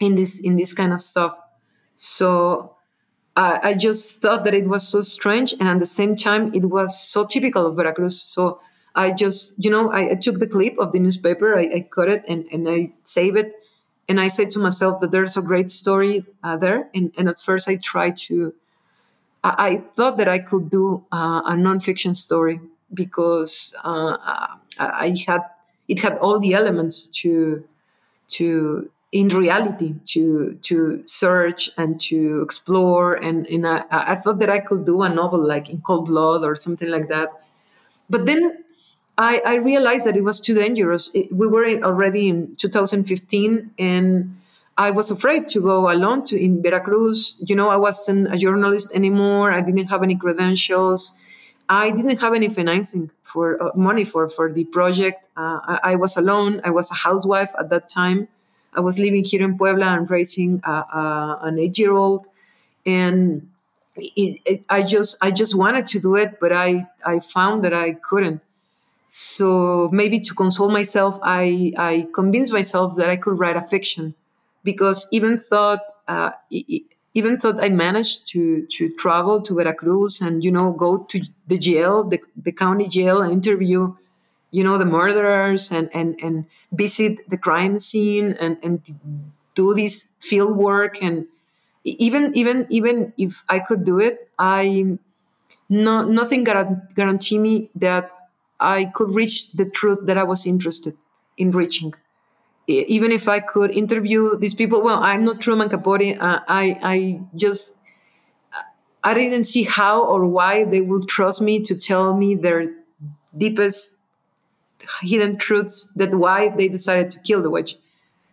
in 0.00 0.14
this 0.14 0.40
in 0.40 0.56
this 0.56 0.72
kind 0.72 0.92
of 0.92 1.02
stuff. 1.02 1.36
So 1.96 2.76
uh, 3.36 3.58
I 3.62 3.74
just 3.74 4.22
thought 4.22 4.44
that 4.44 4.54
it 4.54 4.66
was 4.66 4.86
so 4.86 5.02
strange, 5.02 5.52
and 5.52 5.68
at 5.68 5.78
the 5.78 5.86
same 5.86 6.16
time, 6.16 6.54
it 6.54 6.64
was 6.64 6.98
so 6.98 7.26
typical 7.26 7.66
of 7.66 7.76
Veracruz. 7.76 8.20
So 8.20 8.60
I 8.94 9.12
just 9.12 9.62
you 9.62 9.70
know 9.70 9.90
I, 9.90 10.12
I 10.12 10.14
took 10.14 10.38
the 10.38 10.46
clip 10.46 10.78
of 10.78 10.92
the 10.92 11.00
newspaper, 11.00 11.58
I, 11.58 11.62
I, 11.62 11.88
cut 11.90 12.08
it, 12.08 12.24
and 12.28 12.46
and 12.50 12.68
I 12.68 12.92
save 13.04 13.36
it, 13.36 13.52
and 14.08 14.20
I 14.20 14.28
said 14.28 14.50
to 14.50 14.58
myself 14.58 15.00
that 15.00 15.10
there's 15.10 15.36
a 15.36 15.42
great 15.42 15.68
story 15.68 16.24
uh, 16.42 16.56
there, 16.56 16.88
and 16.94 17.12
and 17.18 17.28
at 17.28 17.38
first 17.38 17.68
I 17.68 17.76
tried 17.76 18.16
to 18.28 18.54
I, 19.44 19.54
I 19.58 19.76
thought 19.94 20.16
that 20.18 20.28
I 20.28 20.38
could 20.38 20.70
do 20.70 21.04
uh, 21.12 21.42
a 21.44 21.52
nonfiction 21.52 22.16
story 22.16 22.60
because 22.94 23.74
uh, 23.84 24.16
I 24.78 25.14
had 25.26 25.42
it 25.88 26.00
had 26.00 26.18
all 26.18 26.38
the 26.38 26.54
elements 26.54 27.06
to 27.22 27.64
to 28.28 28.90
in 29.12 29.28
reality 29.28 29.94
to 30.06 30.58
to 30.62 31.02
search 31.04 31.70
and 31.76 32.00
to 32.00 32.40
explore. 32.40 33.14
And, 33.14 33.46
and 33.46 33.66
I, 33.66 33.84
I 33.90 34.14
thought 34.14 34.38
that 34.38 34.50
I 34.50 34.58
could 34.60 34.86
do 34.86 35.02
a 35.02 35.08
novel 35.08 35.46
like 35.46 35.68
in 35.68 35.82
cold 35.82 36.06
blood 36.06 36.42
or 36.42 36.56
something 36.56 36.88
like 36.88 37.08
that. 37.08 37.28
But 38.08 38.26
then 38.26 38.64
I, 39.18 39.42
I 39.44 39.54
realized 39.56 40.06
that 40.06 40.16
it 40.16 40.24
was 40.24 40.40
too 40.40 40.54
dangerous. 40.54 41.10
It, 41.14 41.30
we 41.32 41.46
were 41.46 41.66
already 41.82 42.28
in 42.28 42.56
2015 42.56 43.70
and 43.78 44.36
I 44.78 44.90
was 44.90 45.10
afraid 45.10 45.48
to 45.48 45.60
go 45.60 45.90
alone 45.90 46.24
to 46.26 46.42
in 46.42 46.62
Veracruz. 46.62 47.38
You 47.40 47.56
know, 47.56 47.68
I 47.68 47.76
wasn't 47.76 48.32
a 48.32 48.38
journalist 48.38 48.94
anymore. 48.94 49.52
I 49.52 49.60
didn't 49.60 49.90
have 49.90 50.02
any 50.02 50.16
credentials. 50.16 51.14
I 51.68 51.90
didn't 51.90 52.20
have 52.20 52.34
any 52.34 52.48
financing 52.48 53.10
for 53.22 53.62
uh, 53.62 53.70
money 53.74 54.04
for 54.04 54.28
for 54.28 54.52
the 54.52 54.64
project. 54.64 55.26
Uh, 55.36 55.60
I, 55.62 55.80
I, 55.92 55.96
was 55.96 56.16
alone. 56.16 56.60
I 56.64 56.70
was 56.70 56.90
a 56.90 56.94
housewife 56.94 57.52
at 57.58 57.70
that 57.70 57.88
time. 57.88 58.28
I 58.74 58.80
was 58.80 58.98
living 58.98 59.24
here 59.24 59.42
in 59.42 59.56
Puebla 59.56 59.86
and 59.86 60.10
raising 60.10 60.60
an 60.64 61.58
eight-year-old, 61.58 62.26
and 62.86 63.48
it, 63.96 64.40
it, 64.44 64.64
I 64.68 64.82
just 64.82 65.18
I 65.22 65.30
just 65.30 65.54
wanted 65.54 65.86
to 65.88 66.00
do 66.00 66.16
it, 66.16 66.40
but 66.40 66.52
I 66.52 66.88
I 67.06 67.20
found 67.20 67.64
that 67.64 67.74
I 67.74 67.92
couldn't. 67.92 68.40
So 69.06 69.90
maybe 69.92 70.20
to 70.20 70.34
console 70.34 70.70
myself, 70.70 71.18
I 71.22 71.72
I 71.76 72.08
convinced 72.14 72.52
myself 72.52 72.96
that 72.96 73.10
I 73.10 73.16
could 73.16 73.38
write 73.38 73.56
a 73.56 73.62
fiction 73.62 74.14
because 74.64 75.08
even 75.12 75.38
thought 75.38 75.80
uh, 76.08 76.32
even 77.14 77.38
thought 77.38 77.62
I 77.62 77.68
managed 77.68 78.28
to 78.28 78.66
to 78.66 78.90
travel 78.90 79.40
to 79.42 79.54
Veracruz 79.54 80.20
and 80.20 80.42
you 80.42 80.50
know 80.50 80.72
go 80.72 80.98
to 81.04 81.20
the 81.46 81.58
jail, 81.58 82.04
the, 82.04 82.20
the 82.36 82.52
county 82.52 82.88
jail, 82.88 83.20
and 83.22 83.32
interview 83.32 83.94
you 84.50 84.64
know 84.64 84.78
the 84.78 84.84
murderers 84.84 85.72
and 85.72 85.90
and 85.94 86.18
and 86.22 86.46
visit 86.72 87.28
the 87.28 87.36
crime 87.36 87.78
scene 87.78 88.36
and 88.40 88.56
and 88.62 88.80
do 89.54 89.74
this 89.74 90.08
field 90.20 90.56
work. 90.56 91.02
And 91.02 91.26
even 91.84 92.32
even 92.36 92.66
even 92.70 93.12
if 93.18 93.44
I 93.48 93.58
could 93.60 93.84
do 93.84 93.98
it, 93.98 94.30
I 94.38 94.98
no 95.68 96.04
nothing 96.04 96.44
guarantee 96.44 97.38
me 97.38 97.70
that 97.74 98.10
I 98.60 98.86
could 98.86 99.14
reach 99.14 99.52
the 99.52 99.64
truth 99.64 100.00
that 100.04 100.18
I 100.18 100.24
was 100.24 100.46
interested 100.46 100.96
in 101.36 101.50
reaching 101.50 101.94
even 102.80 103.12
if 103.12 103.28
I 103.28 103.40
could 103.40 103.70
interview 103.70 104.36
these 104.36 104.54
people, 104.54 104.82
well, 104.82 105.02
I'm 105.02 105.24
not 105.24 105.40
Truman 105.40 105.68
Capote. 105.68 106.18
Uh, 106.18 106.40
I 106.48 106.78
I 106.82 107.20
just 107.34 107.76
I 109.04 109.14
didn't 109.14 109.44
see 109.44 109.64
how 109.64 110.04
or 110.04 110.26
why 110.26 110.64
they 110.64 110.80
would 110.80 111.08
trust 111.08 111.42
me 111.42 111.60
to 111.60 111.74
tell 111.74 112.16
me 112.16 112.34
their 112.34 112.70
deepest 113.36 113.98
hidden 115.00 115.36
truths 115.36 115.92
that 115.96 116.14
why 116.14 116.48
they 116.48 116.68
decided 116.68 117.10
to 117.12 117.18
kill 117.20 117.42
the 117.42 117.50
witch. 117.50 117.76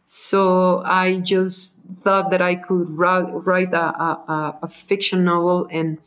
So 0.05 0.81
I 0.85 1.19
just 1.19 1.81
thought 2.03 2.31
that 2.31 2.41
I 2.41 2.55
could 2.55 2.89
write, 2.89 3.73
a, 3.73 3.77
a, 3.79 4.59
a 4.63 4.67
fiction 4.67 5.23
novel 5.23 5.67
and 5.71 5.99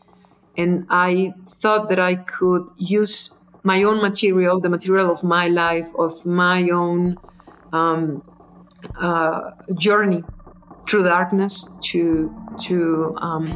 and 0.56 0.86
I 0.90 1.32
thought 1.46 1.88
that 1.88 1.98
I 1.98 2.16
could 2.16 2.68
use 2.76 3.32
my 3.62 3.82
own 3.84 4.02
material, 4.02 4.60
the 4.60 4.68
material 4.68 5.10
of 5.10 5.24
my 5.24 5.48
life, 5.48 5.88
of 5.96 6.26
my 6.26 6.68
own 6.68 7.16
um, 7.72 8.22
uh, 9.00 9.50
journey 9.74 10.22
through 10.88 11.04
darkness 11.04 11.68
to 11.82 12.34
to 12.60 13.14
um, 13.18 13.46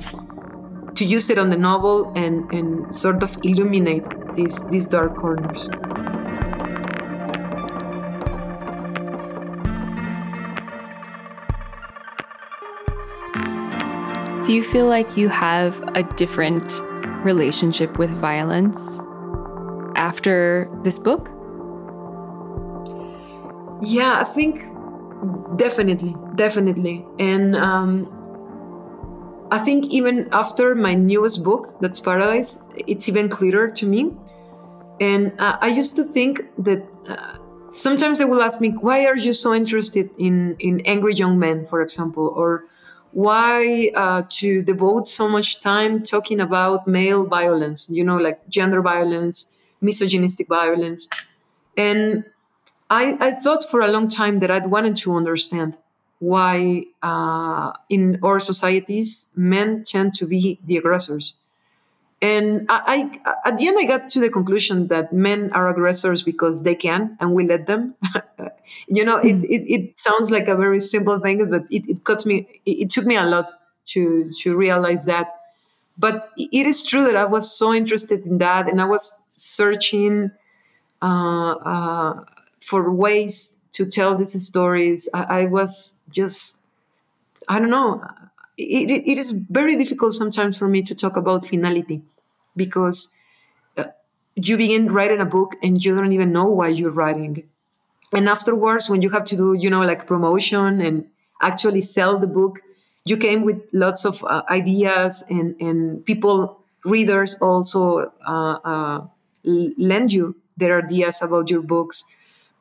to 0.95 1.05
use 1.05 1.31
it 1.31 1.39
on 1.39 1.51
the 1.51 1.57
novel 1.57 2.13
and 2.17 2.51
and 2.53 2.95
sort 2.95 3.23
of 3.23 3.37
illuminate 3.43 4.07
these 4.35 4.67
these 4.69 4.87
dark 4.87 5.17
corners. 5.17 5.69
Do 14.47 14.53
you 14.53 14.63
feel 14.63 14.87
like 14.87 15.17
you 15.17 15.29
have 15.29 15.83
a 15.97 16.05
different 16.05 16.81
relationship 17.25 17.99
with 17.99 18.11
violence 18.11 19.03
after 19.97 20.71
this 20.85 21.01
book? 21.01 21.36
Yeah, 23.83 24.21
I 24.21 24.25
think 24.25 24.63
definitely, 25.57 26.15
definitely. 26.37 27.05
And 27.19 27.57
um, 27.57 28.09
I 29.51 29.59
think 29.59 29.87
even 29.87 30.29
after 30.33 30.75
my 30.75 30.95
newest 30.95 31.45
book, 31.45 31.73
that's 31.81 32.01
Paradais, 32.01 32.63
it's 32.89 33.09
even 33.09 33.29
clearer 33.29 33.69
to 33.71 33.87
me. 33.87 34.13
And 35.01 35.33
uh, 35.41 35.59
I 35.61 35.69
used 35.69 35.97
to 35.97 36.05
think 36.05 36.43
that 36.59 36.87
uh, 37.09 37.39
sometimes 37.71 38.19
they 38.19 38.27
will 38.27 38.43
ask 38.43 38.61
me, 38.61 38.71
why 38.71 39.07
are 39.07 39.17
you 39.17 39.33
so 39.33 39.55
interested 39.55 40.11
in, 40.19 40.57
in 40.61 40.81
angry 40.87 41.15
young 41.15 41.39
men, 41.39 41.67
for 41.67 41.83
example, 41.83 42.29
or 42.37 42.65
why 43.13 43.93
uh, 43.97 44.23
to 44.31 44.63
devote 44.63 45.09
so 45.09 45.29
much 45.29 45.61
time 45.63 46.03
talking 46.03 46.41
about 46.41 46.89
male 46.89 47.25
violence, 47.27 47.91
you 47.91 48.05
know, 48.05 48.19
like 48.19 48.47
gender 48.49 48.83
violence, 48.83 49.53
misogynistic 49.81 50.49
violence. 50.49 51.09
And 51.77 52.25
I, 52.89 53.17
I 53.21 53.31
thought 53.33 53.69
for 53.69 53.81
a 53.81 53.89
long 53.89 54.09
time 54.09 54.39
that 54.41 54.51
I'd 54.51 54.67
wanted 54.67 54.97
to 54.97 55.15
understand 55.15 55.77
why 56.19 56.85
uh, 57.03 57.73
in 57.89 58.19
our 58.23 58.41
societies 58.41 59.27
men 59.35 59.83
tend 59.83 60.15
to 60.15 60.27
be 60.27 60.59
the 60.65 60.77
aggressors. 60.77 61.35
And 62.23 62.65
I, 62.71 63.11
I, 63.27 63.49
at 63.49 63.59
the 63.59 63.69
end 63.69 63.77
i 63.79 63.85
got 63.85 64.09
to 64.09 64.21
the 64.21 64.31
conclusion 64.31 64.87
that 64.89 65.13
men 65.13 65.53
are 65.53 65.69
aggressors 65.69 66.23
because 66.23 66.63
they 66.63 66.75
can 66.75 67.17
and 67.21 67.35
we 67.35 67.47
let 67.47 67.67
them. 67.67 67.95
You 68.89 69.05
know 69.05 69.19
it, 69.19 69.45
it, 69.45 69.73
it, 69.73 69.99
sounds 69.99 70.33
like 70.33 70.49
a 70.49 70.57
very 70.57 70.81
simple 70.81 71.21
thing 71.21 71.49
but 71.49 71.67
it, 71.71 71.89
it 71.89 72.03
cuts 72.03 72.27
me 72.27 72.49
it, 72.65 72.71
it, 72.71 72.91
took 72.91 73.07
me 73.07 73.15
a 73.15 73.25
lot 73.25 73.51
to 73.93 74.29
to 74.41 74.57
realize 74.57 75.05
that. 75.05 75.35
But 75.97 76.33
it 76.37 76.67
is 76.67 76.85
true 76.85 77.05
that 77.05 77.15
i 77.15 77.25
was 77.25 77.57
so 77.57 77.73
interested 77.73 78.27
in 78.27 78.39
that 78.39 78.69
and 78.69 78.81
i 78.81 78.85
was 78.85 79.21
searching 79.29 80.33
uh, 81.01 81.53
uh, 81.53 82.25
for 82.69 82.91
ways 82.91 83.59
to 83.73 83.87
tell 83.87 84.17
these 84.17 84.37
stories 84.47 85.09
i, 85.15 85.23
I 85.41 85.45
was 85.47 85.95
just 86.11 86.59
i 87.49 87.59
don't 87.61 87.71
know 87.71 87.91
it, 88.59 88.91
it 88.91 89.19
is 89.19 89.33
very 89.33 89.77
difficult 89.77 90.15
sometimes 90.15 90.57
for 90.59 90.69
me 90.69 90.83
to 90.83 90.95
talk 90.95 91.17
about 91.17 91.47
finality 91.47 92.03
because 92.57 93.11
uh, 93.77 93.85
you 94.35 94.57
begin 94.57 94.93
writing 94.93 95.21
a 95.21 95.27
book 95.27 95.57
and 95.63 95.83
you 95.85 95.97
don't 95.97 96.13
even 96.13 96.33
know 96.33 96.47
why 96.47 96.69
you're 96.69 96.91
writing. 96.91 97.45
And 98.13 98.29
afterwards 98.29 98.89
when 98.89 99.03
you 99.03 99.11
have 99.11 99.25
to 99.27 99.37
do 99.37 99.55
you 99.55 99.71
know 99.71 99.83
like 99.83 100.07
promotion 100.07 100.81
and 100.81 101.07
actually 101.43 101.83
sell 101.83 102.19
the 102.19 102.27
book 102.27 102.61
you 103.05 103.17
came 103.17 103.45
with 103.45 103.63
lots 103.73 104.05
of 104.07 104.25
uh, 104.25 104.43
ideas 104.51 105.25
and 105.29 105.55
and 105.61 106.05
people 106.07 106.61
readers 106.85 107.37
also 107.41 108.13
uh, 108.27 108.57
uh, 108.73 109.07
lend 109.45 110.13
you 110.13 110.37
their 110.57 110.83
ideas 110.85 111.23
about 111.23 111.51
your 111.51 111.63
books 111.63 112.05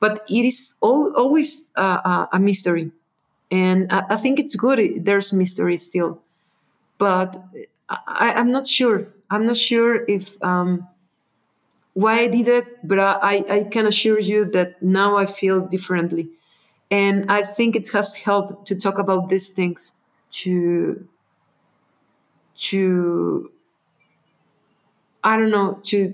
but 0.05 0.23
it 0.29 0.45
is 0.45 0.75
all, 0.81 1.11
always 1.15 1.71
uh, 1.75 2.27
a 2.31 2.39
mystery. 2.39 2.91
And 3.49 3.91
I, 3.91 4.03
I, 4.11 4.17
think 4.17 4.39
it's 4.39 4.55
good 4.55 4.79
there's 5.03 5.33
mystery 5.33 5.77
still. 5.79 6.21
But 6.99 7.43
I, 7.89 8.33
am 8.41 8.51
not 8.51 8.67
sure. 8.67 9.07
I'm 9.31 9.47
not 9.47 9.57
sure 9.57 10.05
if 10.05 10.25
um, 10.43 10.87
why 11.93 12.19
i 12.19 12.27
did 12.27 12.47
it 12.47 12.67
but 12.83 12.99
I, 12.99 13.43
I 13.49 13.63
can 13.63 13.85
assure 13.87 14.19
you 14.19 14.45
that 14.51 14.69
now 14.83 15.15
i 15.17 15.25
feel 15.25 15.61
differently. 15.75 16.29
And 16.91 17.31
i 17.31 17.41
think 17.41 17.75
it 17.75 17.87
has 17.93 18.15
helped 18.15 18.67
to 18.67 18.75
talk 18.75 18.99
about 18.99 19.29
these 19.29 19.49
things 19.57 19.93
to 20.41 21.07
to 22.69 23.49
i 25.23 25.37
don't 25.37 25.51
know 25.57 25.79
to 25.89 26.13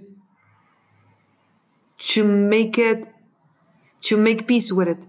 to 2.12 2.24
make 2.24 2.78
it 2.78 3.08
to 4.02 4.18
make 4.18 4.48
peace 4.48 4.72
with 4.72 4.88
it 4.88 5.06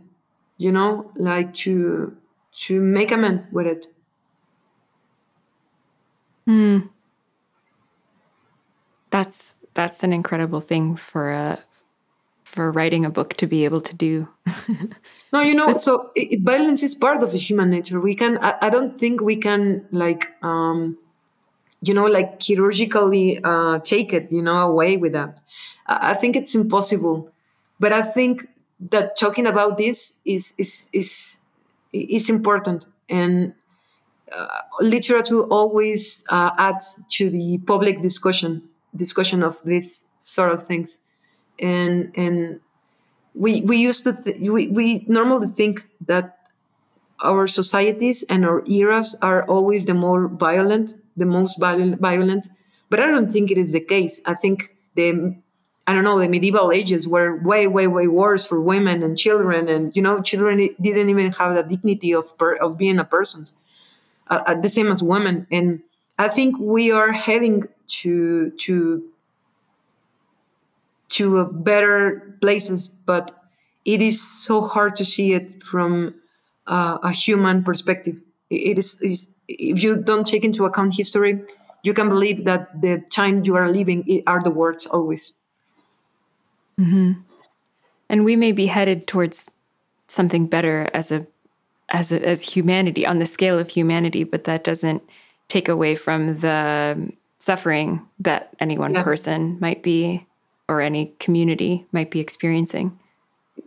you 0.58 0.70
know 0.70 1.10
like 1.16 1.52
to 1.52 2.16
to 2.52 2.80
make 2.80 3.10
amend 3.10 3.46
with 3.50 3.66
it. 3.66 3.86
Hmm. 6.46 6.78
That's 9.10 9.54
that's 9.74 10.04
an 10.04 10.12
incredible 10.12 10.60
thing 10.60 10.96
for 10.96 11.32
a 11.32 11.58
for 12.44 12.70
writing 12.70 13.04
a 13.04 13.10
book 13.10 13.34
to 13.34 13.46
be 13.46 13.64
able 13.64 13.80
to 13.80 13.94
do. 13.94 14.28
No 15.32 15.40
you 15.40 15.54
know 15.54 15.72
so 15.72 16.10
it, 16.14 16.42
violence 16.42 16.82
is 16.82 16.94
part 16.94 17.22
of 17.22 17.32
human 17.32 17.70
nature. 17.70 17.98
We 17.98 18.14
can 18.14 18.36
I, 18.38 18.54
I 18.60 18.70
don't 18.70 19.00
think 19.00 19.22
we 19.22 19.36
can 19.36 19.86
like 19.90 20.30
um 20.42 20.98
you 21.80 21.94
know 21.94 22.04
like 22.04 22.38
chirurgically 22.38 23.40
uh 23.42 23.78
take 23.78 24.12
it 24.12 24.30
you 24.30 24.42
know 24.42 24.58
away 24.58 24.98
with 24.98 25.12
that. 25.14 25.40
I, 25.86 26.10
I 26.10 26.14
think 26.14 26.36
it's 26.36 26.54
impossible. 26.54 27.30
But 27.80 27.92
i 27.92 28.02
think 28.02 28.46
that 28.90 29.16
talking 29.16 29.46
about 29.46 29.78
this 29.78 30.18
is 30.24 30.54
is 30.58 30.88
is 30.92 31.36
is 31.92 32.30
important. 32.30 32.86
And 33.08 33.54
uh, 34.34 34.46
literature 34.80 35.42
always 35.42 36.24
uh, 36.28 36.50
adds 36.58 37.00
to 37.10 37.30
the 37.30 37.58
public 37.58 38.02
discussion 38.02 38.62
discussion 38.94 39.42
of 39.42 39.60
these 39.64 40.06
sort 40.18 40.52
of 40.52 40.66
things. 40.66 41.00
And 41.60 42.12
and 42.16 42.60
we 43.34 43.62
we 43.62 43.76
used 43.78 44.04
to 44.04 44.12
th- 44.12 44.38
we, 44.40 44.68
we 44.68 45.04
normally 45.08 45.48
think 45.48 45.86
that 46.06 46.38
our 47.22 47.46
societies 47.46 48.24
and 48.24 48.44
our 48.44 48.62
eras 48.66 49.16
are 49.22 49.44
always 49.44 49.86
the 49.86 49.94
more 49.94 50.28
violent 50.28 50.96
the 51.16 51.26
most 51.26 51.58
violent 51.60 52.48
but 52.90 53.00
i 53.00 53.06
don't 53.06 53.32
think 53.32 53.50
it 53.50 53.58
is 53.58 53.72
the 53.72 53.80
case. 53.80 54.20
I 54.26 54.34
think 54.34 54.76
the 54.94 55.36
I 55.86 55.92
don't 55.92 56.04
know, 56.04 56.18
the 56.18 56.28
medieval 56.28 56.70
ages 56.70 57.08
were 57.08 57.36
way, 57.36 57.66
way, 57.66 57.88
way 57.88 58.06
worse 58.06 58.46
for 58.46 58.60
women 58.60 59.02
and 59.02 59.18
children. 59.18 59.68
And, 59.68 59.94
you 59.96 60.02
know, 60.02 60.22
children 60.22 60.68
didn't 60.80 61.10
even 61.10 61.32
have 61.32 61.56
the 61.56 61.64
dignity 61.64 62.14
of, 62.14 62.38
per, 62.38 62.54
of 62.54 62.78
being 62.78 62.98
a 63.00 63.04
person, 63.04 63.46
uh, 64.28 64.42
uh, 64.46 64.60
the 64.60 64.68
same 64.68 64.92
as 64.92 65.02
women. 65.02 65.46
And 65.50 65.80
I 66.18 66.28
think 66.28 66.56
we 66.60 66.92
are 66.92 67.10
heading 67.10 67.64
to, 68.02 68.50
to, 68.58 69.02
to 71.08 71.44
better 71.46 72.36
places, 72.40 72.86
but 72.86 73.42
it 73.84 74.00
is 74.00 74.22
so 74.22 74.62
hard 74.62 74.94
to 74.96 75.04
see 75.04 75.32
it 75.32 75.64
from 75.64 76.14
uh, 76.68 76.98
a 77.02 77.10
human 77.10 77.64
perspective. 77.64 78.16
It 78.50 78.78
is, 78.78 79.28
if 79.48 79.82
you 79.82 79.96
don't 79.96 80.26
take 80.26 80.44
into 80.44 80.64
account 80.64 80.94
history, 80.94 81.42
you 81.82 81.92
can 81.92 82.08
believe 82.08 82.44
that 82.44 82.80
the 82.80 83.02
time 83.10 83.42
you 83.44 83.56
are 83.56 83.68
living 83.68 84.22
are 84.28 84.40
the 84.40 84.50
words 84.50 84.86
always. 84.86 85.32
Mm-hmm. 86.78 87.12
And 88.08 88.24
we 88.24 88.36
may 88.36 88.52
be 88.52 88.66
headed 88.66 89.06
towards 89.06 89.50
something 90.06 90.46
better 90.46 90.90
as 90.92 91.10
a 91.12 91.26
as 91.88 92.10
a, 92.12 92.26
as 92.26 92.42
humanity 92.42 93.06
on 93.06 93.18
the 93.18 93.26
scale 93.26 93.58
of 93.58 93.68
humanity, 93.68 94.24
but 94.24 94.44
that 94.44 94.64
doesn't 94.64 95.02
take 95.48 95.68
away 95.68 95.94
from 95.94 96.38
the 96.38 97.12
suffering 97.38 98.06
that 98.18 98.54
any 98.60 98.78
one 98.78 98.94
yeah. 98.94 99.02
person 99.02 99.58
might 99.60 99.82
be 99.82 100.26
or 100.68 100.80
any 100.80 101.14
community 101.18 101.86
might 101.92 102.10
be 102.10 102.20
experiencing. 102.20 102.98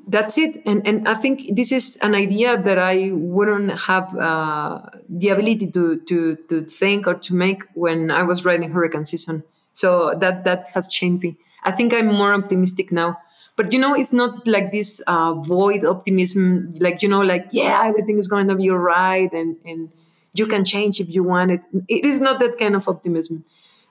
That's 0.07 0.37
it, 0.37 0.61
and 0.65 0.85
and 0.87 1.07
I 1.07 1.13
think 1.13 1.55
this 1.55 1.71
is 1.71 1.97
an 2.01 2.15
idea 2.15 2.57
that 2.61 2.79
I 2.79 3.11
wouldn't 3.13 3.71
have 3.81 4.15
uh, 4.17 4.81
the 5.09 5.29
ability 5.29 5.69
to 5.71 5.99
to 5.99 6.35
to 6.49 6.63
think 6.63 7.07
or 7.07 7.15
to 7.15 7.35
make 7.35 7.63
when 7.73 8.09
I 8.09 8.23
was 8.23 8.45
writing 8.45 8.71
Hurricane 8.71 9.05
Season. 9.05 9.43
So 9.73 10.15
that 10.19 10.43
that 10.45 10.69
has 10.69 10.89
changed 10.89 11.23
me. 11.23 11.37
I 11.65 11.71
think 11.71 11.93
I'm 11.93 12.07
more 12.07 12.33
optimistic 12.33 12.91
now. 12.91 13.17
But 13.55 13.73
you 13.73 13.79
know, 13.79 13.95
it's 13.95 14.13
not 14.13 14.45
like 14.47 14.71
this 14.71 15.01
uh, 15.07 15.33
void 15.33 15.85
optimism, 15.85 16.73
like 16.79 17.01
you 17.01 17.09
know, 17.09 17.21
like 17.21 17.47
yeah, 17.51 17.83
everything 17.85 18.19
is 18.19 18.27
going 18.27 18.47
to 18.47 18.55
be 18.55 18.69
all 18.69 18.77
right, 18.77 19.31
and 19.31 19.55
and 19.65 19.89
you 20.33 20.45
can 20.45 20.65
change 20.65 20.99
if 20.99 21.09
you 21.09 21.23
want 21.23 21.51
it. 21.51 21.61
It 21.87 22.05
is 22.05 22.19
not 22.19 22.39
that 22.41 22.57
kind 22.57 22.75
of 22.75 22.87
optimism. 22.87 23.45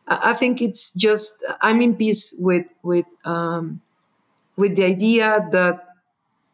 I 0.07 0.35
think 0.35 0.61
it's 0.61 0.93
just 0.93 1.43
I'm 1.63 1.81
in 1.81 1.97
peace 1.97 2.35
with 2.39 2.67
with 2.83 3.07
um, 3.25 3.81
with 4.57 4.77
the 4.77 4.85
idea 4.85 5.49
that 5.53 5.89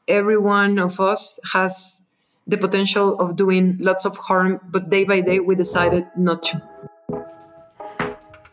every 0.06 0.38
one 0.38 0.78
of 0.78 1.00
us 1.00 1.40
has 1.52 2.02
the 2.46 2.56
potential 2.56 3.18
of 3.18 3.36
doing 3.36 3.76
lots 3.80 4.04
of 4.04 4.16
harm, 4.16 4.60
but 4.70 4.90
day 4.90 5.04
by 5.04 5.20
day 5.20 5.40
we 5.40 5.54
decided 5.56 6.06
not 6.16 6.42
to. 6.44 6.62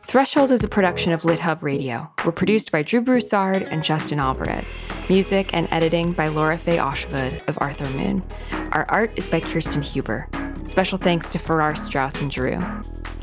Threshold 0.07 0.51
is 0.51 0.63
a 0.63 0.69
production 0.69 1.11
of 1.11 1.23
LitHub 1.23 1.61
Radio. 1.61 2.09
We're 2.23 2.31
produced 2.31 2.71
by 2.71 2.81
Drew 2.81 3.01
Broussard 3.01 3.63
and 3.63 3.83
Justin 3.83 4.19
Alvarez. 4.19 4.73
Music 5.09 5.49
and 5.51 5.67
editing 5.69 6.13
by 6.13 6.29
Lora-Faye 6.29 6.77
Åshuvud 6.77 7.45
of 7.49 7.57
Arthur 7.59 7.89
Moon. 7.89 8.23
Our 8.71 8.85
art 8.87 9.11
is 9.17 9.27
by 9.27 9.41
Kirsten 9.41 9.81
Huber. 9.81 10.29
Special 10.63 10.97
thanks 10.97 11.27
to 11.27 11.39
Farrar 11.39 11.75
Straus 11.75 12.21
and 12.21 12.31
Giroux. 12.31 12.63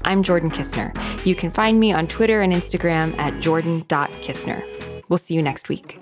I'm 0.04 0.22
Jordan 0.22 0.50
Kisner. 0.50 0.94
You 1.24 1.34
can 1.34 1.50
find 1.50 1.80
me 1.80 1.90
on 1.90 2.06
Twitter 2.06 2.42
and 2.42 2.52
Instagram 2.52 3.18
at 3.18 3.40
jordan.kisner. 3.40 4.62
We'll 5.08 5.16
see 5.16 5.32
you 5.32 5.40
next 5.40 5.70
week. 5.70 5.98